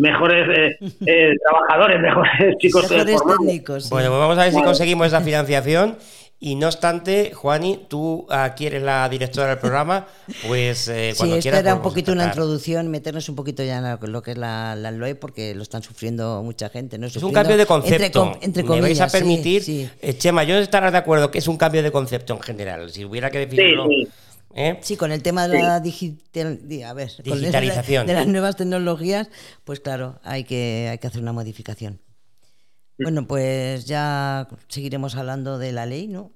mejores 0.00 0.48
eh, 0.58 0.78
eh, 1.06 1.34
trabajadores, 1.44 2.00
mejores 2.00 2.56
chicos 2.58 2.90
mejores 2.90 3.20
técnicos. 3.38 3.90
Bueno, 3.90 4.08
pues 4.08 4.18
vamos 4.18 4.38
a 4.38 4.44
ver 4.44 4.52
si 4.52 4.62
conseguimos 4.62 5.06
esa 5.06 5.20
financiación. 5.20 5.96
Y 6.42 6.54
no 6.54 6.68
obstante, 6.68 7.32
Juani, 7.34 7.84
tú 7.86 8.26
aquí 8.30 8.64
eres 8.64 8.82
la 8.82 9.06
directora 9.10 9.48
del 9.48 9.58
programa, 9.58 10.06
pues 10.48 10.88
eh, 10.88 11.12
cuando 11.14 11.34
sí, 11.34 11.46
esta 11.46 11.58
era 11.58 11.74
un 11.74 11.82
poquito 11.82 12.12
una 12.12 12.24
introducción, 12.24 12.88
meternos 12.88 13.28
un 13.28 13.34
poquito 13.36 13.62
ya 13.62 13.76
en 13.76 14.10
lo 14.10 14.22
que 14.22 14.30
es 14.30 14.38
la, 14.38 14.74
la 14.74 14.90
LOE, 14.90 15.16
porque 15.16 15.54
lo 15.54 15.62
están 15.62 15.82
sufriendo 15.82 16.42
mucha 16.42 16.70
gente. 16.70 16.96
¿no? 16.96 17.08
es 17.08 17.16
un 17.22 17.34
cambio 17.34 17.58
de 17.58 17.66
concepto. 17.66 18.38
Entre, 18.40 18.62
Me 18.62 18.80
vais 18.80 19.00
a 19.02 19.08
permitir, 19.08 19.90
Chema, 20.16 20.44
yo 20.44 20.56
estaré 20.56 20.90
de 20.90 20.96
acuerdo 20.96 21.30
que 21.30 21.40
es 21.40 21.46
un 21.46 21.58
cambio 21.58 21.82
de 21.82 21.92
concepto 21.92 22.32
en 22.32 22.40
general. 22.40 22.88
Si 22.88 23.04
hubiera 23.04 23.30
que 23.30 23.40
definirlo... 23.40 23.86
¿Eh? 24.54 24.78
Sí, 24.82 24.96
con 24.96 25.12
el 25.12 25.22
tema 25.22 25.46
de 25.46 25.62
la 25.62 25.80
digitalización 25.80 28.06
de 28.06 28.14
las 28.14 28.26
nuevas 28.26 28.56
tecnologías, 28.56 29.28
pues 29.64 29.80
claro, 29.80 30.18
hay 30.24 30.44
que, 30.44 30.88
hay 30.90 30.98
que 30.98 31.06
hacer 31.06 31.22
una 31.22 31.32
modificación. 31.32 32.00
Bueno, 32.98 33.26
pues 33.26 33.86
ya 33.86 34.48
seguiremos 34.68 35.16
hablando 35.16 35.58
de 35.58 35.72
la 35.72 35.86
ley, 35.86 36.08
¿no? 36.08 36.32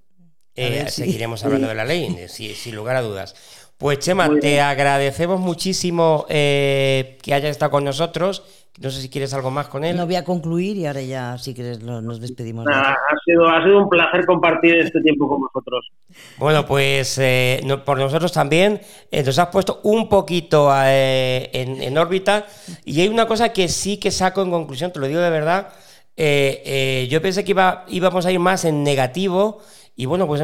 Eh, 0.55 0.87
seguiremos 0.89 1.45
hablando 1.45 1.69
de 1.69 1.75
la 1.75 1.85
ley, 1.85 2.17
sin, 2.29 2.77
lugar 2.77 2.97
a 2.97 3.03
dudas. 3.03 3.35
Pues 3.77 3.99
Chema, 3.99 4.31
te 4.41 4.61
agradecemos 4.61 5.41
muchísimo 5.41 6.27
eh, 6.29 7.19
que 7.21 7.35
hayas 7.35 7.51
estado 7.51 7.73
con 7.73 7.85
nosotros 7.85 8.45
no 8.81 8.91
sé 8.91 9.01
si 9.01 9.09
quieres 9.09 9.33
algo 9.35 9.51
más 9.51 9.69
con 9.69 9.85
él. 9.85 9.97
No 9.97 10.05
voy 10.05 10.17
a 10.17 10.25
concluir 10.25 10.77
y 10.77 10.87
ahora 10.87 11.01
ya, 11.01 11.39
si 11.39 11.55
quieres, 11.55 11.83
nos 11.83 12.21
despedimos. 12.21 12.67
ha, 12.67 12.97
sido, 13.25 13.49
ha 13.49 13.63
sido 13.63 13.79
un 13.79 13.89
placer 13.89 14.27
compartir 14.27 14.77
este 14.77 15.01
tiempo 15.01 15.29
con 15.29 15.43
vosotros. 15.43 15.91
Bueno, 16.39 16.67
pues 16.67 17.19
eh, 17.19 17.61
por 17.85 17.99
nosotros 17.99 18.33
también 18.33 18.81
eh, 19.11 19.23
nos 19.23 19.39
has 19.39 19.49
puesto 19.49 19.81
un 19.85 20.09
poquito 20.09 20.73
eh, 20.77 21.51
en, 21.53 21.97
órbita 21.97 22.47
y 22.85 23.01
hay 23.01 23.09
una 23.09 23.27
cosa 23.27 23.53
que 23.53 23.69
sí 23.69 23.99
que 23.99 24.11
saco 24.11 24.43
en 24.43 24.51
conclusión, 24.51 24.93
te 24.93 24.99
lo 24.99 25.07
digo 25.07 25.21
de 25.21 25.31
verdad. 25.31 25.69
yo 26.17 27.23
pensé 27.23 27.45
que 27.45 27.53
iba, 27.53 27.85
íbamos 27.89 28.27
a 28.27 28.33
ir 28.33 28.41
más 28.41 28.65
en 28.65 28.83
negativo 28.83 29.61
y 29.97 30.07
bueno, 30.07 30.27
pues 30.27 30.43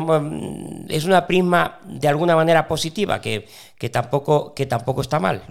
es 0.88 1.04
una 1.04 1.26
prisma 1.26 1.80
de 1.84 2.06
alguna 2.06 2.36
manera 2.36 2.68
positiva 2.68 3.20
que, 3.20 3.48
que, 3.76 3.90
tampoco, 3.90 4.54
que 4.54 4.66
tampoco 4.66 5.00
está 5.00 5.18
mal. 5.18 5.42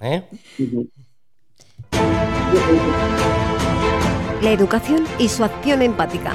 ¿eh? 0.00 0.22
La 4.42 4.50
educación 4.50 5.04
y 5.18 5.28
su 5.28 5.44
acción 5.44 5.82
empática. 5.82 6.32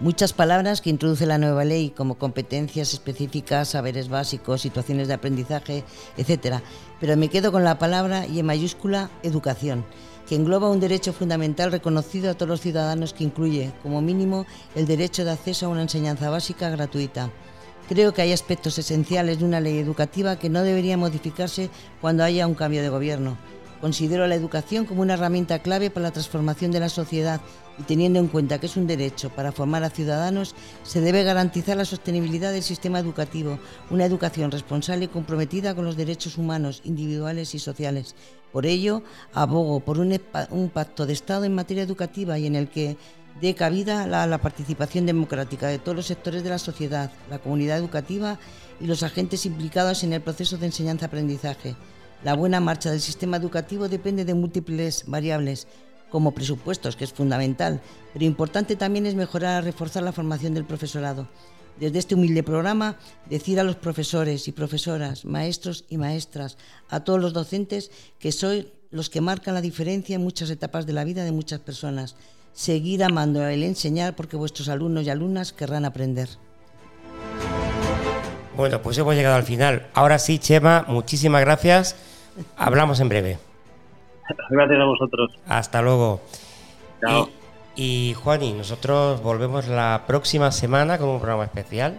Muchas 0.00 0.32
palabras 0.32 0.80
que 0.80 0.90
introduce 0.90 1.24
la 1.26 1.38
nueva 1.38 1.64
ley, 1.64 1.90
como 1.90 2.16
competencias 2.16 2.92
específicas, 2.92 3.68
saberes 3.68 4.08
básicos, 4.08 4.60
situaciones 4.60 5.08
de 5.08 5.14
aprendizaje, 5.14 5.84
etc. 6.16 6.56
Pero 7.00 7.16
me 7.16 7.28
quedo 7.28 7.50
con 7.50 7.64
la 7.64 7.78
palabra 7.78 8.26
y 8.26 8.38
en 8.38 8.46
mayúscula 8.46 9.10
educación, 9.22 9.84
que 10.28 10.34
engloba 10.34 10.70
un 10.70 10.80
derecho 10.80 11.12
fundamental 11.12 11.72
reconocido 11.72 12.30
a 12.30 12.34
todos 12.34 12.48
los 12.48 12.60
ciudadanos 12.60 13.14
que 13.14 13.24
incluye, 13.24 13.72
como 13.82 14.00
mínimo, 14.00 14.44
el 14.74 14.86
derecho 14.86 15.24
de 15.24 15.32
acceso 15.32 15.66
a 15.66 15.70
una 15.70 15.82
enseñanza 15.82 16.28
básica 16.28 16.68
gratuita. 16.68 17.30
Creo 17.88 18.12
que 18.12 18.22
hay 18.22 18.32
aspectos 18.32 18.78
esenciales 18.78 19.38
de 19.38 19.44
una 19.44 19.60
ley 19.60 19.78
educativa 19.78 20.38
que 20.38 20.50
no 20.50 20.62
deberían 20.62 21.00
modificarse 21.00 21.70
cuando 22.00 22.24
haya 22.24 22.46
un 22.46 22.54
cambio 22.54 22.82
de 22.82 22.88
gobierno 22.88 23.38
Considero 23.80 24.26
la 24.26 24.34
educación 24.34 24.86
como 24.86 25.02
una 25.02 25.14
herramienta 25.14 25.58
clave 25.58 25.90
para 25.90 26.04
la 26.04 26.12
transformación 26.12 26.70
de 26.70 26.80
la 26.80 26.88
sociedad 26.88 27.40
y 27.78 27.82
teniendo 27.82 28.18
en 28.18 28.28
cuenta 28.28 28.58
que 28.58 28.66
es 28.66 28.76
un 28.76 28.86
derecho 28.86 29.28
para 29.28 29.52
formar 29.52 29.84
a 29.84 29.90
ciudadanos, 29.90 30.54
se 30.82 31.02
debe 31.02 31.24
garantizar 31.24 31.76
la 31.76 31.84
sostenibilidad 31.84 32.52
del 32.52 32.62
sistema 32.62 32.98
educativo, 32.98 33.58
una 33.90 34.06
educación 34.06 34.50
responsable 34.50 35.04
y 35.04 35.08
comprometida 35.08 35.74
con 35.74 35.84
los 35.84 35.96
derechos 35.96 36.38
humanos, 36.38 36.80
individuales 36.84 37.54
y 37.54 37.58
sociales. 37.58 38.14
Por 38.50 38.64
ello, 38.64 39.02
abogo 39.34 39.80
por 39.80 39.98
un, 39.98 40.70
pacto 40.72 41.04
de 41.04 41.12
Estado 41.12 41.44
en 41.44 41.54
materia 41.54 41.82
educativa 41.82 42.38
y 42.38 42.46
en 42.46 42.56
el 42.56 42.68
que 42.68 42.96
dé 43.42 43.54
cabida 43.54 44.04
a 44.04 44.26
la 44.26 44.38
participación 44.38 45.04
democrática 45.04 45.68
de 45.68 45.78
todos 45.78 45.96
los 45.96 46.06
sectores 46.06 46.42
de 46.42 46.48
la 46.48 46.58
sociedad, 46.58 47.12
la 47.28 47.38
comunidad 47.38 47.76
educativa 47.76 48.38
y 48.80 48.86
los 48.86 49.02
agentes 49.02 49.44
implicados 49.44 50.02
en 50.04 50.14
el 50.14 50.22
proceso 50.22 50.56
de 50.56 50.66
enseñanza-aprendizaje. 50.66 51.76
La 52.24 52.34
buena 52.34 52.60
marcha 52.60 52.90
del 52.90 53.00
sistema 53.00 53.36
educativo 53.36 53.88
depende 53.88 54.24
de 54.24 54.34
múltiples 54.34 55.04
variables, 55.06 55.66
como 56.10 56.32
presupuestos, 56.32 56.96
que 56.96 57.04
es 57.04 57.12
fundamental, 57.12 57.80
pero 58.12 58.24
importante 58.24 58.76
también 58.76 59.06
es 59.06 59.14
mejorar, 59.14 59.64
reforzar 59.64 60.02
la 60.02 60.12
formación 60.12 60.54
del 60.54 60.64
profesorado. 60.64 61.28
Desde 61.78 61.98
este 61.98 62.14
humilde 62.14 62.42
programa, 62.42 62.96
decir 63.28 63.60
a 63.60 63.64
los 63.64 63.76
profesores 63.76 64.48
y 64.48 64.52
profesoras, 64.52 65.24
maestros 65.24 65.84
y 65.90 65.98
maestras, 65.98 66.56
a 66.88 67.00
todos 67.00 67.20
los 67.20 67.34
docentes, 67.34 67.90
que 68.18 68.32
sois 68.32 68.66
los 68.90 69.10
que 69.10 69.20
marcan 69.20 69.54
la 69.54 69.60
diferencia 69.60 70.16
en 70.16 70.22
muchas 70.22 70.48
etapas 70.48 70.86
de 70.86 70.94
la 70.94 71.04
vida 71.04 71.24
de 71.24 71.32
muchas 71.32 71.60
personas. 71.60 72.16
Seguir 72.54 73.04
amando 73.04 73.46
el 73.46 73.62
enseñar 73.62 74.16
porque 74.16 74.38
vuestros 74.38 74.70
alumnos 74.70 75.04
y 75.04 75.10
alumnas 75.10 75.52
querrán 75.52 75.84
aprender. 75.84 76.30
Bueno, 78.56 78.80
pues 78.82 78.96
hemos 78.98 79.14
llegado 79.14 79.36
al 79.36 79.42
final. 79.42 79.86
Ahora 79.94 80.18
sí, 80.18 80.38
Chema, 80.38 80.84
muchísimas 80.88 81.42
gracias 81.42 81.96
Hablamos 82.56 83.00
en 83.00 83.08
breve. 83.08 83.38
Gracias 84.50 84.80
a 84.80 84.84
vosotros. 84.84 85.38
Hasta 85.48 85.82
luego. 85.82 86.20
Chao. 87.00 87.28
Y, 87.76 88.16
y 88.40 88.52
nosotros 88.52 89.22
volvemos 89.22 89.68
la 89.68 90.04
próxima 90.06 90.50
semana 90.50 90.98
con 90.98 91.08
un 91.10 91.18
programa 91.18 91.44
especial 91.44 91.98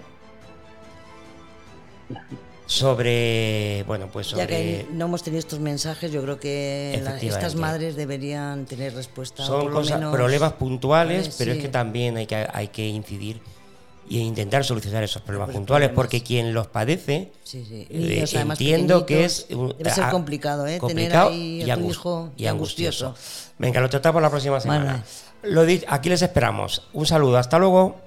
sobre 2.66 3.84
bueno 3.88 4.08
pues 4.12 4.28
sobre... 4.28 4.44
ya 4.44 4.48
que 4.48 4.88
no 4.92 5.06
hemos 5.06 5.24
tenido 5.24 5.40
estos 5.40 5.60
mensajes 5.60 6.12
yo 6.12 6.22
creo 6.22 6.40
que 6.40 6.96
estas 7.22 7.56
madres 7.56 7.96
deberían 7.96 8.66
tener 8.66 8.94
respuesta 8.94 9.44
son 9.44 9.72
cosas 9.72 10.02
problemas 10.12 10.54
puntuales 10.54 11.34
pero 11.38 11.54
es 11.54 11.60
que 11.60 11.70
también 11.70 12.18
hay 12.18 12.26
que 12.26 12.48
hay 12.52 12.68
que 12.70 12.88
incidir 12.88 13.40
y 14.10 14.20
intentar 14.20 14.64
solucionar 14.64 15.04
esos 15.04 15.22
problemas 15.22 15.54
puntuales, 15.54 15.90
porque 15.90 16.24
quien 16.24 16.54
los 16.54 16.68
padece, 16.68 17.32
eh, 17.54 18.26
entiendo 18.34 19.06
que 19.06 19.26
es... 19.26 19.48
Debe 19.50 19.90
ser 19.90 20.10
complicado, 20.10 20.66
¿eh? 20.66 20.78
Complicado 20.78 21.30
Tener 21.30 21.42
ahí 21.42 21.70
a 21.70 21.78
tu 21.78 21.90
hijo 21.90 22.32
y 22.38 22.48
angustioso. 22.48 23.16
Venga, 23.58 23.82
lo 23.82 23.90
tratamos 23.90 24.22
la 24.22 24.30
próxima 24.30 24.60
semana. 24.60 25.04
Lo 25.44 25.66
aquí 25.88 26.10
les 26.10 26.22
esperamos. 26.22 26.88
Un 26.94 27.06
saludo, 27.06 27.38
hasta 27.38 27.60
luego. 27.60 28.07